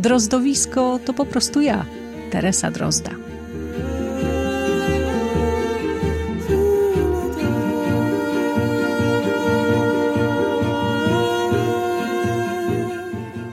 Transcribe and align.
Drozdowisko 0.00 1.00
to 1.04 1.12
po 1.12 1.26
prostu 1.26 1.60
ja, 1.60 1.84
Teresa 2.30 2.70
Drozda. 2.70 3.19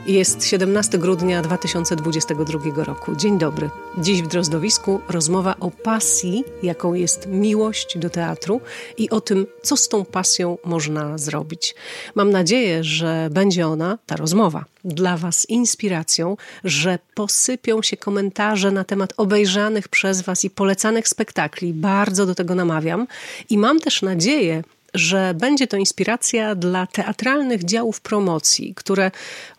Jest 0.08 0.44
17 0.44 0.98
grudnia 0.98 1.42
2022 1.42 2.84
roku. 2.84 3.16
Dzień 3.16 3.38
dobry. 3.38 3.70
Dziś 3.98 4.22
w 4.22 4.26
Drozdowisku 4.26 5.00
rozmowa 5.08 5.54
o 5.60 5.70
pasji, 5.70 6.44
jaką 6.62 6.94
jest 6.94 7.26
miłość 7.26 7.98
do 7.98 8.10
teatru 8.10 8.60
i 8.98 9.10
o 9.10 9.20
tym, 9.20 9.46
co 9.62 9.76
z 9.76 9.88
tą 9.88 10.04
pasją 10.04 10.58
można 10.64 11.18
zrobić. 11.18 11.74
Mam 12.14 12.30
nadzieję, 12.30 12.84
że 12.84 13.28
będzie 13.30 13.66
ona, 13.66 13.98
ta 14.06 14.16
rozmowa, 14.16 14.64
dla 14.84 15.16
Was 15.16 15.48
inspiracją, 15.48 16.36
że 16.64 16.98
posypią 17.14 17.82
się 17.82 17.96
komentarze 17.96 18.70
na 18.70 18.84
temat 18.84 19.12
obejrzanych 19.16 19.88
przez 19.88 20.22
Was 20.22 20.44
i 20.44 20.50
polecanych 20.50 21.08
spektakli. 21.08 21.72
Bardzo 21.72 22.26
do 22.26 22.34
tego 22.34 22.54
namawiam 22.54 23.06
i 23.50 23.58
mam 23.58 23.80
też 23.80 24.02
nadzieję, 24.02 24.62
że 24.94 25.34
będzie 25.34 25.66
to 25.66 25.76
inspiracja 25.76 26.54
dla 26.54 26.86
teatralnych 26.86 27.64
działów 27.64 28.00
promocji, 28.00 28.74
które 28.74 29.10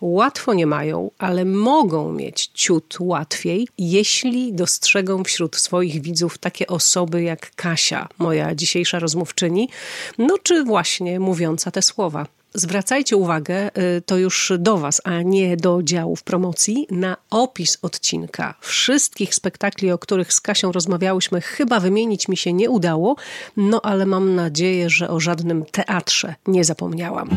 łatwo 0.01 0.53
nie 0.53 0.67
mają, 0.67 1.11
ale 1.17 1.45
mogą 1.45 2.13
mieć 2.13 2.51
ciut 2.53 2.97
łatwiej, 2.99 3.67
jeśli 3.77 4.53
dostrzegą 4.53 5.23
wśród 5.23 5.55
swoich 5.55 6.01
widzów 6.01 6.37
takie 6.37 6.67
osoby 6.67 7.23
jak 7.23 7.55
Kasia, 7.55 8.07
moja 8.17 8.55
dzisiejsza 8.55 8.99
rozmówczyni, 8.99 9.69
no 10.17 10.37
czy 10.43 10.63
właśnie 10.63 11.19
mówiąca 11.19 11.71
te 11.71 11.81
słowa. 11.81 12.38
Zwracajcie 12.53 13.17
uwagę, 13.17 13.77
y, 13.97 14.01
to 14.01 14.17
już 14.17 14.53
do 14.59 14.77
Was, 14.77 15.01
a 15.03 15.21
nie 15.21 15.57
do 15.57 15.83
działów 15.83 16.23
promocji, 16.23 16.87
na 16.91 17.17
opis 17.29 17.77
odcinka. 17.81 18.55
Wszystkich 18.61 19.35
spektakli, 19.35 19.91
o 19.91 19.97
których 19.97 20.33
z 20.33 20.41
Kasią 20.41 20.71
rozmawiałyśmy, 20.71 21.41
chyba 21.41 21.79
wymienić 21.79 22.27
mi 22.27 22.37
się 22.37 22.53
nie 22.53 22.69
udało, 22.69 23.15
no 23.57 23.81
ale 23.83 24.05
mam 24.05 24.35
nadzieję, 24.35 24.89
że 24.89 25.09
o 25.09 25.19
żadnym 25.19 25.65
teatrze 25.65 26.35
nie 26.47 26.63
zapomniałam. 26.63 27.29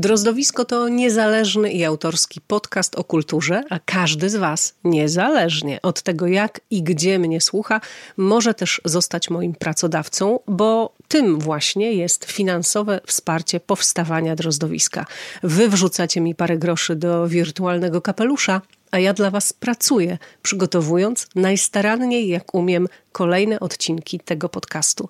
Drozdowisko 0.00 0.64
to 0.64 0.88
niezależny 0.88 1.72
i 1.72 1.84
autorski 1.84 2.40
podcast 2.40 2.94
o 2.94 3.04
kulturze, 3.04 3.62
a 3.70 3.78
każdy 3.84 4.30
z 4.30 4.36
Was, 4.36 4.74
niezależnie 4.84 5.82
od 5.82 6.02
tego 6.02 6.26
jak 6.26 6.60
i 6.70 6.82
gdzie 6.82 7.18
mnie 7.18 7.40
słucha, 7.40 7.80
może 8.16 8.54
też 8.54 8.80
zostać 8.84 9.30
moim 9.30 9.54
pracodawcą, 9.54 10.38
bo 10.46 10.94
tym 11.08 11.38
właśnie 11.38 11.92
jest 11.92 12.24
finansowe 12.24 13.00
wsparcie 13.06 13.60
powstawania 13.60 14.36
drozdowiska. 14.36 15.06
Wy 15.42 15.68
wrzucacie 15.68 16.20
mi 16.20 16.34
parę 16.34 16.58
groszy 16.58 16.96
do 16.96 17.28
wirtualnego 17.28 18.02
kapelusza, 18.02 18.60
a 18.90 18.98
ja 18.98 19.12
dla 19.12 19.30
Was 19.30 19.52
pracuję, 19.52 20.18
przygotowując 20.42 21.26
najstaranniej 21.34 22.28
jak 22.28 22.54
umiem 22.54 22.88
kolejne 23.12 23.60
odcinki 23.60 24.20
tego 24.20 24.48
podcastu. 24.48 25.08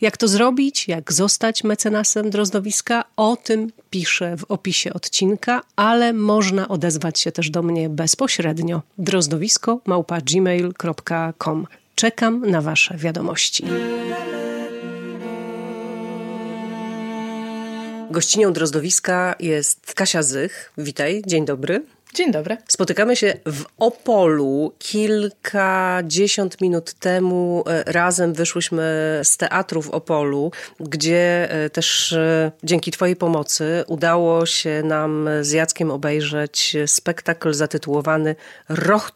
Jak 0.00 0.16
to 0.16 0.28
zrobić, 0.28 0.88
jak 0.88 1.12
zostać 1.12 1.64
mecenasem 1.64 2.30
Drozdowiska, 2.30 3.04
o 3.16 3.36
tym 3.36 3.72
piszę 3.90 4.36
w 4.36 4.44
opisie 4.44 4.92
odcinka, 4.92 5.62
ale 5.76 6.12
można 6.12 6.68
odezwać 6.68 7.20
się 7.20 7.32
też 7.32 7.50
do 7.50 7.62
mnie 7.62 7.88
bezpośrednio. 7.88 8.82
drozdowisko 8.98 9.80
gmail.com. 10.24 11.66
Czekam 11.94 12.50
na 12.50 12.60
Wasze 12.60 12.96
wiadomości. 12.96 13.64
Gościnią 18.10 18.52
Drozdowiska 18.52 19.34
jest 19.40 19.94
Kasia 19.94 20.22
Zych. 20.22 20.72
Witaj, 20.78 21.22
dzień 21.26 21.44
dobry. 21.44 21.82
Dzień 22.14 22.32
dobry. 22.32 22.56
Spotykamy 22.68 23.16
się 23.16 23.34
w 23.46 23.64
Opolu. 23.78 24.72
Kilkadziesiąt 24.78 26.60
minut 26.60 26.92
temu 26.92 27.64
e, 27.66 27.92
razem 27.92 28.32
wyszłyśmy 28.32 29.20
z 29.22 29.36
teatru 29.36 29.82
w 29.82 29.90
Opolu, 29.90 30.52
gdzie 30.80 31.50
e, 31.50 31.70
też 31.70 32.12
e, 32.12 32.52
dzięki 32.64 32.90
Twojej 32.90 33.16
pomocy 33.16 33.84
udało 33.86 34.46
się 34.46 34.82
nam 34.84 35.28
z 35.40 35.50
Jackiem 35.52 35.90
obejrzeć 35.90 36.76
spektakl 36.86 37.52
zatytułowany 37.52 38.36
Roch 38.68 39.10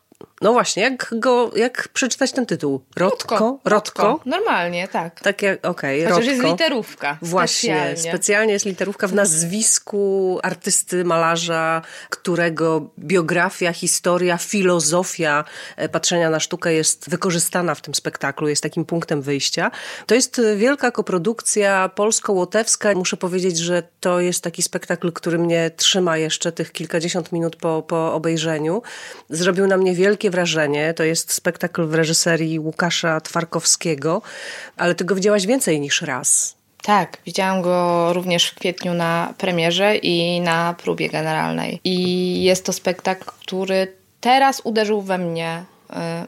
no 0.44 0.52
właśnie, 0.52 0.82
jak 0.82 1.14
go, 1.18 1.50
jak 1.56 1.88
przeczytać 1.88 2.32
ten 2.32 2.46
tytuł? 2.46 2.80
Rotko? 2.96 3.34
Rotko? 3.34 3.60
Rotko. 3.64 4.20
Normalnie, 4.26 4.88
tak. 4.88 5.20
Tak 5.20 5.42
jak, 5.42 5.66
okej, 5.66 6.00
okay, 6.00 6.14
Chociaż 6.14 6.26
jest 6.30 6.42
literówka. 6.42 7.18
Właśnie, 7.22 7.74
specjalnie. 7.74 8.10
specjalnie 8.10 8.52
jest 8.52 8.66
literówka 8.66 9.06
w 9.06 9.14
nazwisku 9.14 10.38
artysty, 10.42 11.04
malarza, 11.04 11.82
którego 12.10 12.90
biografia, 12.98 13.72
historia, 13.72 14.36
filozofia 14.38 15.44
e, 15.76 15.88
patrzenia 15.88 16.30
na 16.30 16.40
sztukę 16.40 16.72
jest 16.72 17.10
wykorzystana 17.10 17.74
w 17.74 17.80
tym 17.80 17.94
spektaklu, 17.94 18.48
jest 18.48 18.62
takim 18.62 18.84
punktem 18.84 19.22
wyjścia. 19.22 19.70
To 20.06 20.14
jest 20.14 20.40
wielka 20.56 20.90
koprodukcja 20.90 21.88
polsko-łotewska. 21.88 22.92
Muszę 22.94 23.16
powiedzieć, 23.16 23.58
że 23.58 23.82
to 24.00 24.20
jest 24.20 24.44
taki 24.44 24.62
spektakl, 24.62 25.12
który 25.12 25.38
mnie 25.38 25.70
trzyma 25.76 26.16
jeszcze 26.16 26.52
tych 26.52 26.72
kilkadziesiąt 26.72 27.32
minut 27.32 27.56
po, 27.56 27.82
po 27.82 28.14
obejrzeniu. 28.14 28.82
Zrobił 29.30 29.66
na 29.66 29.76
mnie 29.76 29.94
wielkie 29.94 30.30
wrażenie. 30.34 30.94
To 30.94 31.04
jest 31.04 31.32
spektakl 31.32 31.86
w 31.86 31.94
reżyserii 31.94 32.58
Łukasza 32.58 33.20
Twarkowskiego, 33.20 34.22
ale 34.76 34.94
ty 34.94 35.04
go 35.04 35.14
widziałaś 35.14 35.46
więcej 35.46 35.80
niż 35.80 36.02
raz. 36.02 36.56
Tak, 36.82 37.18
widziałam 37.26 37.62
go 37.62 38.12
również 38.12 38.46
w 38.50 38.54
kwietniu 38.54 38.94
na 38.94 39.34
premierze 39.38 39.96
i 39.96 40.40
na 40.40 40.74
próbie 40.82 41.08
generalnej. 41.08 41.80
I 41.84 41.96
jest 42.42 42.64
to 42.64 42.72
spektakl, 42.72 43.24
który 43.24 43.92
teraz 44.20 44.60
uderzył 44.64 45.02
we 45.02 45.18
mnie 45.18 45.64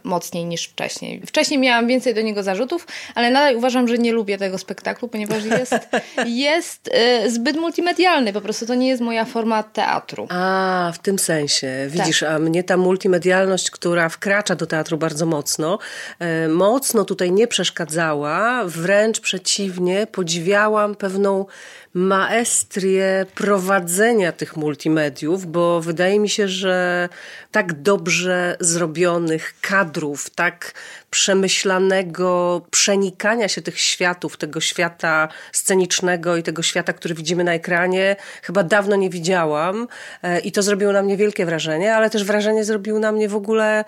mocniej 0.04 0.44
niż 0.44 0.64
wcześniej. 0.64 1.22
Wcześniej 1.26 1.60
miałam 1.60 1.86
więcej 1.86 2.14
do 2.14 2.22
niego 2.22 2.42
zarzutów, 2.42 2.86
ale 3.14 3.30
nadal 3.30 3.56
uważam, 3.56 3.88
że 3.88 3.98
nie 3.98 4.12
lubię 4.12 4.38
tego 4.38 4.58
spektaklu, 4.58 5.08
ponieważ 5.08 5.44
jest, 5.44 5.74
jest 6.26 6.90
e, 6.92 7.30
zbyt 7.30 7.56
multimedialny. 7.56 8.32
Po 8.32 8.40
prostu 8.40 8.66
to 8.66 8.74
nie 8.74 8.88
jest 8.88 9.02
moja 9.02 9.24
forma 9.24 9.62
teatru. 9.62 10.26
A, 10.30 10.92
w 10.94 10.98
tym 10.98 11.18
sensie. 11.18 11.86
Widzisz, 11.88 12.20
tak. 12.20 12.30
a 12.30 12.38
mnie 12.38 12.64
ta 12.64 12.76
multimedialność, 12.76 13.70
która 13.70 14.08
wkracza 14.08 14.54
do 14.54 14.66
teatru 14.66 14.98
bardzo 14.98 15.26
mocno, 15.26 15.78
e, 16.18 16.48
mocno 16.48 17.04
tutaj 17.04 17.32
nie 17.32 17.46
przeszkadzała. 17.46 18.64
Wręcz 18.64 19.20
przeciwnie, 19.20 20.06
podziwiałam 20.06 20.94
pewną 20.94 21.46
maestrię 21.96 23.26
prowadzenia 23.34 24.32
tych 24.32 24.56
multimediów, 24.56 25.46
bo 25.46 25.80
wydaje 25.80 26.20
mi 26.20 26.28
się, 26.28 26.48
że 26.48 27.08
tak 27.50 27.82
dobrze 27.82 28.56
zrobionych 28.60 29.54
kadrów, 29.60 30.30
tak 30.30 30.72
przemyślanego 31.10 32.60
przenikania 32.70 33.48
się 33.48 33.62
tych 33.62 33.80
światów, 33.80 34.36
tego 34.36 34.60
świata 34.60 35.28
scenicznego 35.52 36.36
i 36.36 36.42
tego 36.42 36.62
świata, 36.62 36.92
który 36.92 37.14
widzimy 37.14 37.44
na 37.44 37.52
ekranie, 37.52 38.16
chyba 38.42 38.62
dawno 38.62 38.96
nie 38.96 39.10
widziałam. 39.10 39.88
E, 40.22 40.40
i 40.40 40.52
to 40.52 40.62
zrobiło 40.62 40.92
na 40.92 41.02
mnie 41.02 41.16
wielkie 41.16 41.46
wrażenie, 41.46 41.94
ale 41.94 42.10
też 42.10 42.24
wrażenie 42.24 42.64
zrobił 42.64 42.98
na 42.98 43.12
mnie 43.12 43.28
w 43.28 43.36
ogóle 43.36 43.84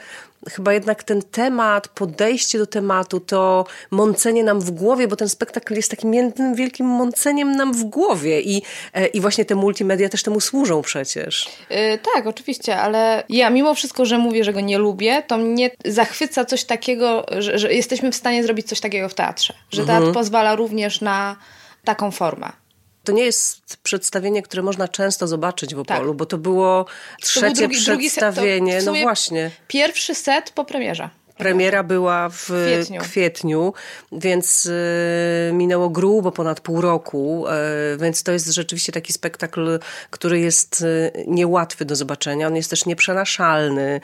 chyba 0.51 0.73
jednak 0.73 1.03
ten 1.03 1.23
temat, 1.23 1.89
podejście 1.89 2.59
do 2.59 2.67
tematu, 2.67 3.21
to 3.21 3.67
mącenie 3.91 4.45
nam 4.45 4.61
w 4.61 4.71
głowie, 4.71 5.09
bo 5.09 5.17
ten 5.17 5.29
spektakl 5.29 5.75
jest 5.75 5.91
takim 5.91 6.15
jednym 6.15 6.55
wielkim 6.55 6.87
mąceniem 6.87 7.57
nam 7.57 7.73
w 7.73 7.85
głowie 7.85 8.41
i, 8.41 8.63
e, 8.95 9.07
i 9.07 9.21
właśnie 9.21 9.45
te 9.45 9.55
multimedia 9.55 10.09
też 10.09 10.23
temu 10.23 10.41
służą 10.41 10.83
przecież. 10.83 11.49
Yy, 11.71 11.99
tak, 12.15 12.27
oczywiście, 12.27 12.77
ale 12.77 13.25
ja 13.29 13.51
mimo 13.51 13.75
wszystko, 13.75 14.07
że 14.07 14.19
mówię, 14.19 14.45
że 14.45 14.53
go 14.53 14.61
nie 14.61 14.79
lubię, 14.79 15.23
to 15.27 15.37
mnie 15.37 15.71
zachwyca 15.85 16.45
coś 16.45 16.65
takiego, 16.65 17.27
że, 17.39 17.59
że 17.59 17.75
jesteśmy 17.75 18.13
w 18.13 18.17
stanie 18.17 18.43
zrobić 18.43 18.69
coś 18.69 18.81
takiego 18.81 19.09
w 19.09 19.15
teatrze. 19.15 19.55
Że 19.71 19.83
teatr 19.83 19.97
mhm. 19.97 20.15
pozwala 20.15 20.57
również 20.57 21.01
na 21.01 21.37
taką 21.85 22.11
formę. 22.11 22.53
To 23.09 23.13
nie 23.13 23.25
jest 23.25 23.77
przedstawienie, 23.77 24.43
które 24.43 24.63
można 24.63 24.89
często 24.89 25.27
zobaczyć 25.27 25.75
w 25.75 25.79
Opolu, 25.79 26.09
tak. 26.11 26.17
bo 26.17 26.27
to 26.27 26.39
było 26.39 26.87
trzecie 27.21 27.49
to 27.49 27.55
drugi, 27.55 27.77
przedstawienie. 27.77 28.73
Drugi 28.73 28.85
set, 28.85 28.95
no 28.95 29.01
właśnie. 29.03 29.51
Pierwszy 29.69 30.15
set 30.15 30.51
po 30.51 30.65
premierze. 30.65 31.11
Premiera 31.39 31.83
była 31.83 32.29
w 32.29 32.45
kwietniu, 32.45 33.01
kwietniu 33.01 33.73
więc 34.13 34.67
y, 34.67 35.51
minęło 35.53 35.91
grubo 35.91 36.33
ponad 36.33 36.61
pół 36.61 36.81
roku, 36.81 37.45
y, 37.47 37.97
więc 37.99 38.23
to 38.23 38.33
jest 38.33 38.47
rzeczywiście 38.47 38.93
taki 38.93 39.13
spektakl, 39.13 39.79
który 40.11 40.41
jest 40.41 40.81
y, 40.81 41.13
niełatwy 41.27 41.85
do 41.85 41.97
zobaczenia. 41.97 42.47
On 42.47 42.57
jest 42.57 42.71
też 42.71 42.87
nieprzenaszalny. 42.87 44.01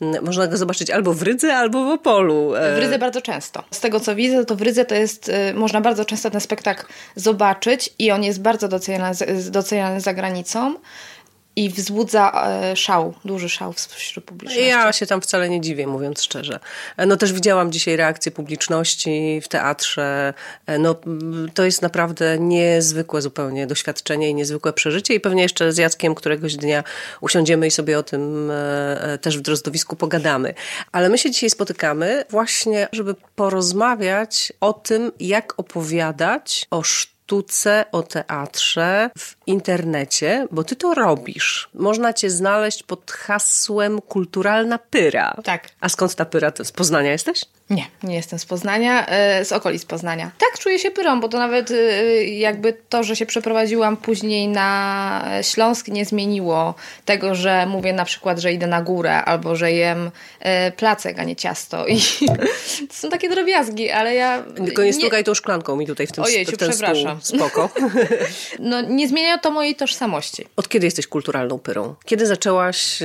Mm, 0.00 0.24
można 0.24 0.46
go 0.46 0.56
zobaczyć 0.56 0.90
albo 0.90 1.12
w 1.14 1.22
Rydze, 1.22 1.56
albo 1.56 1.84
w 1.84 1.88
Opolu. 1.88 2.52
W 2.76 2.78
Rydze 2.78 2.98
bardzo 2.98 3.22
często. 3.22 3.64
Z 3.70 3.80
tego 3.80 4.00
co 4.00 4.14
widzę, 4.14 4.44
to 4.44 4.56
w 4.56 4.62
Rydze 4.62 4.84
to 4.84 4.94
jest, 4.94 5.30
można 5.54 5.80
bardzo 5.80 6.04
często 6.04 6.30
ten 6.30 6.40
spektakl 6.40 6.86
zobaczyć 7.16 7.94
i 7.98 8.10
on 8.10 8.24
jest 8.24 8.40
bardzo 8.42 8.68
doceniany, 8.68 9.14
doceniany 9.50 10.00
za 10.00 10.14
granicą 10.14 10.74
i 11.56 11.70
wzbudza 11.70 12.46
e, 12.46 12.76
szał, 12.76 13.14
duży 13.24 13.48
szał 13.48 13.72
wśród 13.72 14.24
publiczności. 14.24 14.68
Ja 14.68 14.92
się 14.92 15.06
tam 15.06 15.20
wcale 15.20 15.48
nie 15.48 15.60
dziwię, 15.60 15.86
mówiąc 15.86 16.22
szczerze. 16.22 16.60
E, 16.96 17.06
no 17.06 17.16
też 17.16 17.32
widziałam 17.32 17.72
dzisiaj 17.72 17.96
reakcję 17.96 18.32
publiczności 18.32 19.40
w 19.42 19.48
teatrze. 19.48 20.34
E, 20.66 20.78
no 20.78 20.94
to 21.54 21.64
jest 21.64 21.82
naprawdę 21.82 22.38
niezwykłe 22.38 23.22
zupełnie 23.22 23.66
doświadczenie 23.66 24.30
i 24.30 24.34
niezwykłe 24.34 24.72
przeżycie 24.72 25.14
i 25.14 25.20
pewnie 25.20 25.42
jeszcze 25.42 25.72
z 25.72 25.78
Jackiem 25.78 26.14
któregoś 26.14 26.56
dnia 26.56 26.84
usiądziemy 27.20 27.66
i 27.66 27.70
sobie 27.70 27.98
o 27.98 28.02
tym 28.02 28.52
też 29.20 29.38
w 29.38 29.40
Drozdowisku 29.40 29.96
pogadamy. 29.96 30.54
Ale 30.92 31.08
my 31.08 31.18
się 31.18 31.30
dzisiaj 31.30 31.50
spotykamy 31.50 32.24
właśnie, 32.30 32.88
żeby 32.92 33.14
porozmawiać 33.34 34.52
o 34.60 34.72
tym, 34.72 35.12
jak 35.20 35.54
opowiadać 35.56 36.66
o 36.70 36.82
sztuce 36.82 37.84
o 37.92 38.02
teatrze 38.02 39.10
w 39.18 39.37
internecie, 39.48 40.46
bo 40.50 40.64
ty 40.64 40.76
to 40.76 40.94
robisz. 40.94 41.68
Można 41.74 42.12
cię 42.12 42.30
znaleźć 42.30 42.82
pod 42.82 43.10
hasłem 43.10 44.00
kulturalna 44.00 44.78
pyra. 44.78 45.36
Tak. 45.44 45.68
A 45.80 45.88
skąd 45.88 46.14
ta 46.14 46.24
pyra? 46.24 46.50
To 46.50 46.64
z 46.64 46.72
Poznania 46.72 47.12
jesteś? 47.12 47.44
Nie, 47.70 47.86
nie 48.02 48.14
jestem 48.14 48.38
z 48.38 48.46
Poznania, 48.46 49.06
e, 49.06 49.44
z 49.44 49.52
okolic 49.52 49.84
Poznania. 49.84 50.30
Tak, 50.38 50.58
czuję 50.58 50.78
się 50.78 50.90
pyrą, 50.90 51.20
bo 51.20 51.28
to 51.28 51.38
nawet 51.38 51.70
e, 51.70 51.74
jakby 52.24 52.72
to, 52.88 53.02
że 53.02 53.16
się 53.16 53.26
przeprowadziłam 53.26 53.96
później 53.96 54.48
na 54.48 55.30
Śląsk 55.42 55.88
nie 55.88 56.04
zmieniło 56.04 56.74
tego, 57.04 57.34
że 57.34 57.66
mówię 57.66 57.92
na 57.92 58.04
przykład, 58.04 58.38
że 58.38 58.52
idę 58.52 58.66
na 58.66 58.82
górę 58.82 59.24
albo 59.24 59.56
że 59.56 59.72
jem 59.72 60.10
e, 60.40 60.72
placek, 60.72 61.18
a 61.18 61.24
nie 61.24 61.36
ciasto. 61.36 61.86
I 61.86 62.00
to 62.88 62.94
są 62.94 63.08
takie 63.08 63.28
drobiazgi, 63.28 63.90
ale 63.90 64.14
ja... 64.14 64.42
Tylko 64.56 64.82
nie 64.82 64.92
stukaj 64.92 65.24
tą 65.24 65.34
szklanką 65.34 65.76
mi 65.76 65.86
tutaj 65.86 66.06
w 66.06 66.12
tym, 66.12 66.24
Ojejciu, 66.24 66.52
w 66.52 66.56
ten 66.56 66.70
przepraszam. 66.70 67.18
Spoko. 67.22 67.70
No 68.58 68.80
nie 68.80 69.08
zmienia 69.08 69.37
to 69.38 69.50
mojej 69.50 69.74
tożsamości. 69.74 70.46
Od 70.56 70.68
kiedy 70.68 70.86
jesteś 70.86 71.06
kulturalną 71.06 71.58
pyrą? 71.58 71.94
Kiedy 72.04 72.26
zaczęłaś 72.26 72.98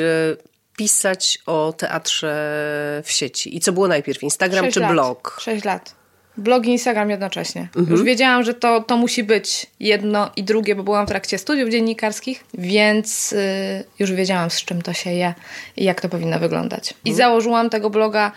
pisać 0.77 1.39
o 1.45 1.73
teatrze 1.77 3.01
w 3.05 3.11
sieci? 3.11 3.57
I 3.57 3.59
co 3.59 3.71
było 3.71 3.87
najpierw, 3.87 4.23
Instagram 4.23 4.71
czy 4.71 4.79
lat. 4.79 4.91
blog? 4.91 5.37
Sześć 5.41 5.65
lat. 5.65 5.95
Blog 6.37 6.65
i 6.65 6.69
Instagram 6.69 7.09
jednocześnie. 7.09 7.61
Mhm. 7.61 7.87
Już 7.89 8.03
wiedziałam, 8.03 8.43
że 8.43 8.53
to, 8.53 8.81
to 8.81 8.97
musi 8.97 9.23
być 9.23 9.67
jedno 9.79 10.31
i 10.35 10.43
drugie, 10.43 10.75
bo 10.75 10.83
byłam 10.83 11.05
w 11.05 11.09
trakcie 11.09 11.37
studiów 11.37 11.69
dziennikarskich, 11.69 12.43
więc 12.53 13.31
yy, 13.31 13.37
już 13.99 14.11
wiedziałam, 14.11 14.49
z 14.49 14.65
czym 14.65 14.81
to 14.81 14.93
się 14.93 15.11
je 15.11 15.33
i 15.77 15.83
jak 15.83 16.01
to 16.01 16.09
powinno 16.09 16.39
wyglądać. 16.39 16.91
Mhm. 16.91 17.01
I 17.05 17.13
założyłam 17.13 17.69
tego 17.69 17.89
bloga 17.89 18.31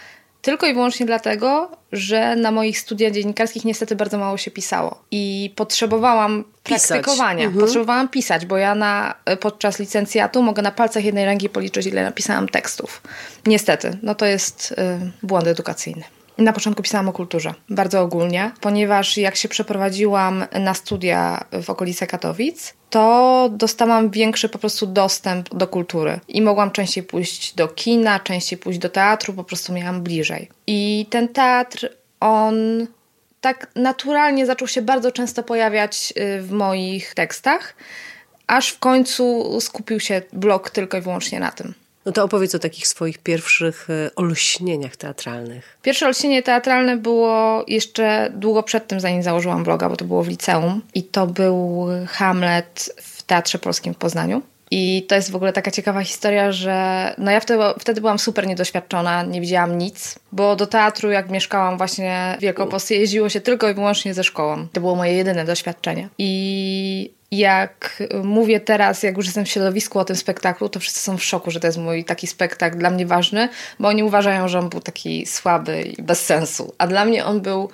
tylko 0.46 0.66
i 0.66 0.75
wyłącznie 0.75 1.06
dlatego, 1.06 1.70
że 1.93 2.37
na 2.37 2.50
moich 2.50 2.78
studiach 2.78 3.12
dziennikarskich 3.12 3.64
niestety 3.64 3.96
bardzo 3.96 4.19
mało 4.19 4.37
się 4.37 4.50
pisało. 4.50 4.98
I 5.10 5.52
potrzebowałam 5.56 6.44
pisać. 6.64 6.88
praktykowania. 6.88 7.44
Mhm. 7.44 7.64
Potrzebowałam 7.64 8.08
pisać, 8.08 8.46
bo 8.46 8.56
ja 8.56 8.75
na, 8.75 9.14
podczas 9.40 9.78
licencjatu 9.78 10.43
mogę 10.43 10.62
na 10.62 10.70
palcach 10.70 11.04
jednej 11.04 11.25
ręki 11.25 11.48
policzyć, 11.48 11.87
ile 11.87 12.02
napisałam 12.02 12.48
tekstów. 12.48 13.02
Niestety, 13.46 13.98
no 14.02 14.14
to 14.14 14.26
jest 14.26 14.72
y, 14.72 14.76
błąd 15.22 15.46
edukacyjny. 15.46 16.04
Na 16.38 16.52
początku 16.52 16.82
pisałam 16.82 17.08
o 17.08 17.12
kulturze, 17.12 17.54
bardzo 17.70 18.00
ogólnie, 18.00 18.50
ponieważ 18.60 19.16
jak 19.16 19.36
się 19.36 19.48
przeprowadziłam 19.48 20.44
na 20.60 20.74
studia 20.74 21.44
w 21.62 21.70
okolice 21.70 22.06
Katowic, 22.06 22.74
to 22.90 23.48
dostałam 23.52 24.10
większy 24.10 24.48
po 24.48 24.58
prostu 24.58 24.86
dostęp 24.86 25.54
do 25.54 25.68
kultury 25.68 26.20
i 26.28 26.42
mogłam 26.42 26.70
częściej 26.70 27.04
pójść 27.04 27.54
do 27.54 27.68
kina, 27.68 28.20
częściej 28.20 28.58
pójść 28.58 28.78
do 28.78 28.88
teatru, 28.88 29.34
po 29.34 29.44
prostu 29.44 29.72
miałam 29.72 30.02
bliżej. 30.02 30.48
I 30.66 31.06
ten 31.10 31.28
teatr, 31.28 31.88
on 32.20 32.86
tak 33.40 33.70
naturalnie 33.76 34.46
zaczął 34.46 34.68
się 34.68 34.82
bardzo 34.82 35.12
często 35.12 35.42
pojawiać 35.42 36.12
y, 36.16 36.42
w 36.42 36.50
moich 36.50 37.14
tekstach, 37.14 37.76
aż 38.46 38.68
w 38.68 38.78
końcu 38.78 39.56
skupił 39.60 40.00
się 40.00 40.22
blog 40.32 40.70
tylko 40.70 40.96
i 40.98 41.00
wyłącznie 41.00 41.40
na 41.40 41.50
tym. 41.50 41.74
No 42.06 42.12
to 42.12 42.25
opowiedz 42.25 42.55
o 42.55 42.58
takich 42.58 42.88
swoich 42.88 43.19
pierwszych 43.19 43.91
e, 43.91 44.11
olśnieniach 44.17 44.97
teatralnych. 44.97 45.79
Pierwsze 45.82 46.06
olśnienie 46.06 46.43
teatralne 46.43 46.97
było 46.97 47.64
jeszcze 47.69 48.32
długo 48.35 48.62
przed 48.62 48.87
tym, 48.87 49.00
zanim 49.00 49.23
założyłam 49.23 49.64
bloga, 49.64 49.88
bo 49.88 49.97
to 49.97 50.05
było 50.05 50.23
w 50.23 50.29
liceum. 50.29 50.82
I 50.94 51.03
to 51.03 51.26
był 51.26 51.87
Hamlet 52.08 52.91
w 53.03 53.23
Teatrze 53.23 53.58
Polskim 53.58 53.94
w 53.94 53.97
Poznaniu. 53.97 54.43
I 54.70 55.06
to 55.08 55.14
jest 55.14 55.30
w 55.30 55.36
ogóle 55.36 55.52
taka 55.52 55.70
ciekawa 55.70 56.04
historia, 56.04 56.52
że 56.52 57.14
no 57.18 57.30
ja 57.30 57.40
wtedy, 57.40 57.62
wtedy 57.78 58.00
byłam 58.00 58.18
super 58.18 58.46
niedoświadczona, 58.46 59.22
nie 59.22 59.40
widziałam 59.40 59.78
nic, 59.78 60.18
bo 60.32 60.56
do 60.56 60.66
teatru 60.66 61.10
jak 61.10 61.30
mieszkałam 61.30 61.78
właśnie 61.78 62.34
w 62.38 62.42
Wielkopolsce 62.42 62.94
jeździło 62.94 63.28
się 63.28 63.40
tylko 63.40 63.68
i 63.68 63.74
wyłącznie 63.74 64.14
ze 64.14 64.24
szkołą. 64.24 64.68
To 64.72 64.80
było 64.80 64.94
moje 64.94 65.12
jedyne 65.12 65.44
doświadczenie. 65.44 66.08
I 66.18 67.16
jak 67.30 68.02
mówię 68.24 68.60
teraz, 68.60 69.02
jak 69.02 69.16
już 69.16 69.26
jestem 69.26 69.44
w 69.44 69.48
środowisku 69.48 69.98
o 69.98 70.04
tym 70.04 70.16
spektaklu, 70.16 70.69
to 70.69 70.80
wszyscy 70.80 71.00
są 71.00 71.16
w 71.16 71.24
szoku, 71.24 71.50
że 71.50 71.60
to 71.60 71.66
jest 71.66 71.78
mój 71.78 72.04
taki 72.04 72.26
spektakl 72.26 72.78
dla 72.78 72.90
mnie 72.90 73.06
ważny, 73.06 73.48
bo 73.78 73.88
oni 73.88 74.02
uważają, 74.02 74.48
że 74.48 74.58
on 74.58 74.69
był 74.69 74.80
taki 74.80 75.26
słaby 75.26 75.82
i 75.82 76.02
bez 76.02 76.24
sensu. 76.24 76.74
A 76.78 76.86
dla 76.86 77.04
mnie 77.04 77.24
on 77.24 77.40
był 77.40 77.70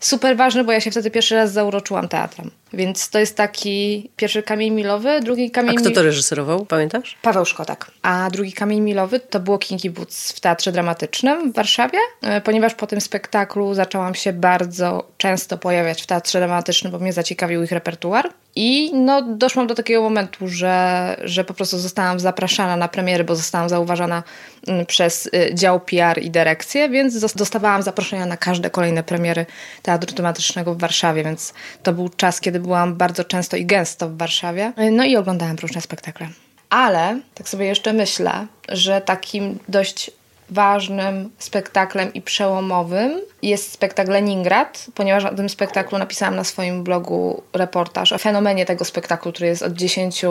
super 0.00 0.36
ważny, 0.36 0.64
bo 0.64 0.72
ja 0.72 0.80
się 0.80 0.90
wtedy 0.90 1.10
pierwszy 1.10 1.34
raz 1.34 1.52
zauroczyłam 1.52 2.08
teatrem. 2.08 2.50
Więc 2.72 3.10
to 3.10 3.18
jest 3.18 3.36
taki 3.36 4.10
pierwszy 4.16 4.42
kamień 4.42 4.74
milowy, 4.74 5.20
drugi 5.20 5.50
kamień... 5.50 5.76
A 5.78 5.80
kto 5.80 5.90
to 5.90 6.02
reżyserował, 6.02 6.66
pamiętasz? 6.66 7.16
Paweł 7.22 7.44
Szkotak. 7.44 7.90
A 8.02 8.30
drugi 8.30 8.52
kamień 8.52 8.80
milowy 8.80 9.20
to 9.20 9.40
było 9.40 9.58
Kinky 9.58 9.90
Boots 9.90 10.32
w 10.32 10.40
Teatrze 10.40 10.72
Dramatycznym 10.72 11.52
w 11.52 11.54
Warszawie, 11.54 11.98
e, 12.22 12.40
ponieważ 12.40 12.74
po 12.74 12.86
tym 12.86 13.00
spektaklu 13.00 13.74
zaczęłam 13.74 14.14
się 14.14 14.32
bardzo 14.32 15.08
często 15.18 15.58
pojawiać 15.58 16.02
w 16.02 16.06
Teatrze 16.06 16.38
Dramatycznym, 16.38 16.92
bo 16.92 16.98
mnie 16.98 17.12
zaciekawił 17.12 17.62
ich 17.62 17.72
repertuar. 17.72 18.30
I 18.56 18.90
no, 18.94 19.22
doszłam 19.22 19.66
do 19.66 19.74
takiego 19.74 20.02
momentu, 20.02 20.48
że, 20.48 21.16
że 21.24 21.44
po 21.44 21.54
prostu 21.54 21.78
zostałam 21.78 22.20
zapraszana 22.20 22.76
na 22.76 22.88
premiery, 22.88 23.24
bo 23.24 23.36
zostałam 23.36 23.68
zauważana 23.68 24.22
mm, 24.66 24.86
przez 24.86 25.26
y, 25.26 25.54
dział 25.54 25.80
PR 25.80 26.22
i 26.22 26.30
dyrekcję, 26.30 26.88
więc 26.88 27.34
dostawałam 27.34 27.82
zaproszenia 27.82 28.26
na 28.26 28.36
każde 28.36 28.70
kolejne 28.70 29.02
premiery 29.02 29.46
Teatru 29.82 30.14
Dramatycznego 30.14 30.74
w 30.74 30.78
Warszawie, 30.78 31.24
więc 31.24 31.54
to 31.82 31.92
był 31.92 32.08
czas, 32.08 32.40
kiedy 32.40 32.60
byłam 32.60 32.94
bardzo 32.94 33.24
często 33.24 33.56
i 33.56 33.66
gęsto 33.66 34.08
w 34.08 34.16
Warszawie. 34.16 34.72
No 34.92 35.04
i 35.04 35.16
oglądałam 35.16 35.56
różne 35.56 35.80
spektakle. 35.80 36.28
Ale 36.70 37.20
tak 37.34 37.48
sobie 37.48 37.66
jeszcze 37.66 37.92
myślę, 37.92 38.46
że 38.68 39.00
takim 39.00 39.58
dość 39.68 40.10
ważnym 40.50 41.30
spektaklem 41.38 42.12
i 42.12 42.22
przełomowym 42.22 43.20
jest 43.42 43.72
spektakl 43.72 44.10
Leningrad, 44.10 44.86
ponieważ 44.94 45.24
o 45.24 45.34
tym 45.34 45.48
spektaklu 45.48 45.98
napisałam 45.98 46.36
na 46.36 46.44
swoim 46.44 46.84
blogu 46.84 47.42
reportaż 47.52 48.12
o 48.12 48.18
fenomenie 48.18 48.66
tego 48.66 48.84
spektaklu, 48.84 49.32
który 49.32 49.46
jest 49.46 49.62
od 49.62 49.72
10 49.72 50.24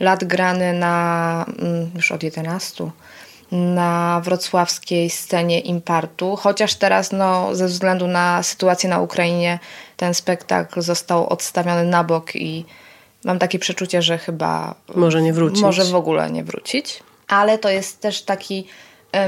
lat 0.00 0.24
grany 0.24 0.72
na, 0.72 1.44
mm, 1.58 1.90
już 1.94 2.12
od 2.12 2.22
11, 2.22 2.90
na 3.52 4.20
wrocławskiej 4.24 5.10
scenie 5.10 5.60
Impartu, 5.60 6.36
chociaż 6.36 6.74
teraz 6.74 7.12
no, 7.12 7.54
ze 7.54 7.66
względu 7.66 8.06
na 8.06 8.42
sytuację 8.42 8.90
na 8.90 9.00
Ukrainie 9.00 9.58
ten 9.96 10.14
spektakl 10.14 10.80
został 10.80 11.28
odstawiony 11.28 11.84
na 11.84 12.04
bok 12.04 12.36
i 12.36 12.64
mam 13.24 13.38
takie 13.38 13.58
przeczucie, 13.58 14.02
że 14.02 14.18
chyba 14.18 14.74
może 14.94 15.22
nie 15.22 15.32
wrócić. 15.32 15.62
Może 15.62 15.84
w 15.84 15.94
ogóle 15.94 16.30
nie 16.30 16.44
wrócić. 16.44 17.02
Ale 17.28 17.58
to 17.58 17.68
jest 17.68 18.00
też 18.00 18.22
taki 18.22 18.66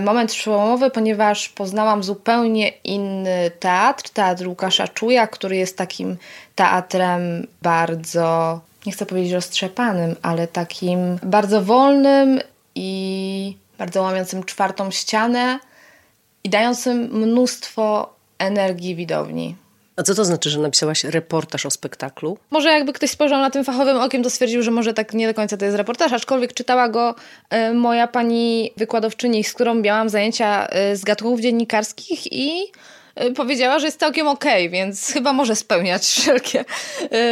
moment 0.03 0.31
przełomowy, 0.33 0.91
ponieważ 0.91 1.49
poznałam 1.49 2.03
zupełnie 2.03 2.69
inny 2.69 3.51
teatr, 3.61 4.11
teatr 4.11 4.49
Łukasza 4.49 4.89
Czuja, 4.89 5.27
który 5.27 5.57
jest 5.57 5.77
takim 5.77 6.17
teatrem 6.55 7.47
bardzo, 7.63 8.61
nie 8.87 8.93
chcę 8.93 9.07
powiedzieć 9.07 9.33
roztrzepanym, 9.33 10.17
ale 10.23 10.47
takim 10.49 11.19
bardzo 11.23 11.63
wolnym 11.63 12.41
i 12.75 13.57
bardzo 13.79 14.03
łamiącym 14.03 14.45
czwartą 14.45 14.91
ścianę 14.91 15.59
i 16.45 16.49
dającym 16.49 16.99
mnóstwo 16.99 18.15
energii 18.39 18.95
widowni. 18.95 19.57
A 19.97 20.03
co 20.03 20.15
to 20.15 20.25
znaczy, 20.25 20.51
że 20.51 20.61
napisałaś 20.61 21.05
reportaż 21.05 21.67
o 21.67 21.71
spektaklu? 21.71 22.39
Może 22.51 22.71
jakby 22.71 22.93
ktoś 22.93 23.11
spojrzał 23.11 23.41
na 23.41 23.51
tym 23.51 23.65
fachowym 23.65 23.97
okiem, 23.97 24.23
to 24.23 24.31
stwierdził, 24.31 24.63
że 24.63 24.71
może 24.71 24.95
tak 24.95 25.15
nie 25.15 25.27
do 25.27 25.35
końca 25.35 25.57
to 25.57 25.65
jest 25.65 25.77
reportaż, 25.77 26.13
aczkolwiek 26.13 26.53
czytała 26.53 26.89
go 26.89 27.15
y, 27.71 27.75
moja 27.75 28.09
pani 28.09 28.73
wykładowczyni, 28.77 29.45
z 29.45 29.53
którą 29.53 29.75
miałam 29.75 30.09
zajęcia 30.09 30.69
y, 30.93 30.97
z 30.97 31.05
gatunków 31.05 31.41
dziennikarskich 31.41 32.33
i 32.33 32.73
powiedziała, 33.37 33.79
że 33.79 33.87
jest 33.87 34.01
całkiem 34.01 34.29
okej, 34.29 34.67
okay, 34.67 34.69
więc 34.69 35.07
chyba 35.13 35.33
może 35.33 35.57
spełniać 35.57 36.03
wszelkie, 36.03 36.65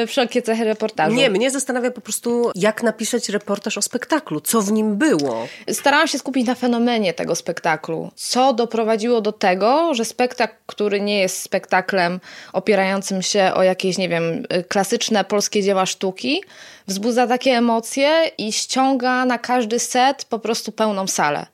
y, 0.03 0.07
wszelkie 0.07 0.43
cechy 0.43 0.65
reportażu. 0.65 1.17
Nie, 1.17 1.31
mnie 1.31 1.51
zastanawia 1.51 1.91
po 1.91 2.01
prostu, 2.01 2.51
jak 2.55 2.83
napisać 2.83 3.29
reportaż 3.29 3.79
o 3.79 3.83
spektaklu, 3.83 4.41
co 4.41 4.63
w 4.63 4.73
nim 4.73 4.97
było. 4.97 5.49
Starałam 5.73 6.09
się 6.09 6.19
skupić 6.19 6.47
na 6.47 6.55
fenomenie 6.55 7.15
tego 7.15 7.35
spektaklu. 7.35 8.11
Co 8.15 8.53
doprowadziło 8.53 9.21
do 9.21 9.33
tego, 9.33 9.95
że 9.95 10.05
spektakl, 10.05 10.55
który 10.67 11.01
nie 11.01 11.21
jest 11.21 11.43
spektaklem 11.43 12.21
opierającym 12.53 13.23
się 13.23 13.51
o 13.55 13.63
jakieś, 13.63 13.99
nie 13.99 14.09
wiem, 14.09 14.47
klasyczne 14.69 15.25
polskie 15.25 15.63
dzieła 15.63 15.87
sztuki, 15.87 16.43
wzbudza 16.87 17.27
takie 17.27 17.51
emocje 17.51 18.31
i 18.39 18.53
ściąga 18.53 19.25
na 19.25 19.39
każdy 19.39 19.79
set 19.79 20.25
po 20.25 20.39
prostu 20.39 20.73
pełną 20.73 21.07
salę 21.07 21.47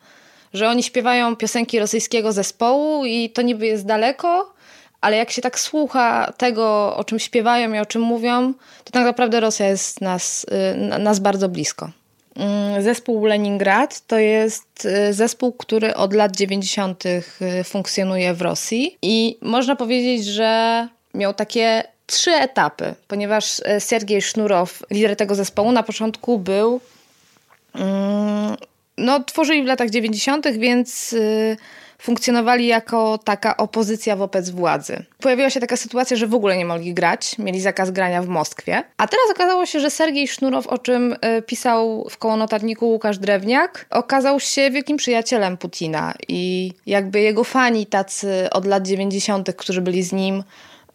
że 0.56 0.68
oni 0.68 0.82
śpiewają 0.82 1.36
piosenki 1.36 1.78
rosyjskiego 1.78 2.32
zespołu 2.32 3.04
i 3.04 3.30
to 3.30 3.42
niby 3.42 3.66
jest 3.66 3.86
daleko, 3.86 4.54
ale 5.00 5.16
jak 5.16 5.30
się 5.30 5.42
tak 5.42 5.60
słucha 5.60 6.32
tego, 6.36 6.96
o 6.96 7.04
czym 7.04 7.18
śpiewają 7.18 7.72
i 7.72 7.78
o 7.78 7.86
czym 7.86 8.02
mówią, 8.02 8.54
to 8.84 8.90
tak 8.92 9.04
naprawdę 9.04 9.40
Rosja 9.40 9.68
jest 9.68 10.00
nas, 10.00 10.46
y, 10.94 10.98
nas 10.98 11.18
bardzo 11.18 11.48
blisko. 11.48 11.90
Mm, 12.36 12.82
zespół 12.82 13.25
Leningrad 13.25 14.06
to 14.06 14.18
jest 14.18 14.84
y, 14.84 15.12
zespół, 15.12 15.52
który 15.52 15.94
od 15.94 16.14
lat 16.14 16.36
90. 16.36 17.06
Y, 17.06 17.22
funkcjonuje 17.64 18.34
w 18.34 18.42
Rosji 18.42 18.98
i 19.02 19.38
można 19.40 19.76
powiedzieć, 19.76 20.25
że 20.25 20.88
miał 21.14 21.34
takie 21.34 21.84
trzy 22.06 22.30
etapy, 22.30 22.94
ponieważ 23.08 23.60
Sergiej 23.78 24.22
Sznurow, 24.22 24.82
lider 24.90 25.16
tego 25.16 25.34
zespołu, 25.34 25.72
na 25.72 25.82
początku 25.82 26.38
był 26.38 26.80
mm, 27.75 28.56
no, 28.98 29.24
tworzyli 29.24 29.62
w 29.62 29.66
latach 29.66 29.90
90., 29.90 30.48
więc 30.58 31.12
y, 31.12 31.56
funkcjonowali 31.98 32.66
jako 32.66 33.18
taka 33.18 33.56
opozycja 33.56 34.16
wobec 34.16 34.50
władzy. 34.50 35.04
Pojawiła 35.20 35.50
się 35.50 35.60
taka 35.60 35.76
sytuacja, 35.76 36.16
że 36.16 36.26
w 36.26 36.34
ogóle 36.34 36.56
nie 36.56 36.64
mogli 36.64 36.94
grać, 36.94 37.38
mieli 37.38 37.60
zakaz 37.60 37.90
grania 37.90 38.22
w 38.22 38.28
Moskwie. 38.28 38.82
A 38.96 39.08
teraz 39.08 39.30
okazało 39.30 39.66
się, 39.66 39.80
że 39.80 39.90
Sergiej 39.90 40.28
Sznurow, 40.28 40.66
o 40.66 40.78
czym 40.78 41.12
y, 41.12 41.42
pisał 41.42 42.06
w 42.10 42.18
koło 42.18 42.36
notatniku 42.36 42.90
Łukasz 42.90 43.18
Drewniak, 43.18 43.86
okazał 43.90 44.40
się 44.40 44.70
wielkim 44.70 44.96
przyjacielem 44.96 45.56
Putina 45.56 46.14
i 46.28 46.72
jakby 46.86 47.20
jego 47.20 47.44
fani 47.44 47.86
tacy 47.86 48.48
od 48.52 48.66
lat 48.66 48.86
90., 48.86 49.52
którzy 49.56 49.80
byli 49.80 50.02
z 50.02 50.12
nim, 50.12 50.44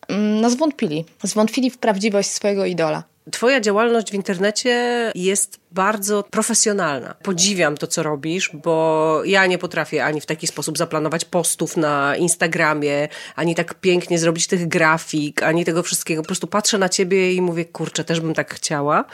mm, 0.07 0.41
no 0.41 0.49
zwątpili. 0.49 1.05
Zwątpili 1.23 1.69
w 1.69 1.77
prawdziwość 1.77 2.29
swojego 2.29 2.65
idola. 2.65 3.10
Twoja 3.31 3.61
działalność 3.61 4.11
w 4.11 4.13
internecie 4.13 5.11
jest 5.15 5.59
bardzo 5.71 6.23
profesjonalna. 6.23 7.15
Podziwiam 7.23 7.77
to, 7.77 7.87
co 7.87 8.03
robisz, 8.03 8.51
bo 8.53 9.21
ja 9.25 9.45
nie 9.45 9.57
potrafię 9.57 10.05
ani 10.05 10.21
w 10.21 10.25
taki 10.25 10.47
sposób 10.47 10.77
zaplanować 10.77 11.25
postów 11.25 11.77
na 11.77 12.15
Instagramie, 12.15 13.07
ani 13.35 13.55
tak 13.55 13.73
pięknie 13.73 14.19
zrobić 14.19 14.47
tych 14.47 14.67
grafik, 14.67 15.43
ani 15.43 15.65
tego 15.65 15.83
wszystkiego. 15.83 16.21
Po 16.21 16.25
prostu 16.25 16.47
patrzę 16.47 16.77
na 16.77 16.89
ciebie 16.89 17.33
i 17.33 17.41
mówię, 17.41 17.65
kurczę, 17.65 18.03
też 18.03 18.19
bym 18.19 18.33
tak 18.33 18.53
chciała. 18.53 19.05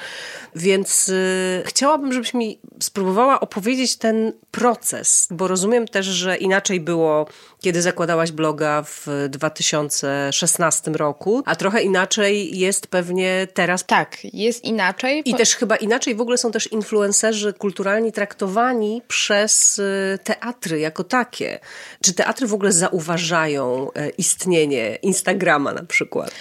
Więc 0.55 1.09
y, 1.09 1.63
chciałabym, 1.65 2.13
żebyś 2.13 2.33
mi 2.33 2.59
spróbowała 2.79 3.39
opowiedzieć 3.39 3.97
ten 3.97 4.33
proces, 4.51 5.27
bo 5.31 5.47
rozumiem 5.47 5.87
też, 5.87 6.05
że 6.05 6.37
inaczej 6.37 6.79
było, 6.79 7.27
kiedy 7.61 7.81
zakładałaś 7.81 8.31
bloga 8.31 8.83
w 8.83 9.07
2016 9.29 10.91
roku, 10.91 11.43
a 11.45 11.55
trochę 11.55 11.81
inaczej 11.81 12.59
jest 12.59 12.87
pewnie 12.87 13.47
teraz. 13.53 13.85
Tak, 13.85 13.96
jest 14.33 14.63
inaczej. 14.63 15.21
I 15.25 15.35
też 15.35 15.55
chyba 15.55 15.75
inaczej 15.75 16.15
w 16.15 16.21
ogóle 16.21 16.37
są 16.37 16.51
też 16.51 16.71
influencerzy 16.71 17.53
kulturalni 17.53 18.11
traktowani 18.11 19.01
przez 19.07 19.79
y, 19.79 20.19
teatry 20.23 20.79
jako 20.79 21.03
takie. 21.03 21.59
Czy 22.01 22.13
teatry 22.13 22.47
w 22.47 22.53
ogóle 22.53 22.71
zauważają 22.71 23.91
e, 23.93 24.09
istnienie 24.09 24.95
Instagrama 24.95 25.73
na 25.73 25.83
przykład? 25.83 26.31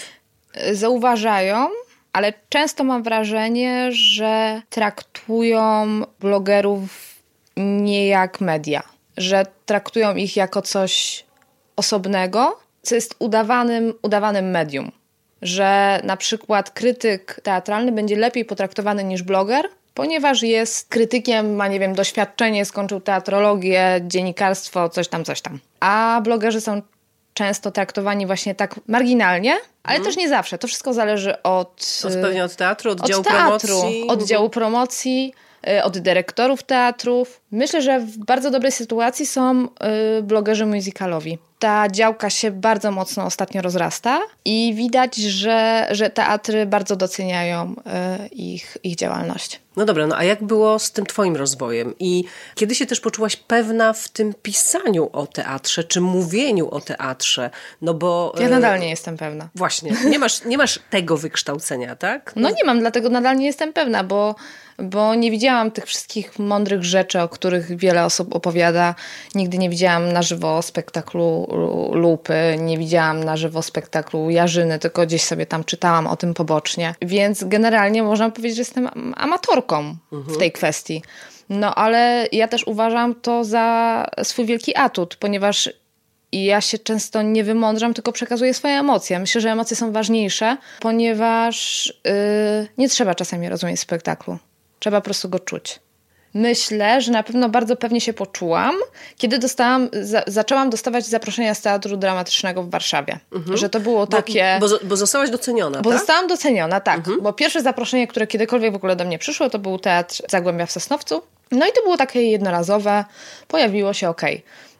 Zauważają, 0.72 1.68
ale 2.12 2.32
często 2.48 2.84
mam 2.84 3.02
wrażenie, 3.02 3.88
że 3.92 4.62
traktują 4.70 5.86
blogerów 6.20 7.16
nie 7.56 8.06
jak 8.06 8.40
media, 8.40 8.82
że 9.16 9.46
traktują 9.66 10.16
ich 10.16 10.36
jako 10.36 10.62
coś 10.62 11.24
osobnego, 11.76 12.60
co 12.82 12.94
jest 12.94 13.14
udawanym, 13.18 13.94
udawanym 14.02 14.50
medium. 14.50 14.92
Że 15.46 16.00
na 16.04 16.16
przykład 16.16 16.70
krytyk 16.70 17.40
teatralny 17.42 17.92
będzie 17.92 18.16
lepiej 18.16 18.44
potraktowany 18.44 19.04
niż 19.04 19.22
bloger, 19.22 19.68
ponieważ 19.94 20.42
jest 20.42 20.88
krytykiem, 20.88 21.54
ma, 21.54 21.68
nie 21.68 21.80
wiem, 21.80 21.94
doświadczenie, 21.94 22.64
skończył 22.64 23.00
teatrologię, 23.00 24.00
dziennikarstwo, 24.06 24.88
coś 24.88 25.08
tam, 25.08 25.24
coś 25.24 25.40
tam. 25.40 25.58
A 25.80 26.20
blogerzy 26.24 26.60
są 26.60 26.82
często 27.34 27.70
traktowani 27.70 28.26
właśnie 28.26 28.54
tak 28.54 28.74
marginalnie, 28.88 29.52
ale 29.82 29.96
hmm. 29.96 30.04
też 30.04 30.16
nie 30.16 30.28
zawsze. 30.28 30.58
To 30.58 30.68
wszystko 30.68 30.94
zależy 30.94 31.42
od... 31.42 32.02
Od 32.06 32.12
pewnie 32.12 32.44
od 32.44 32.56
teatru, 32.56 32.90
od, 32.90 33.00
od 33.00 33.08
działu 33.08 33.24
teatru, 33.24 33.68
promocji. 33.68 34.08
Od 34.08 34.22
działu 34.22 34.50
promocji, 34.50 35.34
y, 35.68 35.82
od 35.82 35.98
dyrektorów 35.98 36.62
teatrów. 36.62 37.40
Myślę, 37.50 37.82
że 37.82 38.00
w 38.00 38.18
bardzo 38.18 38.50
dobrej 38.50 38.72
sytuacji 38.72 39.26
są 39.26 39.64
y, 40.18 40.22
blogerzy 40.22 40.66
musicalowi 40.66 41.38
ta 41.58 41.88
działka 41.88 42.30
się 42.30 42.50
bardzo 42.50 42.90
mocno 42.90 43.24
ostatnio 43.24 43.62
rozrasta 43.62 44.20
i 44.44 44.74
widać, 44.74 45.16
że, 45.16 45.88
że 45.90 46.10
teatry 46.10 46.66
bardzo 46.66 46.96
doceniają 46.96 47.72
y, 47.72 48.26
ich, 48.28 48.78
ich 48.82 48.96
działalność. 48.96 49.60
No 49.76 49.84
dobra, 49.84 50.06
no 50.06 50.16
a 50.16 50.24
jak 50.24 50.44
było 50.44 50.78
z 50.78 50.92
tym 50.92 51.06
twoim 51.06 51.36
rozwojem? 51.36 51.94
I 51.98 52.24
kiedy 52.54 52.74
się 52.74 52.86
też 52.86 53.00
poczułaś 53.00 53.36
pewna 53.36 53.92
w 53.92 54.08
tym 54.08 54.34
pisaniu 54.42 55.10
o 55.12 55.26
teatrze, 55.26 55.84
czy 55.84 56.00
mówieniu 56.00 56.68
o 56.70 56.80
teatrze? 56.80 57.50
No 57.82 57.94
bo... 57.94 58.34
Ja 58.40 58.48
nadal 58.48 58.80
nie 58.80 58.90
jestem 58.90 59.16
pewna. 59.16 59.48
Właśnie, 59.54 59.92
nie 60.10 60.18
masz, 60.18 60.44
nie 60.44 60.58
masz 60.58 60.80
tego 60.90 61.16
wykształcenia, 61.16 61.96
tak? 61.96 62.32
No, 62.36 62.48
no 62.48 62.54
nie 62.54 62.64
mam, 62.64 62.80
dlatego 62.80 63.08
nadal 63.08 63.36
nie 63.36 63.46
jestem 63.46 63.72
pewna, 63.72 64.04
bo 64.04 64.34
bo 64.78 65.14
nie 65.14 65.30
widziałam 65.30 65.70
tych 65.70 65.84
wszystkich 65.84 66.38
mądrych 66.38 66.84
rzeczy, 66.84 67.20
o 67.20 67.28
których 67.28 67.76
wiele 67.76 68.04
osób 68.04 68.34
opowiada. 68.34 68.94
Nigdy 69.34 69.58
nie 69.58 69.70
widziałam 69.70 70.12
na 70.12 70.22
żywo 70.22 70.62
spektaklu 70.62 71.45
Lupy, 71.92 72.56
nie 72.58 72.78
widziałam 72.78 73.24
na 73.24 73.36
żywo 73.36 73.62
spektaklu 73.62 74.30
Jarzyny, 74.30 74.78
tylko 74.78 75.06
gdzieś 75.06 75.22
sobie 75.22 75.46
tam 75.46 75.64
czytałam 75.64 76.06
o 76.06 76.16
tym 76.16 76.34
pobocznie. 76.34 76.94
Więc 77.02 77.44
generalnie 77.44 78.02
można 78.02 78.30
powiedzieć, 78.30 78.56
że 78.56 78.60
jestem 78.60 79.14
amatorką 79.16 79.96
w 80.12 80.36
tej 80.36 80.52
kwestii. 80.52 81.02
No 81.48 81.74
ale 81.74 82.26
ja 82.32 82.48
też 82.48 82.66
uważam 82.66 83.14
to 83.14 83.44
za 83.44 84.06
swój 84.22 84.46
wielki 84.46 84.76
atut, 84.76 85.16
ponieważ 85.16 85.70
ja 86.32 86.60
się 86.60 86.78
często 86.78 87.22
nie 87.22 87.44
wymądrzam, 87.44 87.94
tylko 87.94 88.12
przekazuję 88.12 88.54
swoje 88.54 88.74
emocje. 88.74 89.18
Myślę, 89.18 89.40
że 89.40 89.50
emocje 89.50 89.76
są 89.76 89.92
ważniejsze, 89.92 90.56
ponieważ 90.80 91.86
yy, 92.04 92.12
nie 92.78 92.88
trzeba 92.88 93.14
czasami 93.14 93.48
rozumieć 93.48 93.80
spektaklu. 93.80 94.38
Trzeba 94.78 95.00
po 95.00 95.04
prostu 95.04 95.28
go 95.28 95.38
czuć. 95.38 95.80
Myślę, 96.34 97.00
że 97.00 97.12
na 97.12 97.22
pewno 97.22 97.48
bardzo 97.48 97.76
pewnie 97.76 98.00
się 98.00 98.12
poczułam, 98.12 98.74
kiedy 99.16 99.38
dostałam, 99.38 99.88
za, 100.02 100.22
zaczęłam 100.26 100.70
dostawać 100.70 101.06
zaproszenia 101.06 101.54
z 101.54 101.60
Teatru 101.60 101.96
Dramatycznego 101.96 102.62
w 102.62 102.70
Warszawie. 102.70 103.18
Mhm. 103.32 103.56
Że 103.56 103.68
to 103.68 103.80
było 103.80 104.06
takie... 104.06 104.56
Bo, 104.60 104.68
bo, 104.68 104.78
bo 104.84 104.96
zostałaś 104.96 105.30
doceniona, 105.30 105.82
Bo 105.82 105.90
tak? 105.90 105.98
zostałam 105.98 106.26
doceniona, 106.26 106.80
tak. 106.80 106.98
Mhm. 106.98 107.20
Bo 107.20 107.32
pierwsze 107.32 107.62
zaproszenie, 107.62 108.06
które 108.06 108.26
kiedykolwiek 108.26 108.72
w 108.72 108.76
ogóle 108.76 108.96
do 108.96 109.04
mnie 109.04 109.18
przyszło, 109.18 109.50
to 109.50 109.58
był 109.58 109.78
Teatr 109.78 110.22
Zagłębia 110.28 110.66
w 110.66 110.72
Sosnowcu. 110.72 111.22
No 111.50 111.66
i 111.66 111.72
to 111.72 111.82
było 111.82 111.96
takie 111.96 112.22
jednorazowe, 112.22 113.04
pojawiło 113.48 113.92
się 113.92 114.08
ok. 114.08 114.22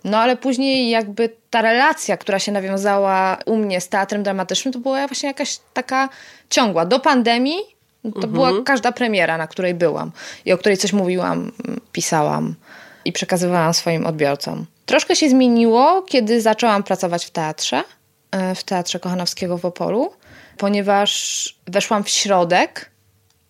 No 0.05 0.19
ale 0.19 0.37
później 0.37 0.91
jakby 0.91 1.31
ta 1.51 1.63
relacja, 1.63 2.17
która 2.17 2.39
się 2.39 2.53
nawiązała 2.53 3.39
u 3.47 3.57
mnie 3.57 3.81
z 3.81 3.89
teatrem 3.89 4.23
dramatycznym, 4.23 4.73
to 4.73 4.79
była 4.79 5.07
właśnie 5.07 5.29
jakaś 5.29 5.59
taka 5.75 6.09
ciągła. 6.51 6.85
Do 6.85 7.01
pandemii 7.01 7.76
to 8.13 8.27
mhm. 8.27 8.33
była 8.33 8.53
każda 8.65 8.93
premiera, 8.93 9.39
na 9.39 9.47
której 9.47 9.75
byłam 9.75 10.13
i 10.45 10.53
o 10.53 10.59
której 10.59 10.79
coś 10.79 10.93
mówiłam, 10.93 11.53
pisałam 11.93 12.55
i 13.05 13.13
przekazywałam 13.13 13.75
swoim 13.75 14.07
odbiorcom. 14.07 14.67
Troszkę 14.87 15.17
się 15.17 15.29
zmieniło, 15.29 16.03
kiedy 16.03 16.41
zaczęłam 16.41 16.83
pracować 16.83 17.27
w 17.27 17.31
teatrze, 17.31 17.83
e, 18.31 18.55
w 18.55 18.65
Teatrze 18.65 19.01
Kochanowskiego 19.01 19.59
w 19.59 19.65
Opolu, 19.65 20.13
ponieważ 20.57 21.55
weszłam 21.67 22.05
w 22.05 22.09
środek 22.09 22.91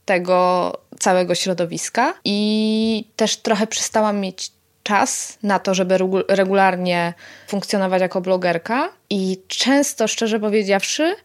tego 0.05 0.73
całego 0.99 1.35
środowiska 1.35 2.15
i 2.25 3.05
też 3.17 3.37
trochę 3.37 3.67
przestałam 3.67 4.21
mieć 4.21 4.51
czas 4.83 5.39
na 5.43 5.59
to, 5.59 5.75
żeby 5.75 5.99
regularnie 6.29 7.15
funkcjonować 7.49 8.01
jako 8.01 8.21
blogerka 8.21 8.89
i 9.11 9.41
często, 9.49 10.09
szczerze 10.09 10.41
powiedziawszy, 10.41 11.17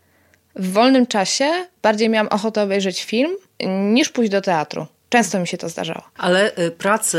w 0.56 0.72
wolnym 0.74 1.08
czasie 1.08 1.52
bardziej 1.82 2.10
miałam 2.10 2.28
ochotę 2.28 2.64
obejrzeć 2.64 3.04
film 3.04 3.32
niż 3.68 4.10
pójść 4.10 4.32
do 4.32 4.42
teatru. 4.42 4.88
Często 5.10 5.40
mi 5.40 5.48
się 5.48 5.58
to 5.58 5.70
zdarzało. 5.70 6.02
Ale 6.18 6.58
y, 6.58 6.72
pracę 6.72 7.18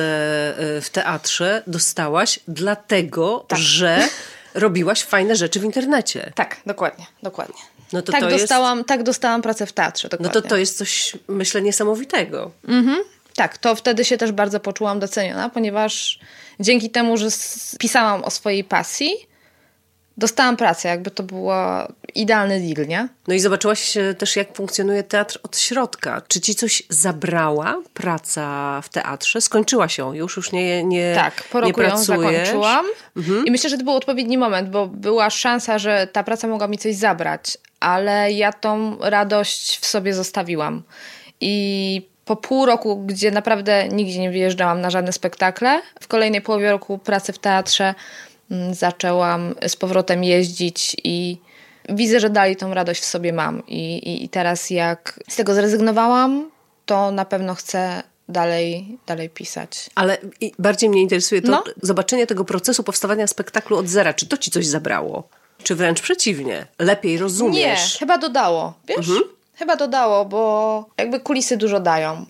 y, 0.79 0.81
w 0.81 0.91
teatrze 0.91 1.63
dostałaś 1.67 2.41
dlatego, 2.49 3.45
tak. 3.49 3.59
że 3.59 4.09
robiłaś 4.55 5.03
fajne 5.03 5.37
rzeczy 5.37 5.61
w 5.61 5.65
internecie. 5.65 6.33
Tak, 6.35 6.57
dokładnie, 6.67 7.07
dokładnie. 7.23 7.63
No 7.93 8.03
to 8.03 8.13
tak, 8.13 8.21
to 8.21 8.31
dostałam, 8.31 8.79
jest... 8.79 8.89
tak 8.89 9.03
dostałam 9.03 9.43
pracę 9.43 9.67
w 9.67 9.73
teatrze. 9.73 10.09
Dokładnie. 10.09 10.35
No 10.35 10.43
to 10.43 10.49
to 10.49 10.57
jest 10.57 10.79
coś, 10.79 11.17
myślę, 11.29 11.63
niesamowitego. 11.63 12.51
Mhm. 12.69 12.99
Tak, 13.35 13.59
to 13.59 13.75
wtedy 13.75 14.05
się 14.05 14.19
też 14.19 14.33
bardzo 14.33 14.61
poczułam 14.61 15.01
doceniona, 15.01 15.49
ponieważ 15.49 16.19
dzięki 16.61 16.91
temu, 16.91 17.17
że 17.17 17.29
pisałam 17.79 18.25
o 18.25 18.31
swojej 18.31 18.65
pasji, 18.65 19.11
dostałam 20.17 20.57
pracę, 20.57 20.89
jakby 20.89 21.11
to 21.11 21.23
był 21.23 21.49
idealny 22.15 22.61
deal, 22.61 22.89
nie? 22.89 23.09
No 23.29 23.35
i 23.35 23.41
zobaczyłaś 23.41 23.95
też, 24.19 24.37
jak 24.37 24.57
funkcjonuje 24.57 25.03
teatr 25.03 25.39
od 25.43 25.59
środka. 25.59 26.23
Czy 26.29 26.41
ci 26.41 26.55
coś 26.55 26.83
zabrała 26.89 27.83
praca 27.95 28.81
w 28.81 28.89
teatrze? 28.89 29.41
Skończyła 29.41 29.89
się 29.89 30.17
już, 30.17 30.37
już 30.37 30.53
nie, 30.53 30.85
nie 30.85 31.13
Tak, 31.15 31.45
po 31.53 31.61
roku 31.61 31.83
ją 31.83 31.99
zakończyłam 31.99 32.87
mhm. 33.17 33.47
i 33.47 33.51
myślę, 33.51 33.71
że 33.71 33.79
to 33.79 33.85
był 33.85 33.95
odpowiedni 33.95 34.39
moment, 34.39 34.71
bo 34.71 34.87
była 34.87 35.31
szansa, 35.31 35.79
że 35.79 36.07
ta 36.13 36.23
praca 36.23 36.49
mogła 36.49 36.69
mi 36.69 36.79
coś 36.79 36.95
zabrać, 36.95 37.59
ale 37.81 38.33
ja 38.33 38.53
tą 38.53 38.99
radość 39.01 39.79
w 39.79 39.87
sobie 39.87 40.15
zostawiłam. 40.15 40.83
I 41.41 42.13
po 42.25 42.37
pół 42.37 42.67
roku, 42.67 42.97
gdzie 43.07 43.31
naprawdę 43.31 43.89
nigdzie 43.89 44.21
nie 44.21 44.31
wyjeżdżałam 44.31 44.81
na 44.81 44.91
żadne 44.91 45.13
spektakle, 45.13 45.83
w 46.01 46.09
kolejnej 46.09 46.41
połowie 46.41 46.71
roku 46.71 46.99
pracy 46.99 47.33
w 47.33 47.39
teatrze 47.39 47.95
zaczęłam 48.73 49.55
z 49.69 49.77
powrotem 49.77 50.25
jeździć 50.25 50.97
i 51.05 51.39
widzę, 51.89 52.21
że 52.21 52.31
dalej 52.31 52.57
tą 52.57 52.75
radość 52.75 53.01
w 53.01 53.05
sobie 53.05 53.33
mam. 53.33 53.67
I, 53.67 53.99
i, 53.99 54.25
i 54.25 54.29
teraz 54.29 54.71
jak 54.71 55.21
z 55.29 55.37
tego 55.37 55.55
zrezygnowałam, 55.55 56.51
to 56.87 57.11
na 57.11 57.25
pewno 57.25 57.55
chcę 57.55 58.03
dalej, 58.29 58.99
dalej 59.07 59.31
pisać. 59.31 59.91
Ale 59.95 60.19
bardziej 60.59 60.91
mnie 60.91 61.03
interesuje 61.03 61.43
to 61.43 61.51
no? 61.51 61.65
zobaczenie 61.83 62.27
tego 62.27 62.45
procesu 62.45 62.83
powstawania 62.83 63.27
spektaklu 63.27 63.79
od 63.79 63.89
zera. 63.89 64.15
Czy 64.15 64.27
to 64.27 64.37
ci 64.37 64.51
coś 64.51 64.67
zabrało? 64.67 65.29
Czy 65.63 65.75
wręcz 65.75 66.01
przeciwnie? 66.01 66.67
Lepiej 66.79 67.19
rozumiesz? 67.19 67.95
Nie, 67.95 67.99
chyba 67.99 68.19
dodało. 68.19 68.75
Wiesz? 68.89 68.99
Mhm. 68.99 69.23
Chyba 69.55 69.77
dodało, 69.77 70.25
bo 70.25 70.85
jakby 70.99 71.21
kulisy 71.21 71.57
dużo 71.57 71.81
dają. 71.81 72.27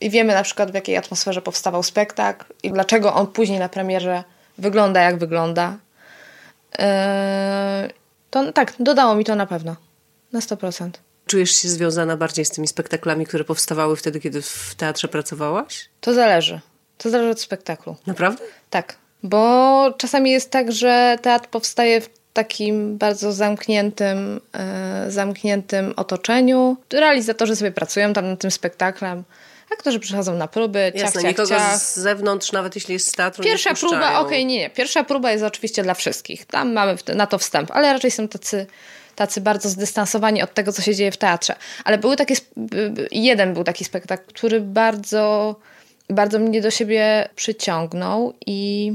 I 0.00 0.10
wiemy 0.10 0.34
na 0.34 0.42
przykład 0.42 0.70
w 0.70 0.74
jakiej 0.74 0.96
atmosferze 0.96 1.42
powstawał 1.42 1.82
spektakl 1.82 2.44
i 2.62 2.70
dlaczego 2.72 3.14
on 3.14 3.26
później 3.26 3.58
na 3.58 3.68
premierze 3.68 4.24
wygląda 4.58 5.00
jak 5.00 5.18
wygląda. 5.18 5.78
Yy, 6.78 6.84
to 8.30 8.52
tak, 8.52 8.74
dodało 8.80 9.14
mi 9.14 9.24
to 9.24 9.34
na 9.34 9.46
pewno. 9.46 9.76
Na 10.32 10.40
100%. 10.40 10.90
Czujesz 11.26 11.50
się 11.50 11.68
związana 11.68 12.16
bardziej 12.16 12.44
z 12.44 12.50
tymi 12.50 12.68
spektaklami, 12.68 13.26
które 13.26 13.44
powstawały 13.44 13.96
wtedy, 13.96 14.20
kiedy 14.20 14.42
w 14.42 14.74
teatrze 14.76 15.08
pracowałaś? 15.08 15.88
To 16.00 16.14
zależy. 16.14 16.60
To 16.98 17.10
zależy 17.10 17.30
od 17.30 17.40
spektaklu. 17.40 17.96
Naprawdę? 18.06 18.44
Tak. 18.70 18.96
Bo 19.22 19.94
czasami 19.98 20.30
jest 20.30 20.50
tak, 20.50 20.72
że 20.72 21.18
teatr 21.22 21.48
powstaje 21.48 22.00
w 22.00 22.08
takim 22.32 22.98
bardzo 22.98 23.32
zamkniętym, 23.32 24.40
e, 24.52 25.10
zamkniętym 25.10 25.94
otoczeniu. 25.96 26.76
Realizatorzy 26.92 27.56
sobie 27.56 27.72
pracują 27.72 28.12
tam 28.12 28.26
nad 28.26 28.40
tym 28.40 28.50
spektaklem. 28.50 29.24
Aktorzy 29.74 30.00
przychodzą 30.00 30.36
na 30.36 30.48
próby, 30.48 30.92
ciach, 30.94 31.02
Jasne, 31.02 31.22
ciach, 31.22 31.30
nikogo 31.30 31.48
ciach. 31.48 31.78
z 31.78 31.96
zewnątrz, 31.96 32.52
nawet 32.52 32.74
jeśli 32.74 32.92
jest 32.92 33.08
z 33.08 33.12
teatru, 33.12 33.44
Pierwsza 33.44 33.70
nie 33.70 33.76
próba, 33.76 33.96
okej, 33.96 34.16
okay, 34.16 34.44
nie, 34.44 34.58
nie. 34.58 34.70
Pierwsza 34.70 35.04
próba 35.04 35.32
jest 35.32 35.44
oczywiście 35.44 35.82
dla 35.82 35.94
wszystkich. 35.94 36.46
Tam 36.46 36.72
mamy 36.72 36.96
na 37.14 37.26
to 37.26 37.38
wstęp, 37.38 37.70
ale 37.70 37.92
raczej 37.92 38.10
są 38.10 38.28
tacy, 38.28 38.66
tacy 39.14 39.40
bardzo 39.40 39.68
zdystansowani 39.68 40.42
od 40.42 40.54
tego, 40.54 40.72
co 40.72 40.82
się 40.82 40.94
dzieje 40.94 41.12
w 41.12 41.16
teatrze. 41.16 41.56
Ale 41.84 41.98
były 41.98 42.16
takie, 42.16 42.34
jeden 43.10 43.54
był 43.54 43.64
taki 43.64 43.84
spektakl, 43.84 44.24
który 44.26 44.60
bardzo, 44.60 45.56
bardzo 46.10 46.38
mnie 46.38 46.60
do 46.60 46.70
siebie 46.70 47.28
przyciągnął 47.36 48.34
i 48.46 48.92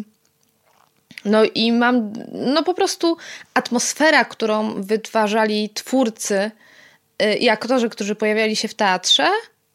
no 1.26 1.44
i 1.56 1.72
mam, 1.72 2.14
no 2.32 2.64
po 2.64 2.74
prostu 2.74 3.18
atmosfera, 3.54 4.26
którą 4.26 4.82
wytwarzali 4.84 5.70
twórcy 5.70 6.52
y, 7.24 7.36
i 7.36 7.50
aktorzy, 7.50 7.90
którzy 7.90 8.16
pojawiali 8.16 8.56
się 8.56 8.68
w 8.68 8.74
teatrze, 8.74 9.30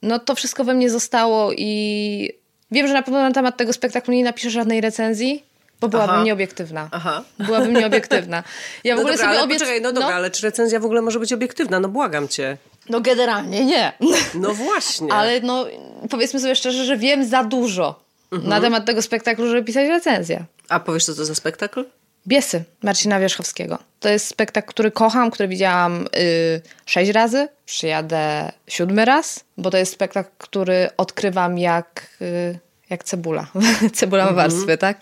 no 0.04 0.18
to 0.18 0.34
wszystko 0.34 0.64
we 0.64 0.74
mnie 0.74 0.90
zostało 0.90 1.52
i 1.52 2.30
wiem, 2.70 2.86
że 2.86 2.94
na 2.94 3.02
pewno 3.02 3.20
na 3.20 3.32
temat 3.32 3.56
tego 3.56 3.72
spektaklu 3.72 4.14
nie 4.14 4.24
napiszę 4.24 4.50
żadnej 4.50 4.80
recenzji, 4.80 5.44
bo 5.80 5.88
byłabym 5.88 6.14
Aha. 6.14 6.24
nieobiektywna. 6.24 6.88
Aha. 6.92 7.22
Byłabym 7.38 7.72
nieobiektywna. 7.72 8.42
Ja 8.84 8.94
w 8.94 8.96
no 8.96 9.02
ogóle 9.02 9.14
dobra, 9.14 9.26
sobie 9.26 9.38
ale 9.38 9.44
obiec... 9.44 9.58
poczekaj, 9.58 9.80
no 9.80 9.92
dobra, 9.92 10.08
no? 10.08 10.14
ale 10.14 10.30
czy 10.30 10.42
recenzja 10.42 10.80
w 10.80 10.84
ogóle 10.84 11.02
może 11.02 11.18
być 11.18 11.32
obiektywna? 11.32 11.80
No 11.80 11.88
błagam 11.88 12.28
cię. 12.28 12.56
No 12.88 13.00
generalnie 13.00 13.64
nie. 13.64 13.92
No 14.34 14.54
właśnie. 14.54 15.12
ale 15.12 15.40
no 15.40 15.66
powiedzmy 16.10 16.40
sobie 16.40 16.56
szczerze, 16.56 16.84
że 16.84 16.96
wiem 16.96 17.28
za 17.28 17.44
dużo 17.44 18.00
mhm. 18.32 18.50
na 18.50 18.60
temat 18.60 18.84
tego 18.84 19.02
spektaklu, 19.02 19.48
żeby 19.48 19.64
pisać 19.64 19.88
recenzję. 19.88 20.44
A 20.68 20.80
powiesz, 20.80 21.04
co 21.04 21.14
to 21.14 21.24
za 21.24 21.34
spektakl? 21.34 21.84
Biesy 22.26 22.64
Marcina 22.82 23.20
Wierzchowskiego. 23.20 23.78
To 24.00 24.08
jest 24.08 24.26
spektakl, 24.26 24.68
który 24.68 24.90
kocham, 24.90 25.30
który 25.30 25.48
widziałam 25.48 25.98
yy, 26.00 26.60
sześć 26.86 27.10
razy. 27.10 27.48
Przyjadę 27.66 28.52
siódmy 28.68 29.04
raz, 29.04 29.44
bo 29.58 29.70
to 29.70 29.76
jest 29.76 29.92
spektakl, 29.92 30.30
który 30.38 30.88
odkrywam 30.96 31.58
jak, 31.58 32.06
yy, 32.20 32.58
jak 32.90 33.04
cebula. 33.04 33.46
cebula 33.94 34.24
ma 34.24 34.30
mhm. 34.30 34.50
warstwy, 34.50 34.78
tak? 34.78 35.00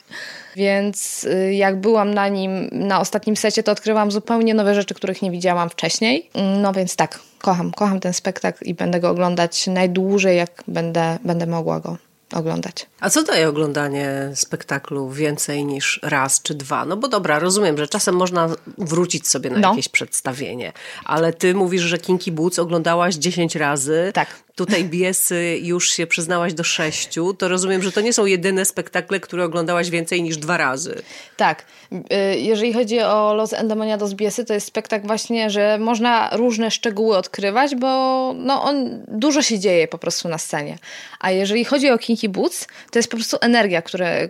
Więc 0.56 1.22
yy, 1.22 1.54
jak 1.54 1.80
byłam 1.80 2.14
na 2.14 2.28
nim 2.28 2.68
na 2.72 3.00
ostatnim 3.00 3.36
secie, 3.36 3.62
to 3.62 3.72
odkrywam 3.72 4.10
zupełnie 4.10 4.54
nowe 4.54 4.74
rzeczy, 4.74 4.94
których 4.94 5.22
nie 5.22 5.30
widziałam 5.30 5.70
wcześniej. 5.70 6.30
No 6.62 6.72
więc 6.72 6.96
tak, 6.96 7.20
kocham, 7.38 7.72
kocham 7.72 8.00
ten 8.00 8.12
spektakl 8.12 8.64
i 8.64 8.74
będę 8.74 9.00
go 9.00 9.10
oglądać 9.10 9.66
najdłużej, 9.66 10.36
jak 10.36 10.64
będę, 10.68 11.18
będę 11.24 11.46
mogła 11.46 11.80
go 11.80 11.96
oglądać. 12.34 12.86
A 13.00 13.10
co 13.10 13.22
daje 13.22 13.48
oglądanie 13.48 14.30
spektaklu 14.34 15.10
więcej 15.10 15.64
niż 15.64 16.00
raz 16.02 16.42
czy 16.42 16.54
dwa? 16.54 16.84
No 16.84 16.96
bo 16.96 17.08
dobra, 17.08 17.38
rozumiem, 17.38 17.78
że 17.78 17.88
czasem 17.88 18.14
można 18.14 18.48
wrócić 18.78 19.28
sobie 19.28 19.50
na 19.50 19.58
no. 19.58 19.70
jakieś 19.70 19.88
przedstawienie, 19.88 20.72
ale 21.04 21.32
ty 21.32 21.54
mówisz, 21.54 21.82
że 21.82 21.98
Kinky 21.98 22.32
Boots 22.32 22.58
oglądałaś 22.58 23.14
10 23.14 23.56
razy. 23.56 24.10
Tak. 24.14 24.28
Tutaj 24.54 24.84
Biesy 24.84 25.58
już 25.62 25.90
się 25.90 26.06
przyznałaś 26.06 26.54
do 26.54 26.64
sześciu. 26.64 27.34
To 27.34 27.48
rozumiem, 27.48 27.82
że 27.82 27.92
to 27.92 28.00
nie 28.00 28.12
są 28.12 28.26
jedyne 28.26 28.64
spektakle, 28.64 29.20
które 29.20 29.44
oglądałaś 29.44 29.90
więcej 29.90 30.22
niż 30.22 30.36
dwa 30.36 30.56
razy. 30.56 31.02
Tak. 31.36 31.64
Y, 31.92 32.38
jeżeli 32.38 32.72
chodzi 32.72 33.00
o 33.00 33.34
Los 33.34 33.52
Endemoniados 33.52 34.14
Biesy, 34.14 34.44
to 34.44 34.54
jest 34.54 34.66
spektakl 34.66 35.06
właśnie, 35.06 35.50
że 35.50 35.78
można 35.78 36.30
różne 36.32 36.70
szczegóły 36.70 37.16
odkrywać, 37.16 37.74
bo 37.74 38.32
no 38.36 38.62
on, 38.62 39.04
dużo 39.08 39.42
się 39.42 39.58
dzieje 39.58 39.88
po 39.88 39.98
prostu 39.98 40.28
na 40.28 40.38
scenie. 40.38 40.78
A 41.20 41.30
jeżeli 41.30 41.64
chodzi 41.64 41.90
o 41.90 41.98
Kinky 41.98 42.28
Boots, 42.28 42.66
to 42.90 42.98
jest 42.98 43.10
po 43.10 43.16
prostu 43.16 43.36
energia, 43.40 43.82
które, 43.82 44.28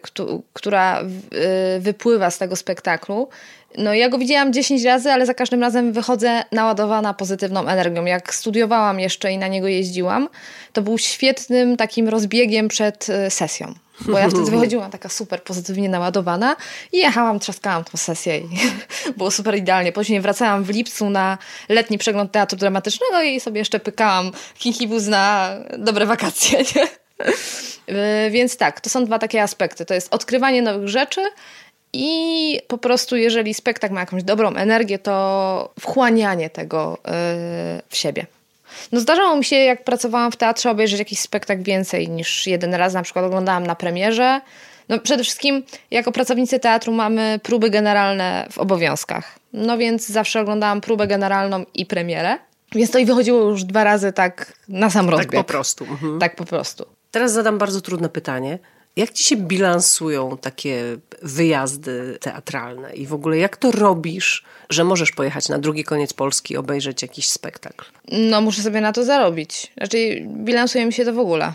która 0.52 1.02
y, 1.02 1.80
wypływa 1.80 2.30
z 2.30 2.38
tego 2.38 2.56
spektaklu. 2.56 3.28
No 3.78 3.94
ja 3.94 4.08
go 4.08 4.18
widziałam 4.18 4.52
10 4.52 4.84
razy, 4.84 5.12
ale 5.12 5.26
za 5.26 5.34
każdym 5.34 5.60
razem 5.60 5.92
wychodzę 5.92 6.44
naładowana 6.52 7.14
pozytywną 7.14 7.66
energią. 7.66 8.04
Jak 8.04 8.34
studiowałam 8.34 9.00
jeszcze 9.00 9.32
i 9.32 9.38
na 9.38 9.48
niego 9.48 9.68
jeździłam, 9.68 10.28
to 10.72 10.82
był 10.82 10.98
świetnym 10.98 11.76
takim 11.76 12.08
rozbiegiem 12.08 12.68
przed 12.68 13.08
y, 13.08 13.30
sesją. 13.30 13.74
Bo 14.00 14.18
ja 14.18 14.28
wtedy 14.28 14.50
wychodziłam 14.56 14.90
taka 14.90 15.08
super 15.08 15.42
pozytywnie 15.42 15.88
naładowana 15.88 16.56
i 16.92 16.98
jechałam, 16.98 17.38
trzaskałam 17.38 17.84
tą 17.84 17.98
sesję 17.98 18.38
i 18.38 18.48
było 19.16 19.30
super 19.30 19.56
idealnie. 19.56 19.92
Później 19.92 20.20
wracałam 20.20 20.64
w 20.64 20.70
lipcu 20.70 21.10
na 21.10 21.38
letni 21.68 21.98
przegląd 21.98 22.32
teatru 22.32 22.58
dramatycznego 22.58 23.22
i 23.22 23.40
sobie 23.40 23.58
jeszcze 23.58 23.80
pykałam 23.80 24.30
kinkibus 24.58 25.06
na 25.06 25.56
dobre 25.78 26.06
wakacje. 26.06 26.58
Nie? 26.76 26.84
Y, 28.26 28.30
więc 28.36 28.56
tak, 28.56 28.80
to 28.80 28.90
są 28.90 29.04
dwa 29.04 29.18
takie 29.18 29.42
aspekty. 29.42 29.84
To 29.84 29.94
jest 29.94 30.14
odkrywanie 30.14 30.62
nowych 30.62 30.88
rzeczy 30.88 31.20
i 31.92 32.60
po 32.68 32.78
prostu, 32.78 33.16
jeżeli 33.16 33.54
spektakl 33.54 33.94
ma 33.94 34.00
jakąś 34.00 34.22
dobrą 34.22 34.54
energię, 34.54 34.98
to 34.98 35.72
wchłanianie 35.80 36.50
tego 36.50 36.98
yy, 37.04 37.12
w 37.88 37.96
siebie. 37.96 38.26
No 38.92 39.00
zdarzało 39.00 39.36
mi 39.36 39.44
się, 39.44 39.56
jak 39.56 39.84
pracowałam 39.84 40.32
w 40.32 40.36
teatrze, 40.36 40.70
obejrzeć 40.70 40.98
jakiś 40.98 41.18
spektakl 41.18 41.62
więcej 41.62 42.08
niż 42.08 42.46
jeden 42.46 42.74
raz. 42.74 42.94
Na 42.94 43.02
przykład 43.02 43.24
oglądałam 43.24 43.66
na 43.66 43.74
premierze. 43.74 44.40
No 44.88 44.98
przede 44.98 45.22
wszystkim 45.22 45.62
jako 45.90 46.12
pracownicy 46.12 46.58
teatru 46.58 46.92
mamy 46.92 47.40
próby 47.42 47.70
generalne 47.70 48.46
w 48.50 48.58
obowiązkach. 48.58 49.38
No 49.52 49.78
więc 49.78 50.08
zawsze 50.08 50.40
oglądałam 50.40 50.80
próbę 50.80 51.06
generalną 51.06 51.64
i 51.74 51.86
premierę. 51.86 52.38
Więc 52.74 52.90
to 52.90 52.98
i 52.98 53.04
wychodziło 53.04 53.40
już 53.40 53.64
dwa 53.64 53.84
razy 53.84 54.12
tak 54.12 54.52
na 54.68 54.90
sam 54.90 55.10
rozbieg. 55.10 55.30
Tak 55.32 55.40
po 55.40 55.44
prostu. 55.44 55.84
Mhm. 55.84 56.18
Tak 56.18 56.36
po 56.36 56.44
prostu. 56.44 56.86
Teraz 57.10 57.32
zadam 57.32 57.58
bardzo 57.58 57.80
trudne 57.80 58.08
pytanie. 58.08 58.58
Jak 58.96 59.12
ci 59.12 59.24
się 59.24 59.36
bilansują 59.36 60.38
takie 60.38 60.96
wyjazdy 61.22 62.18
teatralne 62.20 62.94
i 62.94 63.06
w 63.06 63.14
ogóle 63.14 63.38
jak 63.38 63.56
to 63.56 63.70
robisz, 63.70 64.44
że 64.70 64.84
możesz 64.84 65.10
pojechać 65.10 65.48
na 65.48 65.58
drugi 65.58 65.84
koniec 65.84 66.12
Polski 66.12 66.56
obejrzeć 66.56 67.02
jakiś 67.02 67.28
spektakl? 67.28 67.84
No 68.12 68.40
muszę 68.40 68.62
sobie 68.62 68.80
na 68.80 68.92
to 68.92 69.04
zarobić. 69.04 69.72
Raczej 69.76 70.26
bilansuje 70.26 70.86
mi 70.86 70.92
się 70.92 71.04
to 71.04 71.12
w 71.12 71.18
ogóle. 71.18 71.52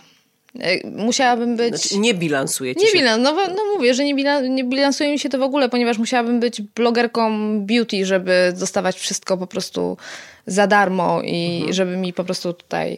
E, 0.60 0.88
musiałabym 0.90 1.58
być... 1.58 1.76
Znaczy, 1.76 2.00
nie 2.00 2.14
bilansuje 2.14 2.76
ci 2.76 2.82
nie 2.82 2.88
się? 2.88 2.98
Bilans, 2.98 3.24
no, 3.24 3.34
no 3.34 3.66
mówię, 3.76 3.94
że 3.94 4.04
nie, 4.04 4.16
bilan, 4.16 4.56
nie 4.56 4.64
bilansuje 4.64 5.12
mi 5.12 5.20
się 5.20 5.30
to 5.30 5.40
w 5.40 5.42
ogóle, 5.42 5.70
ponieważ 5.70 5.98
musiałabym 5.98 6.40
być 6.40 6.62
blogerką 6.62 7.32
beauty, 7.62 8.06
żeby 8.06 8.54
dostawać 8.60 8.98
wszystko 8.98 9.38
po 9.38 9.48
prostu 9.48 9.98
za 10.48 10.68
darmo 10.68 11.22
i 11.22 11.56
mhm. 11.56 11.74
żeby 11.74 11.98
mi 11.98 12.14
po 12.14 12.24
prostu 12.24 12.54
tutaj 12.54 12.98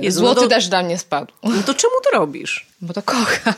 Jezu, 0.00 0.20
Złoty 0.20 0.40
no 0.40 0.42
to, 0.42 0.48
też 0.48 0.68
dla 0.68 0.82
mnie 0.82 0.98
spadł. 0.98 1.32
No 1.42 1.62
to 1.66 1.74
czemu 1.74 1.94
to 2.04 2.18
robisz? 2.18 2.66
Bo 2.80 2.94
to 2.94 3.02
kocham. 3.02 3.54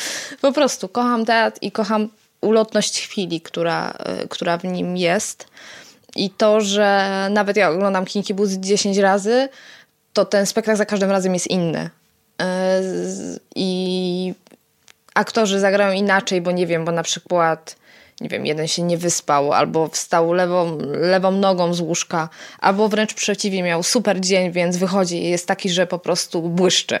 Po 0.40 0.52
prostu 0.52 0.88
kocham 0.88 1.24
teatr 1.24 1.58
i 1.60 1.72
kocham 1.72 2.08
ulotność 2.40 3.00
chwili, 3.00 3.40
która, 3.40 3.90
e, 3.98 4.28
która 4.28 4.58
w 4.58 4.64
nim 4.64 4.96
jest. 4.96 5.46
I 6.16 6.30
to, 6.30 6.60
że 6.60 7.28
nawet 7.30 7.56
ja 7.56 7.70
oglądam 7.70 8.04
Kinky 8.04 8.34
Boots 8.34 8.52
10 8.52 8.98
razy, 8.98 9.48
to 10.12 10.24
ten 10.24 10.46
spektakl 10.46 10.78
za 10.78 10.84
każdym 10.84 11.10
razem 11.10 11.34
jest 11.34 11.46
inny. 11.46 11.90
E, 12.42 12.80
I 13.56 14.34
aktorzy 15.14 15.60
zagrają 15.60 15.92
inaczej, 15.92 16.40
bo 16.40 16.52
nie 16.52 16.66
wiem, 16.66 16.84
bo 16.84 16.92
na 16.92 17.02
przykład 17.02 17.76
nie 18.20 18.28
wiem, 18.28 18.46
jeden 18.46 18.68
się 18.68 18.82
nie 18.82 18.98
wyspał, 18.98 19.52
albo 19.52 19.88
wstał 19.88 20.32
lewą, 20.32 20.78
lewą 21.00 21.30
nogą 21.30 21.74
z 21.74 21.80
łóżka, 21.80 22.28
albo 22.58 22.88
wręcz 22.88 23.14
przeciwnie, 23.14 23.62
miał 23.62 23.82
super 23.82 24.20
dzień, 24.20 24.52
więc 24.52 24.76
wychodzi 24.76 25.24
i 25.24 25.30
jest 25.30 25.46
taki, 25.46 25.70
że 25.70 25.86
po 25.86 25.98
prostu 25.98 26.42
błyszczy. 26.42 26.98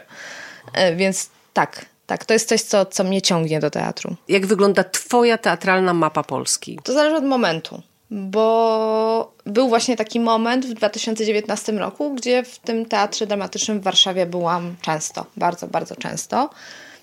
E, 0.72 0.96
więc 0.96 1.30
tak, 1.52 1.86
tak, 2.06 2.24
to 2.24 2.32
jest 2.32 2.48
coś, 2.48 2.62
co, 2.62 2.86
co 2.86 3.04
mnie 3.04 3.22
ciągnie 3.22 3.60
do 3.60 3.70
teatru. 3.70 4.16
Jak 4.28 4.46
wygląda 4.46 4.84
Twoja 4.84 5.38
teatralna 5.38 5.94
mapa 5.94 6.22
Polski? 6.22 6.78
To 6.84 6.92
zależy 6.92 7.16
od 7.16 7.24
momentu, 7.24 7.82
bo 8.10 9.32
był 9.46 9.68
właśnie 9.68 9.96
taki 9.96 10.20
moment 10.20 10.66
w 10.66 10.74
2019 10.74 11.72
roku, 11.72 12.14
gdzie 12.14 12.42
w 12.42 12.58
tym 12.58 12.86
teatrze 12.86 13.26
dramatycznym 13.26 13.80
w 13.80 13.82
Warszawie 13.82 14.26
byłam 14.26 14.76
często, 14.80 15.26
bardzo, 15.36 15.66
bardzo 15.66 15.96
często. 15.96 16.50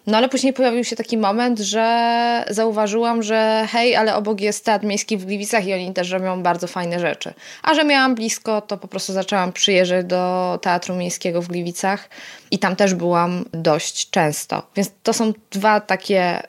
No 0.07 0.17
ale 0.17 0.29
później 0.29 0.53
pojawił 0.53 0.83
się 0.83 0.95
taki 0.95 1.17
moment, 1.17 1.59
że 1.59 2.45
zauważyłam, 2.49 3.23
że 3.23 3.67
hej, 3.71 3.95
ale 3.95 4.15
obok 4.15 4.41
jest 4.41 4.65
teatr 4.65 4.85
miejski 4.85 5.17
w 5.17 5.25
Gliwicach 5.25 5.67
i 5.67 5.73
oni 5.73 5.93
też 5.93 6.09
robią 6.09 6.43
bardzo 6.43 6.67
fajne 6.67 6.99
rzeczy. 6.99 7.33
A 7.63 7.73
że 7.73 7.85
miałam 7.85 8.15
blisko, 8.15 8.61
to 8.61 8.77
po 8.77 8.87
prostu 8.87 9.13
zaczęłam 9.13 9.53
przyjeżdżać 9.53 10.05
do 10.05 10.59
teatru 10.61 10.95
miejskiego 10.95 11.41
w 11.41 11.47
Gliwicach 11.47 12.09
i 12.51 12.59
tam 12.59 12.75
też 12.75 12.93
byłam 12.93 13.45
dość 13.53 14.09
często. 14.09 14.63
Więc 14.75 14.91
to 15.03 15.13
są 15.13 15.33
dwa 15.51 15.79
takie 15.79 16.39
y, 16.39 16.43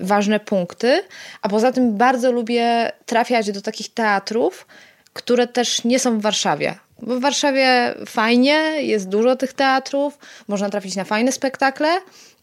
ważne 0.00 0.40
punkty. 0.40 1.02
A 1.42 1.48
poza 1.48 1.72
tym 1.72 1.96
bardzo 1.96 2.32
lubię 2.32 2.92
trafiać 3.06 3.52
do 3.52 3.62
takich 3.62 3.94
teatrów, 3.94 4.66
które 5.12 5.46
też 5.46 5.84
nie 5.84 5.98
są 5.98 6.18
w 6.18 6.22
Warszawie. 6.22 6.74
Bo 7.02 7.16
w 7.16 7.20
Warszawie 7.20 7.94
fajnie, 8.06 8.52
jest 8.80 9.08
dużo 9.08 9.36
tych 9.36 9.52
teatrów, 9.52 10.18
można 10.48 10.70
trafić 10.70 10.96
na 10.96 11.04
fajne 11.04 11.32
spektakle, 11.32 11.88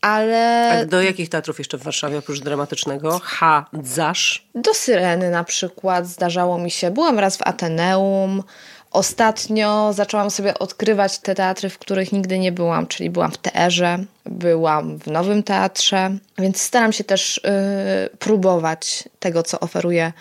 ale... 0.06 0.70
A 0.82 0.86
do 0.86 1.02
jakich 1.02 1.30
teatrów 1.30 1.60
jeszcze 1.60 1.78
w 1.78 1.84
Warszawie 1.84 2.18
oprócz 2.18 2.40
dramatycznego? 2.40 3.20
Hadzasz? 3.24 4.48
Do 4.56 4.74
Syreny 4.74 5.32
na 5.32 5.44
przykład 5.44 6.08
zdarzało 6.08 6.58
mi 6.58 6.72
się. 6.72 6.92
Byłam 6.92 7.20
raz 7.20 7.38
w 7.38 7.42
Ateneum. 7.42 8.44
Ostatnio 8.92 9.94
zaczęłam 9.94 10.32
sobie 10.32 10.60
odkrywać 10.60 11.20
te 11.20 11.36
teatry, 11.36 11.70
w 11.70 11.80
których 11.80 12.12
nigdy 12.12 12.40
nie 12.40 12.52
byłam, 12.52 12.88
czyli 12.88 13.10
byłam 13.10 13.32
w 13.32 13.38
Teerze, 13.38 14.00
byłam 14.26 15.00
w 15.00 15.08
Nowym 15.08 15.44
Teatrze, 15.44 16.18
więc 16.38 16.62
staram 16.62 16.94
się 16.94 17.04
też 17.04 17.38
y, 17.38 18.18
próbować 18.18 19.04
tego, 19.20 19.44
co 19.44 19.60
oferuje 19.60 20.14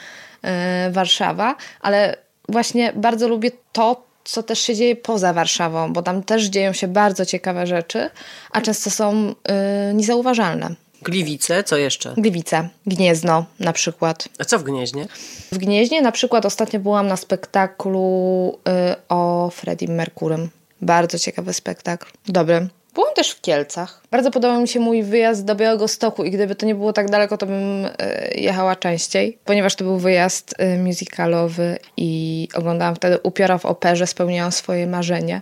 y, 0.89 0.93
Warszawa, 0.93 1.57
ale 1.81 2.17
właśnie 2.49 2.93
bardzo 2.93 3.29
lubię 3.29 3.51
to, 3.73 4.07
co 4.25 4.43
też 4.43 4.61
się 4.61 4.75
dzieje 4.75 4.97
poza 4.97 5.33
Warszawą, 5.33 5.93
bo 5.93 6.03
tam 6.03 6.23
też 6.23 6.45
dzieją 6.45 6.73
się 6.73 6.89
bardzo 6.89 7.27
ciekawe 7.27 7.67
rzeczy, 7.67 8.11
a 8.51 8.61
często 8.61 8.91
są 8.91 9.27
yy, 9.29 9.95
niezauważalne. 9.95 10.75
Gliwice, 11.03 11.65
co 11.65 11.77
jeszcze? 11.77 12.15
Gliwice, 12.17 12.69
Gniezno 12.87 13.47
na 13.61 13.73
przykład. 13.73 14.29
A 14.39 14.45
co 14.45 14.59
w 14.59 14.63
Gnieźnie? 14.63 15.07
W 15.53 15.59
Gnieźnie 15.59 16.03
na 16.03 16.13
przykład 16.13 16.47
ostatnio 16.47 16.81
byłam 16.81 17.07
na 17.07 17.17
spektaklu 17.17 18.59
yy, 18.67 18.73
o 19.09 19.51
Freddie 19.55 19.89
Mercurym. 19.89 20.51
Bardzo 20.83 21.19
ciekawy 21.19 21.53
spektakl. 21.53 22.07
Dobry. 22.27 22.69
Byłam 22.95 23.15
też 23.15 23.31
w 23.31 23.41
Kielcach. 23.41 24.01
Bardzo 24.11 24.31
podobał 24.31 24.61
mi 24.61 24.69
się 24.69 24.81
mój 24.81 25.03
wyjazd 25.03 25.45
do 25.45 25.55
Białego 25.55 25.89
Stoku 25.89 26.25
i 26.25 26.31
gdyby 26.31 26.55
to 26.55 26.67
nie 26.67 26.75
było 26.75 26.93
tak 26.93 27.11
daleko, 27.11 27.39
to 27.39 27.47
bym 27.47 27.87
e, 27.99 28.31
jechała 28.35 28.77
częściej, 28.77 29.39
ponieważ 29.45 29.75
to 29.75 29.85
był 29.85 29.99
wyjazd 29.99 30.55
e, 30.59 30.79
musicalowy 30.79 31.79
i 31.97 32.49
oglądałam 32.55 32.95
wtedy 32.95 33.19
upiora 33.23 33.59
w 33.59 33.67
operze, 33.67 34.07
spełniałam 34.07 34.53
swoje 34.53 34.87
marzenie 34.87 35.41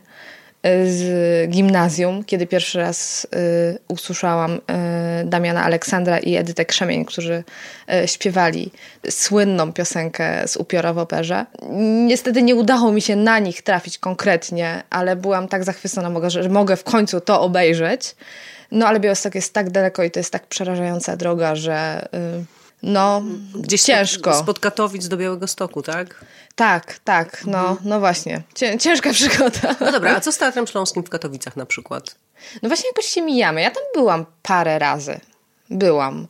z 0.64 1.50
gimnazjum, 1.50 2.24
kiedy 2.24 2.46
pierwszy 2.46 2.78
raz 2.78 3.24
y, 3.24 3.78
usłyszałam 3.88 4.52
y, 4.52 4.60
Damiana 5.24 5.64
Aleksandra 5.64 6.18
i 6.18 6.36
Edytę 6.36 6.64
Krzemień, 6.64 7.04
którzy 7.04 7.44
y, 8.04 8.08
śpiewali 8.08 8.70
słynną 9.10 9.72
piosenkę 9.72 10.48
z 10.48 10.56
upiora 10.56 10.92
w 10.92 10.98
operze. 10.98 11.46
Niestety 12.06 12.42
nie 12.42 12.54
udało 12.54 12.92
mi 12.92 13.02
się 13.02 13.16
na 13.16 13.38
nich 13.38 13.62
trafić 13.62 13.98
konkretnie, 13.98 14.82
ale 14.90 15.16
byłam 15.16 15.48
tak 15.48 15.64
zachwycona, 15.64 16.30
że 16.30 16.48
mogę 16.48 16.76
w 16.76 16.84
końcu 16.84 17.20
to 17.20 17.40
obejrzeć. 17.40 18.16
No 18.70 18.86
ale 18.86 19.00
Białystok 19.00 19.34
jest 19.34 19.54
tak 19.54 19.70
daleko 19.70 20.02
i 20.02 20.10
to 20.10 20.20
jest 20.20 20.32
tak 20.32 20.46
przerażająca 20.46 21.16
droga, 21.16 21.54
że 21.54 22.08
no, 22.82 23.22
Gdzieś 23.54 23.82
ciężko. 23.82 24.34
Spod 24.34 24.58
Katowic 24.58 25.08
do 25.08 25.16
Białego 25.16 25.46
Stoku, 25.46 25.82
tak? 25.82 26.24
Tak, 26.54 26.98
tak, 27.04 27.44
no, 27.46 27.76
no 27.84 28.00
właśnie. 28.00 28.42
Ciężka 28.80 29.12
przygoda. 29.20 29.76
No 29.80 29.92
dobra, 29.92 30.16
a 30.16 30.20
co 30.20 30.32
z 30.32 30.38
Teatrem 30.38 30.66
Śląskim 30.66 31.04
w 31.04 31.08
Katowicach 31.08 31.56
na 31.56 31.66
przykład? 31.66 32.14
No 32.62 32.68
właśnie 32.68 32.88
jakoś 32.88 33.06
się 33.06 33.22
mijamy. 33.22 33.62
Ja 33.62 33.70
tam 33.70 33.82
byłam 33.94 34.26
parę 34.42 34.78
razy. 34.78 35.20
Byłam. 35.70 36.26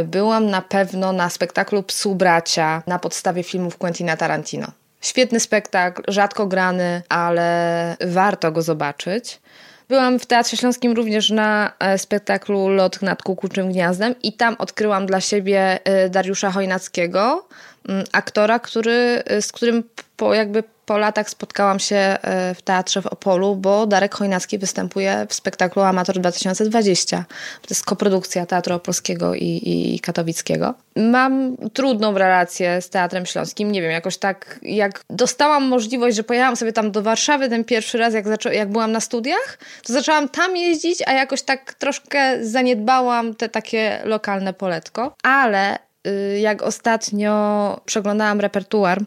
Y, 0.00 0.04
byłam 0.04 0.50
na 0.50 0.62
pewno 0.62 1.12
na 1.12 1.30
spektaklu 1.30 1.82
Psu 1.82 2.14
Bracia 2.14 2.82
na 2.86 2.98
podstawie 2.98 3.42
filmów 3.42 3.78
Quentina 3.78 4.16
Tarantino. 4.16 4.66
Świetny 5.00 5.40
spektakl, 5.40 6.02
rzadko 6.08 6.46
grany, 6.46 7.02
ale 7.08 7.96
warto 8.06 8.52
go 8.52 8.62
zobaczyć. 8.62 9.40
Byłam 9.88 10.18
w 10.18 10.26
Teatrze 10.26 10.56
Śląskim 10.56 10.92
również 10.92 11.30
na 11.30 11.72
e, 11.78 11.98
spektaklu 11.98 12.68
Lot 12.68 13.02
nad 13.02 13.22
Kukuczym 13.22 13.72
Gniazdem 13.72 14.14
i 14.22 14.32
tam 14.32 14.56
odkryłam 14.58 15.06
dla 15.06 15.20
siebie 15.20 15.78
e, 15.84 16.08
Dariusza 16.08 16.50
Chojnackiego, 16.50 17.48
mm, 17.88 18.04
aktora, 18.12 18.58
który, 18.58 19.22
e, 19.26 19.42
z 19.42 19.52
którym 19.52 19.84
po 20.16 20.34
jakby 20.34 20.62
po 20.86 20.98
latach 20.98 21.30
spotkałam 21.30 21.78
się 21.78 21.96
e, 21.96 22.54
w 22.54 22.62
teatrze 22.62 23.02
w 23.02 23.06
Opolu, 23.06 23.56
bo 23.56 23.86
Darek 23.86 24.14
Chojnacki 24.14 24.58
występuje 24.58 25.26
w 25.28 25.34
spektaklu 25.34 25.82
Amator 25.82 26.18
2020. 26.18 27.24
To 27.62 27.66
jest 27.70 27.84
koprodukcja 27.84 28.46
Teatru 28.46 28.74
Opolskiego 28.74 29.34
i, 29.34 29.60
i 29.64 30.00
Katowickiego. 30.00 30.74
Mam 30.96 31.56
trudną 31.72 32.18
relację 32.18 32.82
z 32.82 32.90
Teatrem 32.90 33.26
Śląskim. 33.26 33.72
Nie 33.72 33.82
wiem, 33.82 33.90
jakoś 33.90 34.16
tak, 34.16 34.60
jak 34.62 35.00
dostałam 35.10 35.68
możliwość, 35.68 36.16
że 36.16 36.24
pojechałam 36.24 36.56
sobie 36.56 36.72
tam 36.72 36.90
do 36.90 37.02
Warszawy 37.02 37.48
ten 37.48 37.64
pierwszy 37.64 37.98
raz, 37.98 38.14
jak, 38.14 38.26
zaczą- 38.26 38.52
jak 38.52 38.68
byłam 38.70 38.92
na 38.92 39.00
studiach, 39.00 39.58
to 39.82 39.92
zaczęłam 39.92 40.28
tam 40.28 40.56
jeździć, 40.56 41.02
a 41.06 41.12
jakoś 41.12 41.42
tak 41.42 41.74
troszkę 41.74 42.44
zaniedbałam 42.44 43.34
te 43.34 43.48
takie 43.48 44.00
lokalne 44.04 44.52
poletko. 44.52 45.14
Ale 45.22 45.78
y, 46.06 46.38
jak 46.40 46.62
ostatnio 46.62 47.80
przeglądałam 47.84 48.40
repertuar 48.40 49.00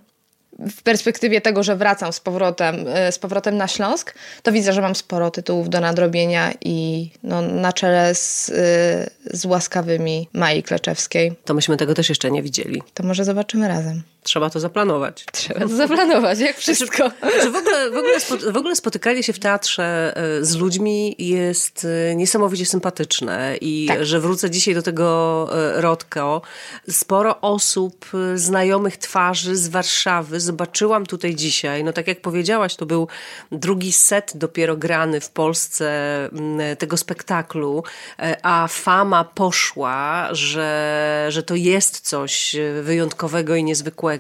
w 0.60 0.84
perspektywie 0.84 1.42
tego, 1.42 1.64
że 1.64 1.76
wracam 1.76 2.14
z 2.14 2.20
powrotem, 2.20 2.86
e, 2.88 3.12
z 3.12 3.20
powrotem 3.20 3.58
na 3.58 3.68
Śląsk, 3.68 4.14
to 4.44 4.52
widzę, 4.52 4.74
że 4.74 4.82
mam 4.82 4.96
sporo 4.96 5.32
tytułów 5.32 5.70
do 5.70 5.80
nadrobienia 5.80 6.54
i 6.62 7.10
no, 7.24 7.42
na 7.42 7.74
czele 7.74 8.16
z, 8.16 8.50
e, 8.50 8.54
z 9.38 9.46
łaskawymi 9.46 10.30
Mai 10.34 10.64
Kleczewskiej. 10.64 11.34
To 11.46 11.54
myśmy 11.54 11.78
tego 11.78 11.94
też 11.94 12.10
jeszcze 12.10 12.32
nie 12.32 12.44
widzieli. 12.44 12.82
To 12.94 13.04
może 13.04 13.26
zobaczymy 13.26 13.68
razem. 13.68 14.04
Trzeba 14.28 14.50
to 14.50 14.60
zaplanować. 14.60 15.26
Trzeba 15.32 15.60
to 15.60 15.68
zaplanować, 15.68 16.40
jak 16.40 16.58
wszystko. 16.58 17.12
Znaczy, 17.20 17.52
w, 17.52 17.56
ogóle, 17.56 17.92
w, 17.92 17.98
ogóle, 17.98 18.20
w 18.52 18.58
ogóle 18.58 18.76
spotykanie 18.76 19.24
się 19.24 19.34
w 19.34 19.40
teatrze 19.40 20.14
e, 20.16 20.46
z 20.46 20.56
ludźmi 20.56 21.16
jest 21.20 21.88
e, 22.12 22.16
niesamowicie 22.16 22.66
sympatyczne 22.66 23.58
i 23.62 23.86
tak. 23.88 24.06
że 24.06 24.20
wrócę 24.20 24.50
dzisiaj 24.50 24.74
do 24.74 24.82
tego 24.82 25.50
e, 25.52 25.82
Rodko. 25.82 26.42
Sporo 26.90 27.42
osób, 27.42 28.06
znajomych 28.36 28.98
twarzy 28.98 29.56
z 29.56 29.68
Warszawy 29.68 30.40
zobaczyłam 30.40 31.06
tutaj 31.06 31.36
dzisiaj. 31.36 31.84
No 31.84 31.94
tak 31.94 32.08
jak 32.08 32.22
powiedziałaś, 32.22 32.76
to 32.76 32.86
był 32.86 33.08
drugi 33.52 33.92
set 33.92 34.32
dopiero 34.36 34.78
grany 34.78 35.22
w 35.22 35.30
Polsce 35.30 35.88
tego 36.78 36.98
spektaklu, 36.98 37.84
a 38.44 38.68
fama 38.68 39.24
poszła, 39.24 40.30
że, 40.32 41.26
że 41.30 41.44
to 41.44 41.56
jest 41.56 42.02
coś 42.02 42.56
wyjątkowego 42.82 43.56
i 43.56 43.64
niezwykłego 43.64 44.17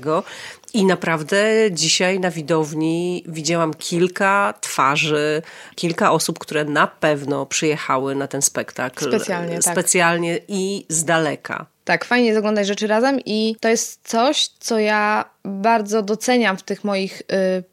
i 0.73 0.85
naprawdę 0.85 1.45
dzisiaj 1.71 2.19
na 2.19 2.31
widowni 2.31 3.23
widziałam 3.27 3.73
kilka 3.73 4.53
twarzy, 4.61 5.41
kilka 5.75 6.11
osób, 6.11 6.39
które 6.39 6.65
na 6.65 6.87
pewno 6.87 7.45
przyjechały 7.45 8.15
na 8.15 8.27
ten 8.27 8.41
spektakl. 8.41 9.07
Specjalnie, 9.07 9.59
tak. 9.59 9.73
Specjalnie 9.73 10.39
i 10.47 10.85
z 10.89 11.03
daleka. 11.03 11.65
Tak, 11.85 12.05
fajnie 12.05 12.27
jest 12.27 12.39
oglądać 12.39 12.67
rzeczy 12.67 12.87
razem 12.87 13.19
i 13.25 13.55
to 13.59 13.69
jest 13.69 13.99
coś, 14.03 14.47
co 14.59 14.79
ja 14.79 15.29
bardzo 15.43 16.01
doceniam 16.01 16.57
w 16.57 16.63
tych 16.63 16.83
moich 16.83 17.21
y, 17.21 17.63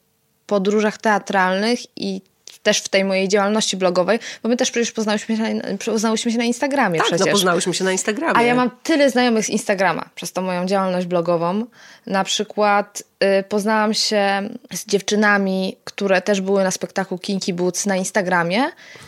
podróżach 0.47 0.99
teatralnych 0.99 1.79
i 1.97 2.21
też 2.65 2.79
w 2.79 2.89
tej 2.89 3.05
mojej 3.05 3.29
działalności 3.29 3.77
blogowej, 3.77 4.19
bo 4.43 4.49
my 4.49 4.57
też 4.57 4.71
przecież 4.71 4.93
poznałyśmy 4.93 5.37
się 5.37 5.55
na, 5.55 5.63
poznałyśmy 5.85 6.33
się 6.33 6.39
na 6.39 6.45
Instagramie 6.45 6.99
tak, 6.99 7.07
przecież. 7.07 7.27
no 7.27 7.33
poznałyśmy 7.33 7.75
się 7.75 7.85
na 7.85 7.93
Instagramie. 7.93 8.37
A 8.37 8.43
ja 8.43 8.55
mam 8.55 8.71
tyle 8.83 9.11
znajomych 9.11 9.45
z 9.45 9.49
Instagrama 9.49 10.09
przez 10.15 10.33
tą 10.33 10.43
moją 10.43 10.67
działalność 10.67 11.07
blogową. 11.07 11.67
Na 12.07 12.25
przykład 12.25 13.03
poznałam 13.49 13.95
się 13.95 14.49
z 14.73 14.87
dziewczynami, 14.87 15.77
które 15.85 16.23
też 16.23 16.41
były 16.41 16.65
na 16.65 16.71
spektaklu 16.71 17.19
Kinky 17.19 17.55
Boots 17.55 17.87
na 17.87 17.97
Instagramie. 17.97 18.63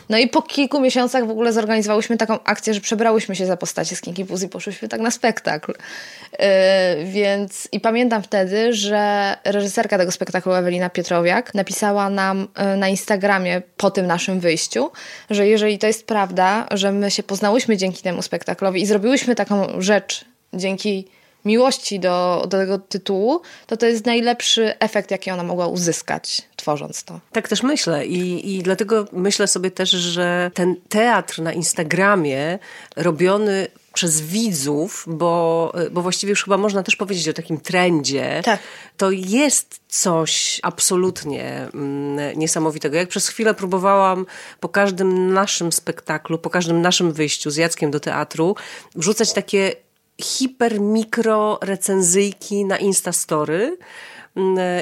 No 0.09 0.17
i 0.17 0.27
po 0.27 0.41
kilku 0.41 0.79
miesiącach 0.81 1.27
w 1.27 1.29
ogóle 1.29 1.53
zorganizowałyśmy 1.53 2.17
taką 2.17 2.43
akcję, 2.43 2.73
że 2.73 2.81
przebrałyśmy 2.81 3.35
się 3.35 3.45
za 3.45 3.57
postacie 3.57 3.95
z 3.95 4.01
Kinky 4.01 4.25
Boots 4.25 4.43
i 4.43 4.49
poszłyśmy 4.49 4.87
tak 4.87 5.01
na 5.01 5.11
spektakl. 5.11 5.71
Y, 5.71 5.75
więc 7.05 7.67
i 7.71 7.79
pamiętam 7.79 8.23
wtedy, 8.23 8.73
że 8.73 9.35
reżyserka 9.43 9.97
tego 9.97 10.11
spektaklu 10.11 10.53
Ewelina 10.53 10.89
Pietrowiak 10.89 11.53
napisała 11.53 12.09
nam 12.09 12.47
y, 12.73 12.77
na 12.77 12.89
Instagramie 12.89 13.61
po 13.77 13.91
tym 13.91 14.07
naszym 14.07 14.39
wyjściu, 14.39 14.91
że 15.29 15.47
jeżeli 15.47 15.79
to 15.79 15.87
jest 15.87 16.07
prawda, 16.07 16.67
że 16.71 16.91
my 16.91 17.11
się 17.11 17.23
poznałyśmy 17.23 17.77
dzięki 17.77 18.03
temu 18.03 18.21
spektaklowi 18.21 18.81
i 18.81 18.85
zrobiłyśmy 18.85 19.35
taką 19.35 19.81
rzecz 19.81 20.25
dzięki 20.53 21.07
miłości 21.47 21.99
do, 21.99 22.41
do 22.49 22.57
tego 22.57 22.79
tytułu, 22.79 23.41
to 23.67 23.77
to 23.77 23.85
jest 23.85 24.05
najlepszy 24.05 24.79
efekt, 24.79 25.11
jaki 25.11 25.31
ona 25.31 25.43
mogła 25.43 25.67
uzyskać, 25.67 26.41
tworząc 26.55 27.03
to. 27.03 27.19
Tak 27.31 27.47
też 27.47 27.63
myślę 27.63 28.05
i, 28.05 28.55
i 28.55 28.63
dlatego 28.63 29.05
myślę 29.11 29.47
sobie 29.47 29.71
też, 29.71 29.89
że 29.89 30.51
ten 30.53 30.75
teatr 30.89 31.41
na 31.41 31.53
Instagramie 31.53 32.59
robiony 32.95 33.67
przez 33.97 34.21
widzów, 34.21 35.05
bo, 35.07 35.73
bo 35.91 36.01
właściwie 36.01 36.29
już 36.29 36.43
chyba 36.43 36.57
można 36.57 36.83
też 36.83 36.95
powiedzieć 36.95 37.29
o 37.29 37.33
takim 37.33 37.57
trendzie. 37.57 38.41
Tak. 38.45 38.59
To 38.97 39.11
jest 39.11 39.79
coś 39.87 40.59
absolutnie 40.63 41.67
mm, 41.73 42.39
niesamowitego. 42.39 42.97
Jak 42.97 43.09
przez 43.09 43.27
chwilę 43.27 43.53
próbowałam 43.53 44.25
po 44.59 44.69
każdym 44.69 45.33
naszym 45.33 45.71
spektaklu, 45.71 46.37
po 46.37 46.49
każdym 46.49 46.81
naszym 46.81 47.13
wyjściu 47.13 47.51
z 47.51 47.55
Jackiem 47.55 47.91
do 47.91 47.99
teatru 47.99 48.55
wrzucać 48.95 49.33
takie 49.33 49.75
hiper, 50.17 50.79
mikro 50.79 51.59
recenzyjki 51.61 52.65
na 52.65 52.77
Instastory 52.77 53.77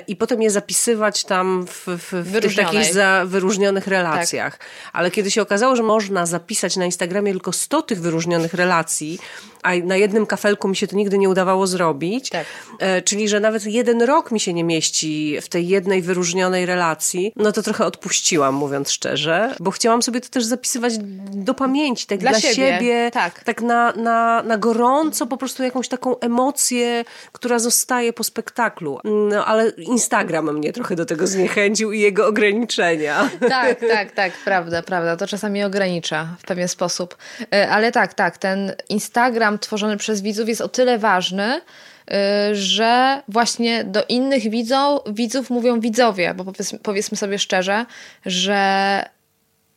i 0.07 0.15
potem 0.15 0.41
je 0.41 0.49
zapisywać 0.49 1.23
tam 1.23 1.65
w, 1.67 1.87
w, 1.87 2.13
w 2.13 2.41
tych 2.41 2.55
takich 2.55 2.93
za 2.93 3.23
wyróżnionych 3.25 3.87
relacjach. 3.87 4.57
Tak. 4.57 4.67
Ale 4.93 5.11
kiedy 5.11 5.31
się 5.31 5.41
okazało, 5.41 5.75
że 5.75 5.83
można 5.83 6.25
zapisać 6.25 6.77
na 6.77 6.85
Instagramie 6.85 7.31
tylko 7.31 7.51
100 7.51 7.81
tych 7.81 8.01
wyróżnionych 8.01 8.53
relacji, 8.53 9.19
a 9.65 9.75
na 9.75 9.95
jednym 9.95 10.25
kafelku 10.25 10.67
mi 10.67 10.75
się 10.75 10.87
to 10.87 10.95
nigdy 10.95 11.17
nie 11.17 11.29
udawało 11.29 11.67
zrobić. 11.67 12.29
Tak. 12.29 12.45
E, 12.79 13.01
czyli, 13.01 13.29
że 13.29 13.39
nawet 13.39 13.65
jeden 13.65 14.01
rok 14.01 14.31
mi 14.31 14.39
się 14.39 14.53
nie 14.53 14.63
mieści 14.63 15.37
w 15.41 15.49
tej 15.49 15.67
jednej 15.67 16.01
wyróżnionej 16.01 16.65
relacji, 16.65 17.33
no 17.35 17.51
to 17.51 17.61
trochę 17.61 17.85
odpuściłam, 17.85 18.55
mówiąc 18.55 18.91
szczerze, 18.91 19.55
bo 19.59 19.71
chciałam 19.71 20.01
sobie 20.01 20.21
to 20.21 20.29
też 20.29 20.45
zapisywać 20.45 20.93
do 21.33 21.53
pamięci, 21.53 22.07
tak 22.07 22.19
dla, 22.19 22.31
dla 22.31 22.39
siebie, 22.39 22.55
siebie, 22.55 23.11
tak, 23.13 23.43
tak 23.43 23.61
na, 23.61 23.91
na, 23.91 24.43
na 24.43 24.57
gorąco, 24.57 25.27
po 25.27 25.37
prostu 25.37 25.63
jakąś 25.63 25.87
taką 25.87 26.19
emocję, 26.19 27.05
która 27.31 27.59
zostaje 27.59 28.13
po 28.13 28.23
spektaklu. 28.23 28.99
No, 29.03 29.44
ale 29.45 29.69
Instagram 29.69 30.53
mnie 30.57 30.73
trochę 30.73 30.95
do 30.95 31.05
tego 31.05 31.27
zniechęcił 31.27 31.91
i 31.91 31.99
jego 31.99 32.27
ograniczenia. 32.27 33.29
Tak, 33.49 33.79
tak, 33.79 34.11
tak, 34.11 34.33
prawda, 34.45 34.81
prawda. 34.81 35.17
To 35.17 35.27
czasami 35.27 35.63
ogranicza 35.63 36.27
w 36.39 36.43
pewien 36.43 36.67
sposób. 36.67 37.17
E, 37.53 37.69
ale 37.69 37.91
tak, 37.91 38.13
tak, 38.13 38.37
ten 38.37 38.73
Instagram 38.89 39.59
tworzony 39.59 39.97
przez 39.97 40.21
widzów 40.21 40.49
jest 40.49 40.61
o 40.61 40.67
tyle 40.67 40.99
ważny, 40.99 41.61
y, 41.61 42.55
że 42.55 43.21
właśnie 43.27 43.83
do 43.83 44.03
innych 44.09 44.49
widzów, 44.49 44.99
widzów 45.07 45.49
mówią 45.49 45.79
widzowie, 45.79 46.33
bo 46.33 46.45
powiedzmy, 46.45 46.79
powiedzmy 46.79 47.17
sobie 47.17 47.39
szczerze, 47.39 47.85
że 48.25 49.14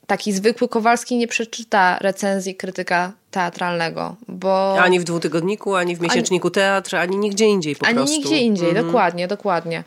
taki 0.09 0.33
zwykły 0.33 0.69
Kowalski 0.69 1.17
nie 1.17 1.29
przeczyta 1.29 1.99
recenzji 2.01 2.55
krytyka 2.55 3.13
teatralnego, 3.31 4.17
bo... 4.29 4.81
Ani 4.81 5.01
w 5.01 5.05
dwutygodniku, 5.05 5.75
ani 5.75 5.97
w 5.97 6.01
miesięczniku 6.01 6.47
ani, 6.49 6.55
teatr, 6.55 6.97
ani 6.97 7.17
nigdzie 7.17 7.47
indziej 7.47 7.77
po 7.77 7.87
ani 7.87 7.95
prostu. 7.95 8.15
Ani 8.15 8.25
nigdzie 8.25 8.39
indziej, 8.39 8.69
mhm. 8.69 8.87
dokładnie, 8.87 9.29
dokładnie. 9.29 9.85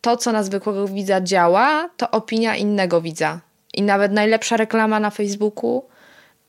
To, 0.00 0.16
co 0.16 0.32
na 0.32 0.42
zwykłego 0.42 0.88
widza 0.88 1.20
działa, 1.20 1.90
to 1.96 2.10
opinia 2.10 2.56
innego 2.56 3.00
widza. 3.00 3.40
I 3.74 3.82
nawet 3.82 4.12
najlepsza 4.12 4.56
reklama 4.56 5.00
na 5.00 5.10
Facebooku 5.10 5.82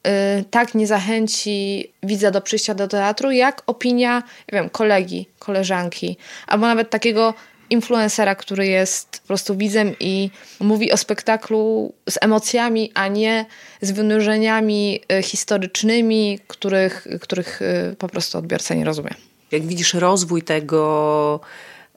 Y, 0.07 0.45
tak 0.51 0.75
nie 0.75 0.87
zachęci 0.87 1.91
widza 2.03 2.31
do 2.31 2.41
przyjścia 2.41 2.73
do 2.73 2.87
teatru, 2.87 3.31
jak 3.31 3.63
opinia, 3.67 4.23
nie 4.51 4.59
wiem, 4.59 4.69
kolegi, 4.69 5.29
koleżanki, 5.39 6.17
albo 6.47 6.67
nawet 6.67 6.89
takiego 6.89 7.33
influencera, 7.71 8.35
który 8.35 8.67
jest 8.67 9.19
po 9.21 9.27
prostu 9.27 9.57
widzem 9.57 9.95
i 9.99 10.29
mówi 10.59 10.91
o 10.91 10.97
spektaklu 10.97 11.93
z 12.09 12.17
emocjami, 12.21 12.91
a 12.93 13.07
nie 13.07 13.45
z 13.81 13.91
wynurzeniami 13.91 15.01
y, 15.19 15.23
historycznymi, 15.23 16.39
których, 16.47 17.07
których 17.21 17.61
y, 17.61 17.95
po 17.97 18.07
prostu 18.07 18.37
odbiorca 18.37 18.75
nie 18.75 18.85
rozumie. 18.85 19.11
Jak 19.51 19.65
widzisz 19.65 19.93
rozwój 19.93 20.41
tego 20.41 21.41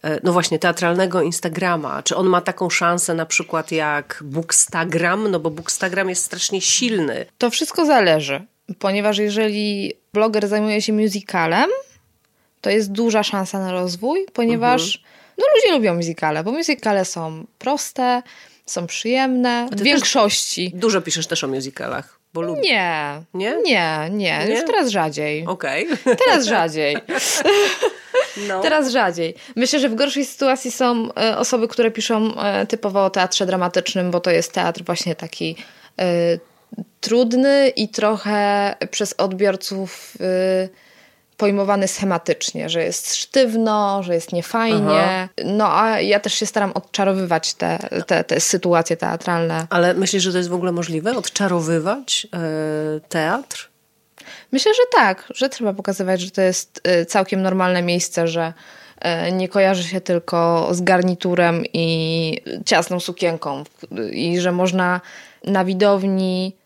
E, 0.04 0.20
no 0.22 0.32
właśnie, 0.32 0.58
teatralnego 0.58 1.22
Instagrama. 1.22 2.02
Czy 2.02 2.16
on 2.16 2.26
ma 2.26 2.40
taką 2.40 2.70
szansę 2.70 3.14
na 3.14 3.26
przykład 3.26 3.72
jak 3.72 4.22
Bookstagram? 4.24 5.30
No 5.30 5.40
bo 5.40 5.50
Bookstagram 5.50 6.08
jest 6.08 6.24
strasznie 6.24 6.60
silny. 6.60 7.26
To 7.38 7.50
wszystko 7.50 7.87
zależy, 7.87 8.44
ponieważ 8.78 9.18
jeżeli 9.18 9.92
bloger 10.12 10.48
zajmuje 10.48 10.82
się 10.82 10.92
musicalem, 10.92 11.70
to 12.60 12.70
jest 12.70 12.92
duża 12.92 13.22
szansa 13.22 13.58
na 13.58 13.72
rozwój, 13.72 14.26
ponieważ 14.32 14.96
mhm. 14.96 15.13
No, 15.38 15.44
ludzie 15.55 15.73
lubią 15.73 15.94
musicale, 15.94 16.44
bo 16.44 16.53
musicale 16.53 17.05
są 17.05 17.44
proste, 17.59 18.23
są 18.66 18.87
przyjemne 18.87 19.68
w 19.73 19.83
większości. 19.83 20.73
Dużo 20.75 21.03
piszesz 21.03 21.27
też 21.27 21.44
o 21.44 21.49
musicalach. 21.49 22.18
Bo 22.35 22.40
lubię. 22.40 22.61
Nie. 22.62 23.23
Nie? 23.35 23.57
Nie, 23.64 24.09
nie. 24.11 24.44
nie? 24.47 24.55
Już 24.55 24.66
teraz 24.66 24.90
rzadziej. 24.90 25.47
Okej. 25.47 25.88
Okay. 25.92 26.16
Teraz 26.16 26.47
rzadziej. 26.47 26.97
No. 28.49 28.61
Teraz 28.61 28.92
rzadziej. 28.92 29.35
Myślę, 29.57 29.81
że 29.81 29.88
w 29.88 29.94
gorszej 29.94 30.25
sytuacji 30.25 30.70
są 30.70 31.14
e, 31.14 31.38
osoby, 31.38 31.68
które 31.68 31.90
piszą 31.90 32.40
e, 32.40 32.66
typowo 32.66 33.05
o 33.05 33.11
teatrze 33.11 33.47
dramatycznym, 33.47 34.11
bo 34.11 34.20
to 34.20 34.31
jest 34.31 34.53
teatr 34.53 34.85
właśnie 34.85 35.14
taki 35.14 35.57
e, 35.99 36.05
trudny 37.01 37.68
i 37.68 37.88
trochę 37.88 38.75
przez 38.90 39.14
odbiorców 39.18 40.16
pojmowany 41.37 41.88
schematycznie, 41.88 42.68
że 42.68 42.83
jest 42.83 43.16
sztywno, 43.16 44.03
że 44.03 44.14
jest 44.14 44.33
niefajnie. 44.33 45.01
Aha. 45.01 45.29
No 45.44 45.79
a 45.81 46.01
ja 46.01 46.20
też 46.20 46.35
się 46.35 46.47
staram 46.47 46.73
odczarowywać 46.73 47.55
te, 47.55 47.79
te, 48.07 48.25
te 48.25 48.40
sytuacje 48.40 48.97
teatralne. 48.97 49.66
Ale 49.70 49.94
myślisz, 49.94 50.23
że 50.23 50.33
to 50.33 50.38
jest 50.38 50.51
w 50.51 50.55
ogóle 50.55 50.73
możliwe? 50.73 51.16
Odczarowywać 51.16 52.27
teatr? 53.09 53.75
Myślę, 54.53 54.75
że 54.75 54.83
tak, 54.92 55.33
że 55.35 55.49
trzeba 55.49 55.73
pokazywać, 55.73 56.20
że 56.20 56.31
to 56.31 56.42
jest 56.42 56.88
y, 57.03 57.07
całkiem 57.07 57.42
normalne 57.42 57.83
miejsce, 57.83 58.29
że 58.29 58.53
y, 59.29 59.33
nie 59.33 59.49
kojarzy 59.49 59.85
się 59.85 60.01
tylko 60.01 60.68
z 60.70 60.81
garniturem 60.81 61.64
i 61.73 62.40
ciasną 62.66 63.01
sukienką 63.01 63.64
i 64.12 64.40
że 64.40 64.53
można 64.53 65.01
na 65.44 65.64
widowni 65.64 66.57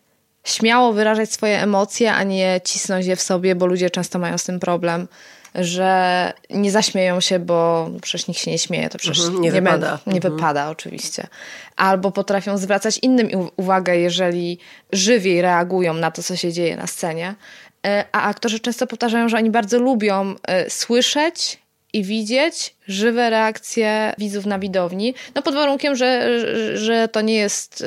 śmiało 0.43 0.93
wyrażać 0.93 1.31
swoje 1.33 1.61
emocje, 1.61 2.13
a 2.13 2.23
nie 2.23 2.61
cisnąć 2.63 3.05
je 3.05 3.15
w 3.15 3.21
sobie, 3.21 3.55
bo 3.55 3.65
ludzie 3.65 3.89
często 3.89 4.19
mają 4.19 4.37
z 4.37 4.43
tym 4.43 4.59
problem 4.59 5.07
że 5.55 6.33
nie 6.49 6.71
zaśmieją 6.71 7.21
się, 7.21 7.39
bo 7.39 7.89
przecież 8.01 8.27
nikt 8.27 8.39
się 8.39 8.51
nie 8.51 8.59
śmieje, 8.59 8.89
to 8.89 8.97
przecież 8.97 9.19
mhm, 9.19 9.41
nie, 9.41 9.51
nie, 9.51 9.61
wypada. 9.61 9.99
nie 10.07 10.15
mhm. 10.15 10.35
wypada 10.35 10.69
oczywiście. 10.69 11.27
Albo 11.75 12.11
potrafią 12.11 12.57
zwracać 12.57 12.97
innym 12.97 13.29
uwagę, 13.55 13.97
jeżeli 13.97 14.59
żywiej 14.91 15.41
reagują 15.41 15.93
na 15.93 16.11
to, 16.11 16.23
co 16.23 16.35
się 16.35 16.53
dzieje 16.53 16.77
na 16.77 16.87
scenie. 16.87 17.35
E, 17.85 18.05
a 18.11 18.21
aktorzy 18.21 18.59
często 18.59 18.87
powtarzają, 18.87 19.29
że 19.29 19.37
oni 19.37 19.49
bardzo 19.49 19.79
lubią 19.79 20.35
e, 20.47 20.69
słyszeć 20.69 21.59
i 21.93 22.03
widzieć 22.03 22.75
żywe 22.87 23.29
reakcje 23.29 24.13
widzów 24.17 24.45
na 24.45 24.59
widowni. 24.59 25.13
No 25.35 25.41
pod 25.41 25.53
warunkiem, 25.53 25.95
że, 25.95 26.39
że, 26.39 26.77
że 26.77 27.07
to 27.07 27.21
nie 27.21 27.35
jest 27.35 27.81
y, 27.81 27.85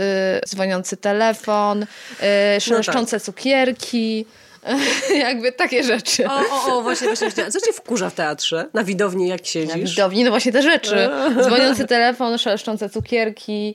dzwoniący 0.49 0.97
telefon, 0.97 1.83
y, 1.83 2.61
szeleszczące 2.61 3.17
no 3.17 3.21
tak. 3.21 3.23
cukierki. 3.23 4.27
Jakby 5.19 5.53
takie 5.53 5.83
rzeczy. 5.83 6.27
O, 6.27 6.41
o, 6.51 6.79
o 6.79 6.83
właśnie, 6.83 7.07
właśnie. 7.07 7.31
Co 7.51 7.61
cię 7.61 7.73
wkurza 7.73 8.11
w 8.11 8.15
teatrze? 8.15 8.69
Na 8.75 8.85
widowni 8.85 9.29
jak 9.29 9.47
siedzisz? 9.47 9.75
Na 9.75 9.79
widowni, 9.79 10.25
no 10.25 10.31
właśnie 10.31 10.53
te 10.53 10.63
rzeczy. 10.63 11.09
Dzwoniący 11.45 11.87
telefon, 11.87 12.39
szeleszczące 12.39 12.91
cukierki, 12.91 13.75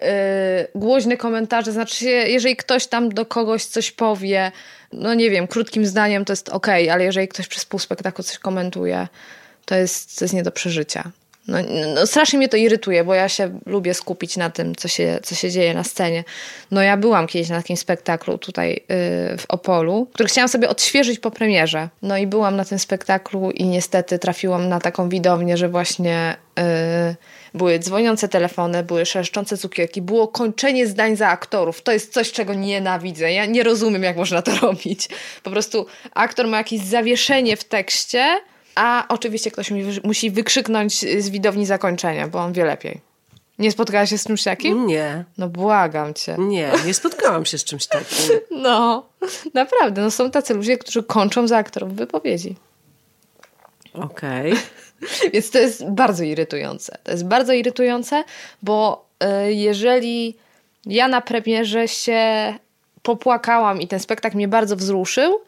yy, 0.00 0.06
głośne 0.74 1.16
komentarze. 1.16 1.72
Znaczy, 1.72 2.04
jeżeli 2.04 2.56
ktoś 2.56 2.86
tam 2.86 3.08
do 3.08 3.26
kogoś 3.26 3.64
coś 3.64 3.90
powie, 3.90 4.52
no 4.92 5.14
nie 5.14 5.30
wiem, 5.30 5.46
krótkim 5.46 5.86
zdaniem 5.86 6.24
to 6.24 6.32
jest 6.32 6.48
ok, 6.48 6.68
ale 6.68 7.04
jeżeli 7.04 7.28
ktoś 7.28 7.48
przez 7.48 7.64
pół 7.64 7.80
spektaklu 7.80 8.24
coś 8.24 8.38
komentuje, 8.38 9.08
to 9.68 9.74
jest, 9.74 10.18
to 10.18 10.24
jest 10.24 10.34
nie 10.34 10.42
do 10.42 10.50
przeżycia. 10.50 11.10
No, 11.48 11.58
no, 11.94 12.06
strasznie 12.06 12.38
mnie 12.38 12.48
to 12.48 12.56
irytuje, 12.56 13.04
bo 13.04 13.14
ja 13.14 13.28
się 13.28 13.58
lubię 13.66 13.94
skupić 13.94 14.36
na 14.36 14.50
tym, 14.50 14.76
co 14.76 14.88
się, 14.88 15.18
co 15.22 15.34
się 15.34 15.50
dzieje 15.50 15.74
na 15.74 15.84
scenie. 15.84 16.24
No 16.70 16.82
ja 16.82 16.96
byłam 16.96 17.26
kiedyś 17.26 17.48
na 17.48 17.56
takim 17.56 17.76
spektaklu 17.76 18.38
tutaj 18.38 18.70
yy, 18.70 18.84
w 19.38 19.44
Opolu, 19.48 20.08
który 20.12 20.28
chciałam 20.28 20.48
sobie 20.48 20.68
odświeżyć 20.68 21.18
po 21.18 21.30
premierze. 21.30 21.88
No 22.02 22.16
i 22.16 22.26
byłam 22.26 22.56
na 22.56 22.64
tym 22.64 22.78
spektaklu 22.78 23.50
i 23.50 23.64
niestety 23.64 24.18
trafiłam 24.18 24.68
na 24.68 24.80
taką 24.80 25.08
widownię, 25.08 25.56
że 25.56 25.68
właśnie 25.68 26.36
yy, 26.56 26.64
były 27.54 27.78
dzwoniące 27.78 28.28
telefony, 28.28 28.82
były 28.82 29.06
szeszczące 29.06 29.56
cukierki, 29.56 30.02
było 30.02 30.28
kończenie 30.28 30.86
zdań 30.86 31.16
za 31.16 31.28
aktorów. 31.28 31.82
To 31.82 31.92
jest 31.92 32.12
coś, 32.12 32.32
czego 32.32 32.54
nienawidzę. 32.54 33.32
Ja 33.32 33.46
nie 33.46 33.62
rozumiem, 33.62 34.02
jak 34.02 34.16
można 34.16 34.42
to 34.42 34.56
robić. 34.62 35.08
Po 35.42 35.50
prostu 35.50 35.86
aktor 36.14 36.46
ma 36.46 36.56
jakieś 36.56 36.80
zawieszenie 36.80 37.56
w 37.56 37.64
tekście, 37.64 38.40
a 38.78 39.04
oczywiście 39.08 39.50
ktoś 39.50 39.70
mi 39.70 39.84
musi 40.04 40.30
wykrzyknąć 40.30 41.00
z 41.00 41.30
widowni 41.30 41.66
zakończenia, 41.66 42.28
bo 42.28 42.38
on 42.38 42.52
wie 42.52 42.64
lepiej. 42.64 43.00
Nie 43.58 43.72
spotkałaś 43.72 44.10
się 44.10 44.18
z 44.18 44.24
czymś 44.24 44.42
takim? 44.42 44.86
Nie. 44.86 45.24
No 45.38 45.48
błagam 45.48 46.14
cię. 46.14 46.36
Nie, 46.38 46.72
nie 46.86 46.94
spotkałam 46.94 47.44
się 47.44 47.58
z 47.58 47.64
czymś 47.64 47.86
takim. 47.86 48.16
No, 48.62 49.06
naprawdę. 49.54 50.02
No 50.02 50.10
są 50.10 50.30
tacy 50.30 50.54
ludzie, 50.54 50.78
którzy 50.78 51.02
kończą 51.02 51.48
za 51.48 51.56
aktorów 51.56 51.94
wypowiedzi. 51.94 52.56
Okej. 53.94 54.52
Okay. 54.52 54.62
Więc 55.32 55.50
to 55.50 55.58
jest 55.58 55.90
bardzo 55.90 56.24
irytujące. 56.24 56.98
To 57.04 57.10
jest 57.10 57.24
bardzo 57.24 57.52
irytujące, 57.52 58.24
bo 58.62 59.06
y, 59.46 59.52
jeżeli 59.52 60.36
ja 60.86 61.08
na 61.08 61.20
premierze 61.20 61.88
się 61.88 62.54
popłakałam 63.02 63.80
i 63.80 63.88
ten 63.88 64.00
spektakl 64.00 64.36
mnie 64.36 64.48
bardzo 64.48 64.76
wzruszył, 64.76 65.40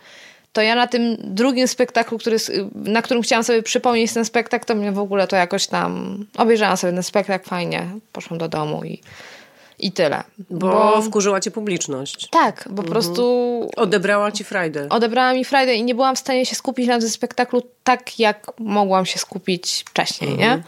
to 0.52 0.62
ja 0.62 0.74
na 0.74 0.86
tym 0.86 1.16
drugim 1.18 1.68
spektaklu, 1.68 2.18
który, 2.18 2.36
na 2.74 3.02
którym 3.02 3.22
chciałam 3.22 3.44
sobie 3.44 3.62
przypomnieć 3.62 4.12
ten 4.12 4.24
spektakl, 4.24 4.66
to 4.66 4.74
mnie 4.74 4.92
w 4.92 4.98
ogóle 4.98 5.26
to 5.26 5.36
jakoś 5.36 5.66
tam 5.66 6.18
obejrzałam 6.36 6.76
sobie 6.76 6.92
ten 6.92 7.02
spektakl 7.02 7.48
fajnie, 7.48 7.86
poszłam 8.12 8.38
do 8.38 8.48
domu 8.48 8.84
i, 8.84 9.00
i 9.78 9.92
tyle. 9.92 10.24
Bo, 10.50 10.68
bo 10.68 11.02
wkurzyła 11.02 11.40
cię 11.40 11.50
publiczność. 11.50 12.28
Tak, 12.28 12.68
bo 12.70 12.82
po 12.82 12.88
mhm. 12.88 12.92
prostu... 12.92 13.70
Odebrała 13.76 14.32
ci 14.32 14.44
Friday. 14.44 14.88
Odebrała 14.88 15.32
mi 15.32 15.44
Friday 15.44 15.74
i 15.74 15.84
nie 15.84 15.94
byłam 15.94 16.16
w 16.16 16.18
stanie 16.18 16.46
się 16.46 16.56
skupić 16.56 16.88
na 16.88 16.98
tym 16.98 17.10
spektaklu 17.10 17.62
tak, 17.84 18.18
jak 18.18 18.52
mogłam 18.58 19.06
się 19.06 19.18
skupić 19.18 19.84
wcześniej, 19.88 20.30
mhm. 20.30 20.58
nie? 20.58 20.64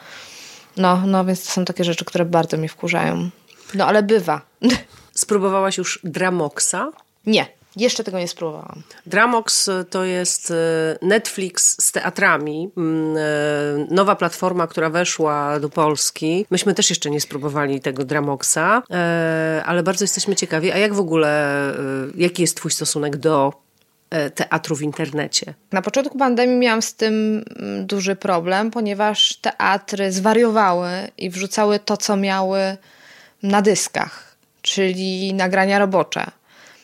No, 0.76 1.02
no, 1.06 1.24
więc 1.24 1.44
to 1.44 1.50
są 1.50 1.64
takie 1.64 1.84
rzeczy, 1.84 2.04
które 2.04 2.24
bardzo 2.24 2.56
mnie 2.56 2.68
wkurzają. 2.68 3.30
No, 3.74 3.86
ale 3.86 4.02
bywa. 4.02 4.40
Spróbowałaś 5.14 5.78
już 5.78 6.00
Dramoxa? 6.04 6.92
Nie. 7.26 7.62
Jeszcze 7.76 8.04
tego 8.04 8.18
nie 8.18 8.28
spróbowałam. 8.28 8.82
Dramox 9.06 9.70
to 9.90 10.04
jest 10.04 10.50
e, 10.50 10.54
Netflix 11.02 11.76
z 11.80 11.92
teatrami. 11.92 12.70
Mm, 12.76 13.16
e, 13.16 13.94
nowa 13.94 14.16
platforma, 14.16 14.66
która 14.66 14.90
weszła 14.90 15.61
do 15.61 15.68
Polski. 15.68 16.46
Myśmy 16.50 16.74
też 16.74 16.90
jeszcze 16.90 17.11
nie 17.11 17.20
spróbowali 17.20 17.80
tego 17.80 18.04
Dramoxa, 18.04 18.82
e, 18.90 19.62
ale 19.66 19.82
bardzo 19.82 20.04
jesteśmy 20.04 20.37
ciekawi. 20.37 20.72
A 20.72 20.78
jak 20.78 20.94
w 20.94 21.00
ogóle, 21.00 21.52
jaki 22.16 22.42
jest 22.42 22.56
Twój 22.56 22.70
stosunek 22.70 23.16
do 23.16 23.52
teatru 24.35 24.76
w 24.76 24.82
internecie? 24.82 25.54
Na 25.72 25.82
początku 25.82 26.18
pandemii 26.18 26.56
miałam 26.56 26.82
z 26.82 26.94
tym 26.94 27.44
mm, 27.58 27.87
duży 27.87 28.16
problem, 28.16 28.70
ponieważ 28.70 29.37
teatry 29.37 30.12
zwariowały 30.12 30.90
i 31.18 31.30
wrzucały 31.30 31.78
to, 31.78 31.96
co 31.96 32.16
miały 32.16 32.76
na 33.42 33.62
dyskach, 33.62 34.37
czyli 34.62 35.35
nagrania 35.35 35.78
robocze 35.78 36.30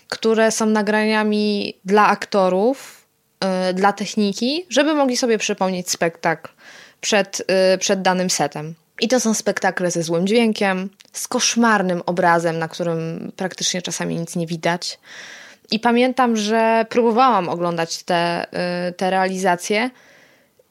które 0.09 0.51
są 0.51 0.66
nagraniami 0.66 1.75
dla 1.85 2.07
aktorów, 2.07 3.07
yy, 3.66 3.75
dla 3.75 3.92
techniki, 3.92 4.66
żeby 4.68 4.94
mogli 4.94 5.16
sobie 5.16 5.38
przypomnieć 5.38 5.90
spektakl 5.90 6.51
przed, 7.01 7.38
yy, 7.38 7.79
przed 7.79 8.03
danym 8.03 8.31
setem. 8.31 8.75
I 9.01 9.09
to 9.09 9.21
są 9.21 9.35
spektakle 9.35 9.90
ze 9.90 10.03
złym 10.03 10.27
dźwiękiem, 10.27 10.90
z 11.12 11.29
koszmarnym 11.29 12.03
obrazem, 12.07 12.59
na 12.59 12.68
którym 12.68 13.33
praktycznie 13.37 13.83
czasami 13.83 14.16
nic 14.16 14.37
nie 14.37 14.47
widać. 14.47 14.99
I 15.71 15.81
pamiętam, 15.81 16.37
że 16.37 16.87
próbowałam 16.88 17.49
oglądać 17.49 18.03
te, 18.03 18.47
yy, 18.87 18.92
te 18.92 19.11
realizacje 19.11 19.90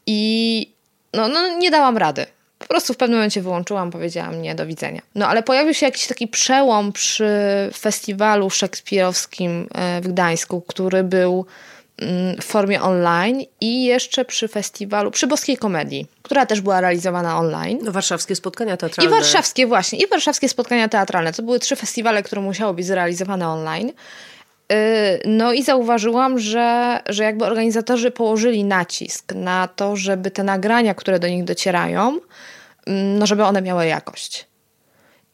i 0.05 0.71
no, 1.13 1.27
no, 1.27 1.57
nie 1.57 1.71
dałam 1.71 1.97
rady. 1.97 2.25
Po 2.59 2.67
prostu 2.67 2.93
w 2.93 2.97
pewnym 2.97 3.17
momencie 3.17 3.41
wyłączyłam, 3.41 3.91
powiedziałam 3.91 4.41
nie, 4.41 4.55
do 4.55 4.65
widzenia. 4.65 5.01
No 5.15 5.27
ale 5.27 5.43
pojawił 5.43 5.73
się 5.73 5.85
jakiś 5.85 6.07
taki 6.07 6.27
przełom 6.27 6.91
przy 6.91 7.29
festiwalu 7.77 8.49
szekspirowskim 8.49 9.67
e, 9.75 10.01
w 10.01 10.07
Gdańsku, 10.07 10.61
który 10.61 11.03
był 11.03 11.45
mm, 11.97 12.41
w 12.41 12.45
formie 12.45 12.81
online 12.81 13.41
i 13.61 13.83
jeszcze 13.83 14.25
przy 14.25 14.47
festiwalu, 14.47 15.11
przy 15.11 15.27
Boskiej 15.27 15.57
Komedii, 15.57 16.07
która 16.21 16.45
też 16.45 16.61
była 16.61 16.81
realizowana 16.81 17.37
online. 17.37 17.79
No, 17.83 17.91
warszawskie 17.91 18.35
spotkania 18.35 18.77
teatralne. 18.77 19.11
I 19.11 19.19
warszawskie 19.19 19.67
właśnie, 19.67 19.99
i 19.99 20.07
warszawskie 20.07 20.49
spotkania 20.49 20.89
teatralne. 20.89 21.33
To 21.33 21.43
były 21.43 21.59
trzy 21.59 21.75
festiwale, 21.75 22.23
które 22.23 22.41
musiały 22.41 22.73
być 22.73 22.85
zrealizowane 22.85 23.49
online. 23.49 23.91
Y, 24.71 25.21
no 25.25 25.53
i 25.53 25.63
zauważyłam, 25.63 26.39
że, 26.39 26.99
że 27.09 27.23
jakby 27.23 27.45
organizatorzy 27.45 28.11
położyli 28.11 28.63
nacisk 28.63 29.33
na 29.33 29.67
to, 29.67 29.95
żeby 29.95 30.31
te 30.31 30.43
nagrania, 30.43 30.93
które 30.93 31.19
do 31.19 31.27
nich 31.27 31.43
docierają, 31.43 32.19
mm, 32.85 33.19
no 33.19 33.27
żeby 33.27 33.43
one 33.43 33.61
miały 33.61 33.85
jakość. 33.85 34.47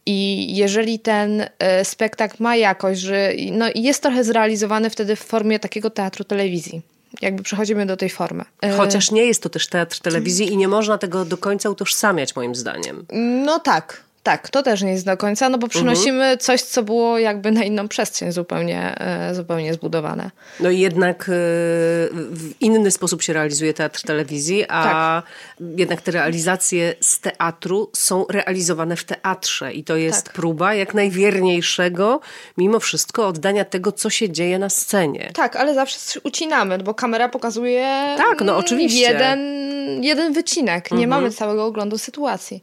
I 0.06 0.46
jeżeli 0.56 0.98
ten 0.98 1.40
y, 1.40 1.48
spektakl 1.84 2.36
ma 2.38 2.56
jakość, 2.56 3.00
że 3.00 3.32
no 3.52 3.66
jest 3.74 4.02
trochę 4.02 4.24
zrealizowany 4.24 4.90
wtedy 4.90 5.16
w 5.16 5.20
formie 5.20 5.58
takiego 5.58 5.90
teatru 5.90 6.24
telewizji. 6.24 6.82
Jakby 7.20 7.42
przechodzimy 7.42 7.86
do 7.86 7.96
tej 7.96 8.10
formy. 8.10 8.44
Y, 8.64 8.70
Chociaż 8.70 9.10
nie 9.10 9.24
jest 9.26 9.42
to 9.42 9.48
też 9.48 9.68
teatr 9.68 10.00
telewizji 10.00 10.52
i 10.52 10.56
nie 10.56 10.68
można 10.68 10.98
tego 10.98 11.24
do 11.24 11.36
końca 11.36 11.70
utożsamiać, 11.70 12.36
moim 12.36 12.54
zdaniem. 12.54 13.06
No 13.44 13.58
tak, 13.58 14.02
tak, 14.24 14.50
to 14.50 14.62
też 14.62 14.82
nie 14.82 14.90
jest 14.90 15.06
do 15.06 15.16
końca, 15.16 15.48
no 15.48 15.58
bo 15.58 15.68
przynosimy 15.68 16.22
mhm. 16.22 16.38
coś, 16.38 16.62
co 16.62 16.82
było 16.82 17.18
jakby 17.18 17.52
na 17.52 17.64
inną 17.64 17.88
przestrzeń 17.88 18.32
zupełnie, 18.32 18.94
e, 19.00 19.34
zupełnie 19.34 19.74
zbudowane. 19.74 20.30
No 20.60 20.70
i 20.70 20.78
jednak 20.78 21.22
e, 21.22 21.32
w 22.12 22.54
inny 22.60 22.90
sposób 22.90 23.22
się 23.22 23.32
realizuje 23.32 23.74
teatr 23.74 24.02
telewizji, 24.02 24.64
a 24.68 24.84
tak. 24.84 25.24
jednak 25.76 26.02
te 26.02 26.10
realizacje 26.10 26.94
z 27.00 27.20
teatru 27.20 27.90
są 27.96 28.26
realizowane 28.30 28.96
w 28.96 29.04
teatrze 29.04 29.72
i 29.72 29.84
to 29.84 29.96
jest 29.96 30.24
tak. 30.24 30.34
próba 30.34 30.74
jak 30.74 30.94
najwierniejszego, 30.94 32.20
mimo 32.58 32.80
wszystko, 32.80 33.28
oddania 33.28 33.64
tego, 33.64 33.92
co 33.92 34.10
się 34.10 34.30
dzieje 34.30 34.58
na 34.58 34.68
scenie. 34.68 35.30
Tak, 35.34 35.56
ale 35.56 35.74
zawsze 35.74 36.20
ucinamy, 36.20 36.78
bo 36.78 36.94
kamera 36.94 37.28
pokazuje 37.28 38.14
tak, 38.16 38.40
no 38.40 38.56
oczywiście. 38.56 39.00
jeden, 39.00 39.40
jeden 40.04 40.32
wycinek. 40.32 40.90
Nie 40.90 41.04
mhm. 41.04 41.10
mamy 41.10 41.30
całego 41.30 41.64
oglądu 41.64 41.98
sytuacji 41.98 42.62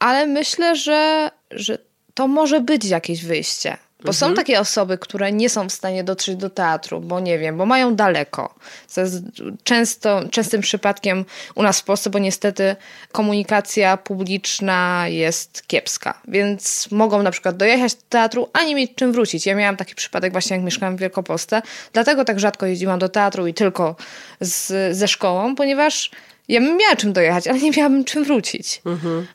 ale 0.00 0.26
myślę, 0.26 0.76
że, 0.76 1.30
że 1.50 1.78
to 2.14 2.28
może 2.28 2.60
być 2.60 2.84
jakieś 2.84 3.24
wyjście. 3.24 3.76
Bo 4.04 4.10
mhm. 4.10 4.14
są 4.14 4.34
takie 4.34 4.60
osoby, 4.60 4.98
które 4.98 5.32
nie 5.32 5.50
są 5.50 5.68
w 5.68 5.72
stanie 5.72 6.04
dotrzeć 6.04 6.36
do 6.36 6.50
teatru, 6.50 7.00
bo 7.00 7.20
nie 7.20 7.38
wiem, 7.38 7.58
bo 7.58 7.66
mają 7.66 7.94
daleko. 7.94 8.54
Co 8.86 9.00
jest 9.00 9.22
często, 9.64 10.20
częstym 10.30 10.60
przypadkiem 10.60 11.24
u 11.54 11.62
nas 11.62 11.80
w 11.80 11.84
Polsce, 11.84 12.10
bo 12.10 12.18
niestety 12.18 12.76
komunikacja 13.12 13.96
publiczna 13.96 15.04
jest 15.08 15.66
kiepska. 15.66 16.20
Więc 16.28 16.88
mogą 16.90 17.22
na 17.22 17.30
przykład 17.30 17.56
dojechać 17.56 17.94
do 17.94 18.02
teatru, 18.08 18.48
a 18.52 18.64
nie 18.64 18.74
mieć 18.74 18.94
czym 18.94 19.12
wrócić. 19.12 19.46
Ja 19.46 19.54
miałam 19.54 19.76
taki 19.76 19.94
przypadek 19.94 20.32
właśnie 20.32 20.56
jak 20.56 20.64
mieszkałam 20.64 20.96
w 20.96 21.00
Wielkopolsce. 21.00 21.62
Dlatego 21.92 22.24
tak 22.24 22.40
rzadko 22.40 22.66
jeździłam 22.66 22.98
do 22.98 23.08
teatru 23.08 23.46
i 23.46 23.54
tylko 23.54 23.96
z, 24.40 24.96
ze 24.96 25.08
szkołą, 25.08 25.54
ponieważ 25.54 26.10
ja 26.48 26.60
bym 26.60 26.76
miała 26.76 26.96
czym 26.96 27.12
dojechać, 27.12 27.46
ale 27.46 27.58
nie 27.58 27.70
miałabym 27.70 28.04
czym 28.04 28.24
wrócić. 28.24 28.82
Mhm. 28.86 29.26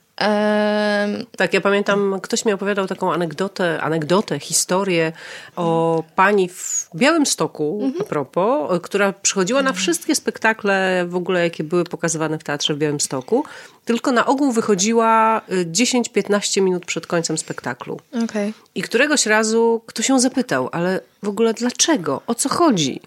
Tak, 1.37 1.53
ja 1.53 1.61
pamiętam, 1.61 2.19
ktoś 2.21 2.45
mi 2.45 2.53
opowiadał 2.53 2.87
taką 2.87 3.13
anegdotę, 3.13 3.81
anegdotę, 3.81 4.39
historię 4.39 5.11
o 5.55 6.03
pani 6.15 6.49
w 6.49 6.89
Białymstoku, 6.95 7.79
mhm. 7.83 8.01
a 8.01 8.03
propos, 8.03 8.79
która 8.83 9.13
przychodziła 9.13 9.61
na 9.61 9.73
wszystkie 9.73 10.15
spektakle 10.15 11.05
w 11.07 11.15
ogóle, 11.15 11.43
jakie 11.43 11.63
były 11.63 11.83
pokazywane 11.83 12.39
w 12.39 12.43
teatrze 12.43 12.73
w 12.73 12.77
Białymstoku, 12.77 13.43
tylko 13.85 14.11
na 14.11 14.25
ogół 14.25 14.51
wychodziła 14.51 15.41
10-15 15.49 16.57
y, 16.57 16.61
minut 16.61 16.85
przed 16.85 17.07
końcem 17.07 17.37
spektaklu. 17.37 17.99
Okay. 18.23 18.53
I 18.75 18.81
któregoś 18.81 19.25
razu 19.25 19.81
ktoś 19.85 20.09
ją 20.09 20.19
zapytał, 20.19 20.69
ale 20.71 20.99
w 21.23 21.27
ogóle 21.27 21.53
dlaczego? 21.53 22.21
O 22.27 22.35
co 22.35 22.49
chodzi? 22.49 23.01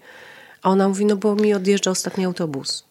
A 0.61 0.69
ona 0.69 0.87
mówi, 0.87 1.05
no 1.05 1.15
bo 1.15 1.35
mi 1.35 1.53
odjeżdża 1.53 1.91
ostatni 1.91 2.25
autobus. 2.25 2.88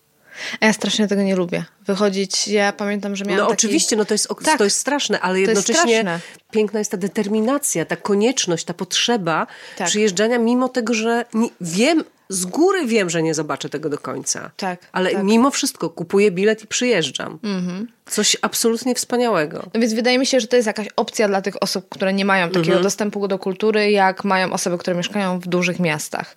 A 0.61 0.67
ja 0.67 0.73
strasznie 0.73 1.09
tego 1.09 1.23
nie 1.23 1.37
lubię. 1.37 1.65
Wychodzić, 1.87 2.49
ja 2.49 2.73
pamiętam, 2.73 3.17
że 3.17 3.25
miałam 3.25 3.39
No 3.39 3.51
taki... 3.51 3.67
oczywiście, 3.67 3.97
no 3.97 4.05
to 4.05 4.15
jest, 4.15 4.29
tak, 4.45 4.59
to 4.59 4.65
jest 4.65 4.77
straszne, 4.79 5.21
ale 5.21 5.41
jednocześnie 5.41 6.01
straszne. 6.01 6.21
piękna 6.51 6.79
jest 6.79 6.91
ta 6.91 6.97
determinacja, 6.97 7.85
ta 7.85 7.97
konieczność, 7.97 8.65
ta 8.65 8.75
potrzeba 8.75 9.47
tak. 9.77 9.87
przyjeżdżania, 9.89 10.39
mimo 10.39 10.69
tego, 10.69 10.95
że 10.95 11.25
nie, 11.35 11.49
wiem, 11.61 12.05
z 12.29 12.47
góry 12.47 12.87
wiem, 12.87 13.11
że 13.11 13.23
nie 13.23 13.35
zobaczę 13.35 13.69
tego 13.69 13.89
do 13.89 13.99
końca. 13.99 14.51
Tak. 14.57 14.81
Ale 14.93 15.11
tak. 15.11 15.25
mimo 15.25 15.51
wszystko 15.51 15.91
kupuję 15.91 16.31
bilet 16.31 16.65
i 16.65 16.67
przyjeżdżam. 16.67 17.39
Mhm. 17.43 17.89
Coś 18.07 18.37
absolutnie 18.43 18.95
wspaniałego. 18.95 19.71
No 19.75 19.81
więc 19.81 19.95
wydaje 19.95 20.19
mi 20.19 20.27
się, 20.27 20.41
że 20.41 20.47
to 20.47 20.57
jest 20.57 20.67
jakaś 20.67 20.87
opcja 20.97 21.29
dla 21.29 21.43
tych 21.43 21.63
osób, 21.63 21.89
które 21.89 22.13
nie 22.13 22.25
mają 22.25 22.47
takiego 22.47 22.67
mhm. 22.67 22.83
dostępu 22.83 23.29
do 23.29 23.39
kultury, 23.39 23.91
jak 23.91 24.25
mają 24.25 24.53
osoby, 24.53 24.79
które 24.79 24.97
mieszkają 24.97 25.39
w 25.39 25.47
dużych 25.47 25.81
miastach. 25.81 26.37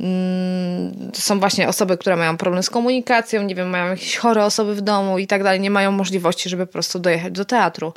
Mm, 0.00 1.10
to 1.12 1.20
są 1.20 1.40
właśnie 1.40 1.68
osoby, 1.68 1.98
które 1.98 2.16
mają 2.16 2.36
problem 2.36 2.62
z 2.62 2.70
komunikacją, 2.70 3.42
nie 3.42 3.54
wiem, 3.54 3.68
mają 3.68 3.90
jakieś 3.90 4.16
chore 4.16 4.44
osoby 4.44 4.74
w 4.74 4.80
domu 4.80 5.18
i 5.18 5.26
tak 5.26 5.42
dalej, 5.42 5.60
nie 5.60 5.70
mają 5.70 5.92
możliwości, 5.92 6.48
żeby 6.48 6.66
po 6.66 6.72
prostu 6.72 6.98
dojechać 6.98 7.32
do 7.32 7.44
teatru. 7.44 7.92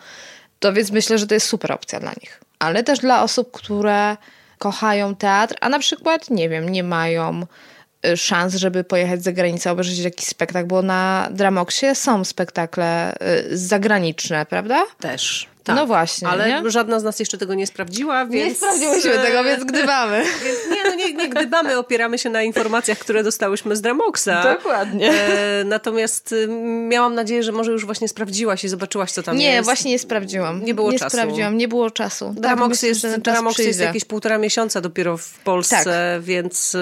To 0.60 0.74
więc 0.74 0.92
myślę, 0.92 1.18
że 1.18 1.28
to 1.28 1.34
jest 1.34 1.48
super 1.48 1.72
opcja 1.72 2.00
dla 2.00 2.12
nich. 2.22 2.40
Ale 2.60 2.84
też 2.84 3.00
dla 3.00 3.24
osób, 3.24 3.52
które 3.52 4.18
kochają 4.64 5.16
teatr, 5.16 5.56
a 5.62 5.70
na 5.70 5.80
przykład, 5.80 6.30
nie 6.30 6.50
wiem, 6.50 6.70
nie 6.70 6.84
mają 6.84 7.46
y, 8.06 8.18
szans, 8.18 8.56
żeby 8.56 8.84
pojechać 8.84 9.24
za 9.24 9.32
granicę, 9.32 9.72
obejrzeć 9.72 10.00
jakiś 10.00 10.28
spektakl, 10.28 10.68
bo 10.68 10.82
na 10.82 11.28
Dramoxie 11.32 11.96
są 11.96 12.24
spektakle 12.24 13.14
y, 13.52 13.58
zagraniczne, 13.58 14.46
prawda? 14.46 14.84
Też. 15.00 15.53
Tak, 15.64 15.76
no 15.76 15.86
właśnie. 15.86 16.28
Ale 16.28 16.62
nie? 16.62 16.72
żadna 16.72 17.00
z 17.00 17.04
nas 17.04 17.20
jeszcze 17.20 17.38
tego 17.38 17.54
nie 17.54 17.68
sprawdziła, 17.68 18.26
więc... 18.26 18.50
Nie 18.50 18.56
sprawdziłyśmy 18.56 19.12
tego, 19.12 19.44
więc 19.44 19.64
gdybamy. 19.64 20.24
więc 20.46 20.58
nie, 20.72 20.84
no 20.90 20.96
nie, 20.96 21.14
nie 21.14 21.30
gdybamy, 21.30 21.78
opieramy 21.78 22.18
się 22.18 22.30
na 22.30 22.44
informacjach, 22.44 22.98
które 22.98 23.24
dostałyśmy 23.24 23.76
z 23.76 23.82
Dramoxa. 23.82 24.44
Dokładnie. 24.44 25.12
E, 25.12 25.64
natomiast 25.64 26.32
y, 26.32 26.48
miałam 26.88 27.16
nadzieję, 27.16 27.44
że 27.44 27.52
może 27.52 27.72
już 27.72 27.86
właśnie 27.86 28.08
sprawdziłaś 28.08 28.64
i 28.64 28.70
zobaczyłaś, 28.70 29.12
co 29.12 29.24
tam 29.24 29.38
nie, 29.38 29.46
jest. 29.46 29.56
Nie, 29.56 29.64
właśnie 29.64 29.92
nie 29.92 30.00
sprawdziłam. 30.00 30.66
Nie 30.66 30.74
było 30.74 30.92
nie 30.92 31.00
czasu. 31.00 31.18
Nie 31.18 31.24
sprawdziłam, 31.24 31.58
nie 31.58 31.68
było 31.68 31.92
czasu. 31.92 32.26
Tak, 32.26 32.40
Dramox, 32.40 32.82
tak, 32.82 32.90
jest, 32.90 33.08
Dramox 33.18 33.58
jest 33.58 33.80
jakieś 33.80 34.06
półtora 34.06 34.38
miesiąca 34.38 34.82
dopiero 34.82 35.18
w 35.18 35.40
Polsce, 35.40 35.84
tak. 36.16 36.24
więc 36.24 36.76
y, 36.76 36.80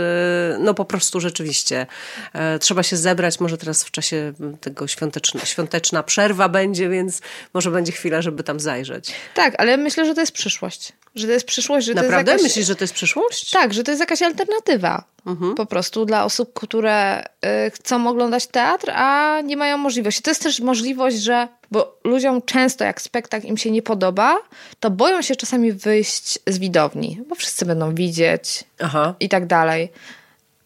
no 0.59 0.73
po 0.73 0.85
prostu 0.85 1.19
rzeczywiście 1.19 1.87
e, 2.33 2.59
trzeba 2.59 2.83
się 2.83 2.97
zebrać. 2.97 3.39
Może 3.39 3.57
teraz 3.57 3.83
w 3.83 3.91
czasie 3.91 4.33
tego 4.61 4.87
świąteczna, 4.87 5.45
świąteczna 5.45 6.03
przerwa 6.03 6.49
będzie, 6.49 6.89
więc 6.89 7.21
może 7.53 7.71
będzie 7.71 7.91
chwila, 7.91 8.21
żeby 8.21 8.43
tam 8.43 8.59
zajrzeć 8.59 8.70
zajrzeć. 8.71 9.11
Tak, 9.33 9.55
ale 9.57 9.77
myślę, 9.77 10.05
że 10.05 10.13
to 10.15 10.21
jest 10.21 10.31
przyszłość. 10.31 10.93
Że 11.15 11.27
to 11.27 11.33
jest 11.33 11.45
przyszłość, 11.45 11.87
że 11.87 11.93
Naprawdę? 11.93 12.15
to 12.15 12.19
jest 12.19 12.29
jakaś... 12.31 12.43
Myślisz, 12.43 12.67
że 12.67 12.75
to 12.75 12.83
jest 12.83 12.93
przyszłość? 12.93 13.51
Tak, 13.51 13.73
że 13.73 13.83
to 13.83 13.91
jest 13.91 13.99
jakaś 13.99 14.21
alternatywa. 14.21 15.03
Mhm. 15.25 15.55
Po 15.55 15.65
prostu 15.65 16.05
dla 16.05 16.25
osób, 16.25 16.53
które 16.53 17.23
y, 17.67 17.71
chcą 17.71 18.07
oglądać 18.07 18.47
teatr, 18.47 18.89
a 18.89 19.41
nie 19.41 19.57
mają 19.57 19.77
możliwości. 19.77 20.21
To 20.21 20.31
jest 20.31 20.43
też 20.43 20.59
możliwość, 20.59 21.17
że 21.17 21.47
bo 21.71 21.97
ludziom 22.03 22.41
często 22.41 22.83
jak 22.83 23.01
spektakl 23.01 23.47
im 23.47 23.57
się 23.57 23.71
nie 23.71 23.81
podoba, 23.81 24.37
to 24.79 24.89
boją 24.89 25.21
się 25.21 25.35
czasami 25.35 25.71
wyjść 25.71 26.39
z 26.47 26.59
widowni, 26.59 27.19
bo 27.29 27.35
wszyscy 27.35 27.65
będą 27.65 27.95
widzieć 27.95 28.63
Aha. 28.79 29.15
i 29.19 29.29
tak 29.29 29.45
dalej. 29.47 29.91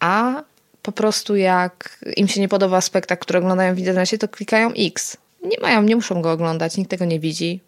A 0.00 0.42
po 0.82 0.92
prostu 0.92 1.36
jak 1.36 1.98
im 2.16 2.28
się 2.28 2.40
nie 2.40 2.48
podoba 2.48 2.80
spektakl, 2.80 3.22
który 3.22 3.38
oglądają 3.38 3.74
w 3.74 3.78
internecie, 3.78 4.18
to 4.18 4.28
klikają 4.28 4.72
X. 4.78 5.16
Nie 5.42 5.58
mają, 5.60 5.82
nie 5.82 5.96
muszą 5.96 6.22
go 6.22 6.32
oglądać, 6.32 6.76
nikt 6.76 6.90
tego 6.90 7.04
nie 7.04 7.20
widzi. 7.20 7.60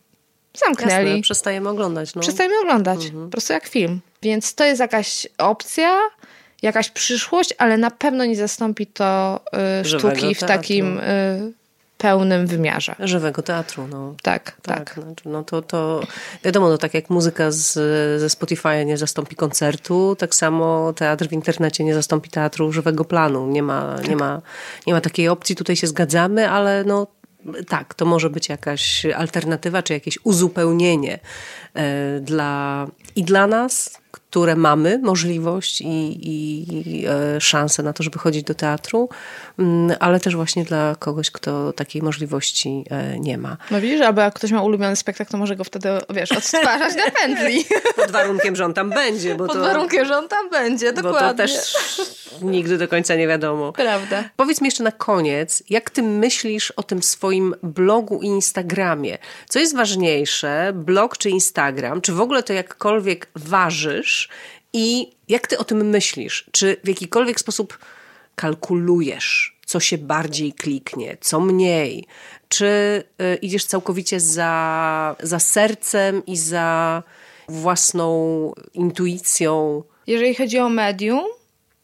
Zamknęli. 0.55 1.09
Jasne, 1.09 1.23
przestajemy 1.23 1.69
oglądać. 1.69 2.15
No. 2.15 2.23
Przestajemy 2.23 2.55
oglądać, 2.63 3.05
mhm. 3.05 3.25
po 3.25 3.31
prostu 3.31 3.53
jak 3.53 3.67
film. 3.67 4.01
Więc 4.23 4.55
to 4.55 4.65
jest 4.65 4.81
jakaś 4.81 5.27
opcja, 5.39 5.99
jakaś 6.63 6.91
przyszłość, 6.91 7.55
ale 7.59 7.79
na 7.79 7.91
pewno 7.91 8.25
nie 8.25 8.37
zastąpi 8.37 8.87
to 8.87 9.41
y, 9.81 9.85
sztuki 9.85 10.35
w 10.35 10.41
takim 10.41 10.99
y, 10.99 11.53
pełnym 11.99 12.47
wymiarze. 12.47 12.95
Żywego 12.99 13.43
teatru, 13.43 13.87
no. 13.87 14.15
Tak, 14.23 14.57
tak. 14.63 14.95
tak. 14.95 15.01
No 15.25 15.45
to, 15.45 15.63
to 15.63 16.01
wiadomo, 16.45 16.69
no 16.69 16.79
tak 16.79 16.95
jak 16.95 17.11
muzyka 17.11 17.51
z, 17.51 17.73
ze 18.21 18.27
Spotify'a 18.27 18.87
nie 18.87 18.99
zastąpi 18.99 19.37
koncertu, 19.37 20.17
tak 20.19 20.35
samo 20.35 20.93
teatr 20.93 21.29
w 21.29 21.33
internecie 21.33 21.85
nie 21.85 21.95
zastąpi 21.95 22.31
teatru 22.31 22.73
żywego 22.73 23.05
planu. 23.05 23.47
Nie 23.47 23.63
ma, 23.63 23.97
tak. 23.97 24.09
nie 24.09 24.17
ma, 24.17 24.43
nie 24.87 24.93
ma 24.93 25.01
takiej 25.01 25.29
opcji, 25.29 25.57
tutaj 25.57 25.77
się 25.77 25.87
zgadzamy, 25.87 26.51
ale 26.51 26.85
no 26.85 27.07
tak, 27.69 27.95
to 27.95 28.05
może 28.05 28.31
być 28.31 28.49
jakaś 28.49 29.07
alternatywa, 29.07 29.83
czy 29.83 29.93
jakieś 29.93 30.19
uzupełnienie 30.25 31.19
e, 31.75 32.21
dla, 32.21 32.87
i 33.17 33.25
dla 33.25 33.47
nas, 33.47 34.01
które 34.31 34.57
mamy 34.57 34.99
możliwość 34.99 35.81
i, 35.81 36.19
i 36.23 37.07
e, 37.07 37.41
szansę 37.41 37.83
na 37.83 37.93
to, 37.93 38.03
żeby 38.03 38.19
chodzić 38.19 38.43
do 38.43 38.55
teatru, 38.55 39.09
mm, 39.59 39.97
ale 40.01 40.21
też 40.21 40.37
właśnie 40.37 40.65
dla 40.65 40.97
kogoś, 40.99 41.31
kto 41.31 41.73
takiej 41.73 42.03
możliwości 42.03 42.85
e, 42.91 43.19
nie 43.19 43.39
ma. 43.39 43.57
No 43.71 43.81
widzisz, 43.81 44.01
albo 44.01 44.21
jak 44.21 44.35
ktoś 44.35 44.51
ma 44.51 44.63
ulubiony 44.63 44.97
spektakl, 44.97 45.33
to 45.33 45.39
może 45.39 45.57
go 45.57 45.65
wtedy, 45.65 45.89
wiesz, 46.11 46.33
odtwarzać 46.33 46.97
na 46.97 47.11
pętli. 47.11 47.65
Pod 47.97 48.11
warunkiem, 48.11 48.57
że 48.57 48.65
on 48.65 48.75
tam 48.75 48.91
będzie. 48.91 49.35
Bo 49.35 49.47
Pod 49.47 49.57
to, 49.57 49.63
warunkiem, 49.63 50.05
że 50.05 50.19
on 50.19 50.29
tam 50.29 50.51
będzie, 50.51 50.93
dokładnie. 50.93 51.21
Bo 51.21 51.29
to 51.29 51.35
też 51.35 51.77
nigdy 52.43 52.79
do 52.79 52.89
końca 52.89 53.15
nie 53.15 53.29
wiadomo. 53.29 53.73
Prawda. 53.73 54.25
Powiedz 54.37 54.61
mi 54.61 54.67
jeszcze 54.67 54.85
na 54.85 54.93
koniec, 54.93 55.63
jak 55.71 55.91
ty 55.91 56.03
myślisz 56.03 56.71
o 56.71 56.83
tym 56.83 57.03
swoim 57.03 57.55
blogu 57.63 58.21
i 58.23 58.27
Instagramie? 58.27 59.19
Co 59.49 59.59
jest 59.59 59.77
ważniejsze, 59.77 60.73
blog 60.75 61.19
czy 61.19 61.31
Instagram? 61.31 62.01
Czy 62.01 62.13
w 62.13 62.21
ogóle 62.21 62.43
to 62.43 62.53
jakkolwiek 62.53 63.29
ważysz? 63.35 64.18
I 64.73 65.11
jak 65.29 65.47
ty 65.47 65.59
o 65.59 65.65
tym 65.65 65.89
myślisz? 65.89 66.51
Czy 66.53 66.77
w 66.85 66.89
jakikolwiek 66.89 67.41
sposób 67.41 67.79
kalkulujesz, 68.35 69.59
co 69.67 69.81
się 69.81 69.99
bardziej 69.99 70.53
kliknie, 70.53 71.17
co 71.21 71.41
mniej? 71.41 72.05
Czy 72.49 72.67
y, 73.23 73.37
idziesz 73.43 73.65
całkowicie 73.65 74.21
za, 74.21 75.17
za 75.23 75.39
sercem 75.39 76.27
i 76.27 76.37
za 76.37 77.03
własną 77.49 78.53
intuicją? 78.75 79.83
Jeżeli 80.07 80.35
chodzi 80.35 80.59
o 80.59 80.69
medium, 80.69 81.25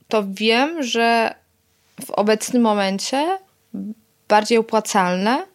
to 0.08 0.24
wiem, 0.28 0.82
że 0.82 1.34
w 2.04 2.10
obecnym 2.10 2.62
momencie 2.62 3.38
bardziej 4.28 4.58
opłacalne 4.58 5.46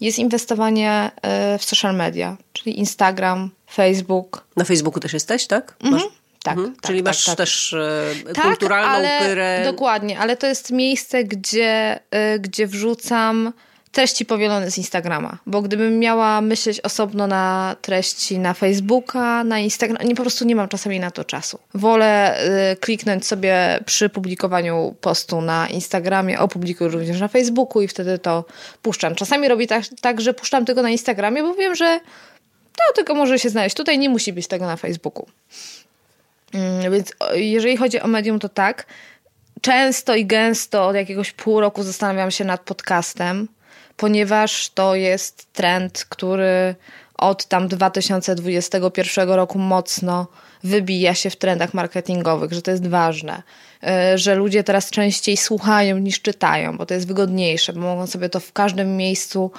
jest 0.00 0.18
inwestowanie 0.18 1.10
y, 1.54 1.58
w 1.58 1.64
social 1.64 1.96
media, 1.96 2.36
czyli 2.52 2.78
Instagram, 2.78 3.50
Facebook. 3.70 4.46
Na 4.56 4.64
Facebooku 4.64 5.00
też 5.00 5.12
jesteś, 5.12 5.46
tak? 5.46 5.74
Mhm. 5.80 6.02
Masz... 6.02 6.12
Tak, 6.42 6.56
mhm. 6.56 6.74
tak, 6.74 6.86
Czyli 6.86 6.98
tak, 6.98 7.06
masz 7.06 7.24
tak. 7.24 7.36
też 7.36 7.72
e, 7.72 8.34
tak, 8.34 8.44
kulturalną 8.44 8.88
ale, 8.88 9.18
pyrę. 9.20 9.62
Dokładnie, 9.64 10.18
ale 10.18 10.36
to 10.36 10.46
jest 10.46 10.70
miejsce, 10.70 11.24
gdzie, 11.24 12.00
y, 12.34 12.38
gdzie 12.38 12.66
wrzucam 12.66 13.52
treści 13.96 14.26
powielone 14.26 14.70
z 14.70 14.78
Instagrama, 14.78 15.38
bo 15.46 15.62
gdybym 15.62 15.98
miała 15.98 16.40
myśleć 16.40 16.80
osobno 16.80 17.26
na 17.26 17.76
treści 17.82 18.38
na 18.38 18.54
Facebooka, 18.54 19.44
na 19.44 19.58
Instagram, 19.58 20.08
nie 20.08 20.14
po 20.14 20.22
prostu 20.22 20.44
nie 20.44 20.56
mam 20.56 20.68
czasami 20.68 21.00
na 21.00 21.10
to 21.10 21.24
czasu. 21.24 21.58
Wolę 21.74 22.40
y, 22.72 22.76
kliknąć 22.76 23.26
sobie 23.26 23.80
przy 23.86 24.08
publikowaniu 24.08 24.94
postu 25.00 25.40
na 25.40 25.68
Instagramie, 25.68 26.38
opublikuję 26.38 26.90
również 26.90 27.20
na 27.20 27.28
Facebooku 27.28 27.82
i 27.82 27.88
wtedy 27.88 28.18
to 28.18 28.44
puszczam. 28.82 29.14
Czasami 29.14 29.48
robię 29.48 29.66
tak, 29.66 29.84
tak, 30.00 30.20
że 30.20 30.34
puszczam 30.34 30.64
tylko 30.64 30.82
na 30.82 30.90
Instagramie, 30.90 31.42
bo 31.42 31.54
wiem, 31.54 31.74
że 31.74 32.00
to 32.76 32.94
tylko 32.94 33.14
może 33.14 33.38
się 33.38 33.50
znaleźć. 33.50 33.76
Tutaj 33.76 33.98
nie 33.98 34.08
musi 34.08 34.32
być 34.32 34.46
tego 34.46 34.66
na 34.66 34.76
Facebooku. 34.76 35.26
Mm, 36.54 36.92
więc 36.92 37.12
jeżeli 37.34 37.76
chodzi 37.76 38.00
o 38.00 38.06
medium, 38.06 38.38
to 38.38 38.48
tak. 38.48 38.86
Często 39.60 40.14
i 40.14 40.26
gęsto 40.26 40.86
od 40.86 40.96
jakiegoś 40.96 41.32
pół 41.32 41.60
roku 41.60 41.82
zastanawiam 41.82 42.30
się 42.30 42.44
nad 42.44 42.60
podcastem, 42.60 43.48
ponieważ 43.96 44.70
to 44.70 44.94
jest 44.94 45.52
trend, 45.52 46.06
który 46.08 46.74
od 47.18 47.46
tam 47.46 47.68
2021 47.68 49.28
roku 49.28 49.58
mocno 49.58 50.26
wybija 50.64 51.14
się 51.14 51.30
w 51.30 51.36
trendach 51.36 51.74
marketingowych, 51.74 52.52
że 52.52 52.62
to 52.62 52.70
jest 52.70 52.86
ważne, 52.86 53.42
y, 53.82 54.18
że 54.18 54.34
ludzie 54.34 54.64
teraz 54.64 54.90
częściej 54.90 55.36
słuchają 55.36 55.98
niż 55.98 56.22
czytają, 56.22 56.76
bo 56.76 56.86
to 56.86 56.94
jest 56.94 57.06
wygodniejsze, 57.06 57.72
bo 57.72 57.80
mogą 57.80 58.06
sobie 58.06 58.28
to 58.28 58.40
w 58.40 58.52
każdym 58.52 58.96
miejscu 58.96 59.50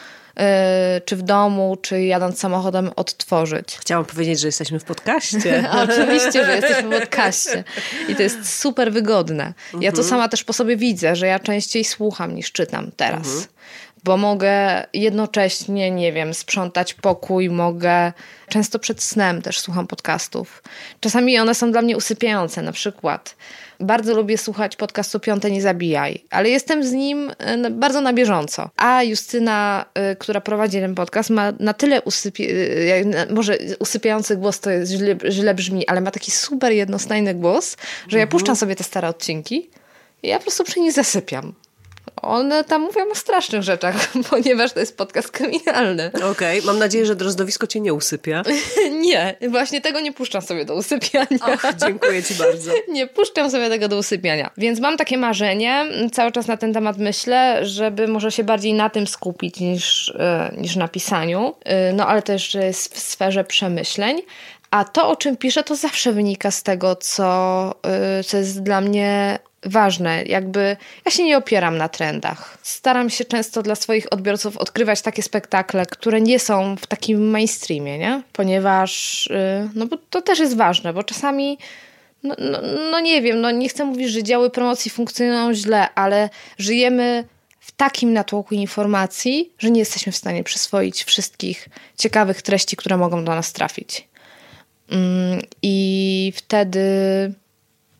czy 1.06 1.16
w 1.16 1.22
domu, 1.22 1.78
czy 1.82 2.02
jadąc 2.02 2.40
samochodem 2.40 2.92
odtworzyć. 2.96 3.78
Chciałam 3.80 4.06
powiedzieć, 4.06 4.40
że 4.40 4.48
jesteśmy 4.48 4.80
w 4.80 4.84
podcaście. 4.84 5.70
Oczywiście, 5.84 6.46
że 6.46 6.56
jesteśmy 6.56 6.98
w 6.98 7.00
podcaście. 7.02 7.64
I 8.08 8.16
to 8.16 8.22
jest 8.22 8.60
super 8.60 8.92
wygodne. 8.92 9.54
Ja 9.74 9.92
to 9.92 9.98
mhm. 9.98 10.08
sama 10.08 10.30
też 10.30 10.44
po 10.44 10.54
sobie 10.54 10.78
widzę, 10.78 11.16
że 11.16 11.28
ja 11.28 11.40
częściej 11.40 11.84
słucham 11.84 12.36
niż 12.36 12.52
czytam 12.52 12.92
teraz. 12.98 13.28
Mhm 13.28 13.48
bo 14.08 14.18
mogę 14.18 14.86
jednocześnie, 14.94 15.92
nie 15.92 16.14
wiem, 16.14 16.34
sprzątać 16.34 16.94
pokój, 16.94 17.50
mogę. 17.50 18.14
Często 18.50 18.80
przed 18.80 19.04
snem 19.04 19.42
też 19.42 19.60
słucham 19.60 19.88
podcastów. 19.88 20.64
Czasami 21.00 21.40
one 21.40 21.56
są 21.56 21.72
dla 21.72 21.82
mnie 21.82 21.98
usypiające, 21.98 22.62
na 22.62 22.72
przykład. 22.72 23.36
Bardzo 23.80 24.16
lubię 24.16 24.38
słuchać 24.38 24.76
podcastu 24.76 25.20
Piąte 25.20 25.52
Nie 25.52 25.62
Zabijaj, 25.62 26.24
ale 26.30 26.50
jestem 26.50 26.84
z 26.84 26.92
nim 26.92 27.32
e, 27.38 27.70
bardzo 27.70 28.02
na 28.02 28.14
bieżąco. 28.14 28.70
A 28.78 29.04
Justyna, 29.04 29.86
e, 29.94 30.16
która 30.16 30.42
prowadzi 30.42 30.80
ten 30.80 30.96
podcast, 30.96 31.30
ma 31.30 31.54
na 31.60 31.74
tyle 31.74 32.02
usypie, 32.02 32.48
e, 33.06 33.34
może 33.34 33.58
usypiający 33.80 34.38
głos 34.38 34.60
to 34.60 34.70
jest 34.70 34.92
źle, 34.92 35.16
źle 35.30 35.54
brzmi, 35.54 35.88
ale 35.88 36.02
ma 36.02 36.12
taki 36.12 36.32
super 36.32 36.72
jednostajny 36.72 37.34
głos, 37.34 37.78
że 38.08 38.18
ja 38.18 38.24
mhm. 38.24 38.30
puszczam 38.30 38.56
sobie 38.56 38.76
te 38.76 38.84
stare 38.84 39.08
odcinki 39.08 39.70
i 40.24 40.28
ja 40.28 40.38
po 40.38 40.44
prostu 40.44 40.64
przy 40.64 40.80
nich 40.80 40.94
zasypiam. 40.94 41.54
One 42.22 42.64
tam 42.64 42.82
mówią 42.82 43.12
o 43.12 43.16
strasznych 43.16 43.64
rzeczach, 43.64 43.96
ponieważ 44.30 44.74
to 44.74 44.80
jest 44.80 44.98
podcast 44.98 45.32
kryminalny. 45.32 46.12
Okej, 46.14 46.30
okay. 46.30 46.62
mam 46.66 46.80
nadzieję, 46.80 47.06
że 47.06 47.16
drozdowisko 47.16 47.68
cię 47.68 47.80
nie 47.80 47.94
usypia. 47.94 48.44
nie, 49.02 49.36
właśnie 49.50 49.82
tego 49.82 50.00
nie 50.00 50.14
puszczam 50.14 50.42
sobie 50.42 50.66
do 50.66 50.76
usypiania. 50.76 51.46
Och, 51.54 51.64
dziękuję 51.88 52.24
ci 52.24 52.34
bardzo. 52.34 52.72
nie 52.88 53.08
puszczam 53.08 53.52
sobie 53.52 53.70
tego 53.70 53.88
do 53.88 53.98
usypiania. 53.98 54.52
Więc 54.58 54.80
mam 54.80 54.98
takie 54.98 55.18
marzenie, 55.18 55.86
cały 56.14 56.32
czas 56.32 56.48
na 56.48 56.58
ten 56.58 56.74
temat 56.74 56.98
myślę, 56.98 57.66
żeby 57.66 58.08
może 58.08 58.32
się 58.32 58.44
bardziej 58.44 58.74
na 58.74 58.90
tym 58.90 59.08
skupić 59.08 59.60
niż, 59.60 60.10
e, 60.10 60.54
niż 60.58 60.76
na 60.76 60.88
pisaniu. 60.88 61.56
E, 61.66 61.94
no 61.94 62.08
ale 62.08 62.22
to 62.22 62.34
jeszcze 62.34 62.66
jest 62.66 62.96
w 62.96 63.00
sferze 63.00 63.44
przemyśleń. 63.44 64.22
A 64.72 64.84
to, 64.84 65.10
o 65.10 65.16
czym 65.16 65.38
piszę, 65.38 65.64
to 65.64 65.76
zawsze 65.76 66.14
wynika 66.14 66.52
z 66.52 66.64
tego, 66.64 66.96
co, 66.96 67.76
e, 67.84 68.24
co 68.24 68.38
jest 68.38 68.64
dla 68.64 68.82
mnie 68.82 69.40
ważne. 69.64 70.24
Jakby 70.24 70.78
ja 71.06 71.12
się 71.12 71.24
nie 71.24 71.38
opieram 71.38 71.78
na 71.78 71.90
trendach. 71.90 72.58
Staram 72.62 73.10
się 73.10 73.26
często 73.26 73.64
dla 73.64 73.76
swoich 73.76 74.14
odbiorców 74.14 74.58
odkrywać 74.58 75.02
takie 75.02 75.24
spektakle, 75.24 75.86
które 75.86 76.22
nie 76.22 76.40
są 76.40 76.76
w 76.76 76.88
takim 76.88 77.30
mainstreamie, 77.30 77.98
nie? 77.98 78.22
Ponieważ, 78.34 79.28
y, 79.28 79.70
no 79.76 79.86
bo 79.86 79.98
to 80.10 80.22
też 80.22 80.40
jest 80.40 80.58
ważne, 80.58 80.94
bo 80.94 81.04
czasami 81.04 81.58
no, 82.24 82.36
no, 82.40 82.60
no, 82.92 83.00
nie 83.00 83.22
wiem, 83.22 83.42
no 83.42 83.52
nie 83.52 83.70
chcę 83.70 83.86
mówić, 83.86 84.10
że 84.10 84.24
działy 84.24 84.50
promocji 84.50 84.92
funkcjonują 84.92 85.54
źle, 85.54 85.94
ale 85.96 86.30
żyjemy 86.58 87.24
w 87.60 87.72
takim 87.72 88.14
natłoku 88.14 88.56
informacji, 88.56 89.52
że 89.60 89.72
nie 89.72 89.80
jesteśmy 89.80 90.12
w 90.12 90.16
stanie 90.16 90.44
przyswoić 90.44 91.04
wszystkich 91.04 91.70
ciekawych 91.98 92.42
treści, 92.42 92.76
które 92.76 92.98
mogą 92.98 93.26
do 93.26 93.36
nas 93.36 93.54
trafić. 93.54 94.08
Mm, 94.90 95.42
I 95.62 96.34
wtedy 96.36 96.80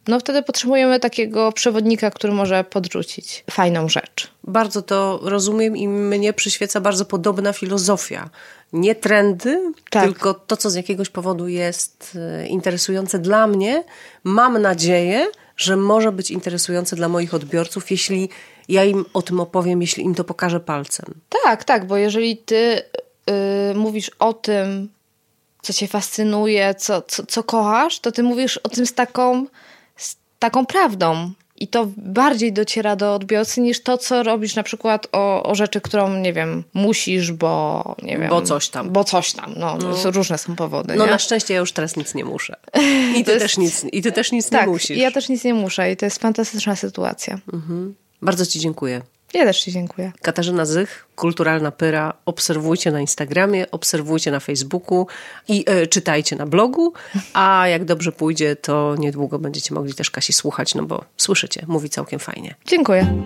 no 0.08 0.20
wtedy 0.20 0.44
potrzebujemy 0.44 1.00
takiego 1.00 1.52
przewodnika, 1.52 2.12
który 2.12 2.34
może 2.34 2.64
podrzucić 2.64 3.44
fajną 3.52 3.90
rzecz. 3.90 4.32
Bardzo 4.44 4.82
to 4.82 5.20
rozumiem 5.24 5.78
i 5.78 5.88
mnie 5.88 6.34
przyświeca 6.34 6.82
bardzo 6.82 7.06
podobna 7.06 7.54
filozofia. 7.54 8.30
Nie 8.74 8.96
trendy, 8.96 9.74
tak. 9.90 10.04
tylko 10.04 10.34
to, 10.34 10.58
co 10.58 10.70
z 10.70 10.76
jakiegoś 10.76 11.10
powodu 11.10 11.48
jest 11.48 12.18
e, 12.20 12.48
interesujące 12.48 13.20
dla 13.20 13.48
mnie. 13.48 13.84
Mam 14.24 14.62
nadzieję, 14.62 15.28
że 15.58 15.76
może 15.76 16.12
być 16.12 16.32
interesujące 16.32 16.96
dla 16.96 17.10
moich 17.10 17.34
odbiorców, 17.34 17.92
jeśli 17.92 18.30
ja 18.70 18.86
im 18.86 19.06
o 19.14 19.22
tym 19.22 19.40
opowiem, 19.40 19.82
jeśli 19.82 20.04
im 20.04 20.16
to 20.16 20.24
pokażę 20.24 20.60
palcem. 20.60 21.06
Tak, 21.44 21.64
tak, 21.64 21.86
bo 21.86 21.98
jeżeli 21.98 22.38
ty 22.38 22.82
yy, 23.28 23.34
mówisz 23.76 24.12
o 24.20 24.34
tym, 24.34 24.90
co 25.62 25.74
cię 25.74 25.88
fascynuje, 25.88 26.76
co, 26.76 27.02
co, 27.02 27.26
co 27.26 27.44
kochasz, 27.44 28.00
to 28.00 28.12
ty 28.12 28.24
mówisz 28.24 28.58
o 28.58 28.70
tym 28.70 28.86
z 28.86 28.94
taką, 28.94 29.46
taką 30.40 30.66
prawdą. 30.66 31.32
I 31.60 31.68
to 31.68 31.88
bardziej 31.98 32.54
dociera 32.54 32.96
do 32.96 33.14
odbiorcy 33.14 33.62
niż 33.62 33.84
to, 33.84 33.98
co 33.98 34.24
robisz 34.24 34.56
na 34.56 34.64
przykład 34.64 35.08
o, 35.12 35.44
o 35.44 35.56
rzeczy, 35.56 35.82
którą, 35.82 36.14
nie 36.14 36.34
wiem, 36.34 36.64
musisz, 36.74 37.32
bo 37.32 37.96
nie 38.04 38.18
wiem. 38.18 38.30
Bo 38.30 38.42
coś 38.42 38.70
tam. 38.70 38.90
Bo 38.90 39.04
coś 39.04 39.34
tam. 39.34 39.54
No, 39.58 39.78
no. 39.78 40.12
różne 40.12 40.38
są 40.38 40.56
powody. 40.56 40.96
No 40.96 41.06
nie? 41.06 41.12
na 41.12 41.20
szczęście 41.20 41.54
ja 41.54 41.60
już 41.60 41.72
teraz 41.72 41.96
nic 41.96 42.16
nie 42.16 42.26
muszę. 42.26 42.56
I 43.18 43.24
ty, 43.24 43.32
jest... 43.32 43.44
też, 43.44 43.58
nic, 43.58 43.86
i 43.92 44.02
ty 44.02 44.12
też 44.12 44.32
nic 44.32 44.50
tak, 44.50 44.62
nie 44.62 44.68
musisz. 44.68 44.98
ja 44.98 45.12
też 45.12 45.30
nic 45.30 45.44
nie 45.44 45.54
muszę 45.54 45.92
i 45.92 45.98
to 45.98 46.06
jest 46.06 46.20
fantastyczna 46.20 46.76
sytuacja. 46.76 47.40
Mhm. 47.54 47.96
Bardzo 48.22 48.46
ci 48.46 48.60
dziękuję. 48.60 49.02
Ja 49.34 49.46
też 49.46 49.62
Ci 49.62 49.72
dziękuję. 49.72 50.12
Katarzyna 50.22 50.66
Zych, 50.66 51.08
Kulturalna 51.16 51.72
Pyra. 51.72 52.14
Obserwujcie 52.26 52.92
na 52.92 53.02
Instagramie, 53.02 53.72
obserwujcie 53.72 54.32
na 54.32 54.40
Facebooku 54.40 55.08
i 55.48 55.64
e, 55.68 55.88
czytajcie 55.88 56.36
na 56.36 56.46
blogu, 56.46 56.94
a 57.34 57.68
jak 57.68 57.86
dobrze 57.86 58.12
pójdzie, 58.12 58.56
to 58.56 58.96
niedługo 58.98 59.40
będziecie 59.40 59.74
mogli 59.74 59.94
też 59.94 60.12
Kasi 60.12 60.34
słuchać, 60.34 60.76
no 60.76 60.84
bo 60.84 61.06
słyszycie, 61.18 61.66
mówi 61.68 61.90
całkiem 61.90 62.20
fajnie. 62.20 62.56
Dziękuję. 62.66 63.24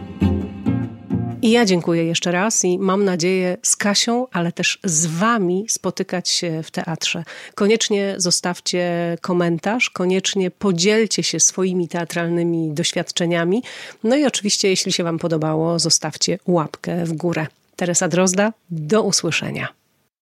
I 1.42 1.52
ja 1.52 1.66
dziękuję 1.66 2.04
jeszcze 2.04 2.32
raz 2.32 2.66
i 2.66 2.80
mam 2.80 3.06
nadzieję 3.06 3.58
z 3.62 3.76
Kasią, 3.76 4.28
ale 4.32 4.52
też 4.52 4.80
z 4.84 5.06
Wami 5.06 5.66
spotykać 5.70 6.30
się 6.30 6.64
w 6.64 6.72
teatrze. 6.72 7.24
Koniecznie 7.56 8.16
zostawcie 8.18 9.18
komentarz, 9.22 9.90
koniecznie 9.90 10.52
podzielcie 10.52 11.24
się 11.24 11.40
swoimi 11.40 11.88
teatralnymi 11.88 12.74
doświadczeniami. 12.74 13.64
No 14.04 14.16
i 14.16 14.26
oczywiście, 14.26 14.70
jeśli 14.70 14.92
się 14.92 15.04
Wam 15.04 15.20
podobało, 15.20 15.80
zostawcie 15.80 16.40
łapkę 16.48 17.06
w 17.06 17.14
górę. 17.14 17.48
Teresa 17.76 18.08
Drozda, 18.08 18.54
do 18.70 19.04
usłyszenia. 19.04 19.81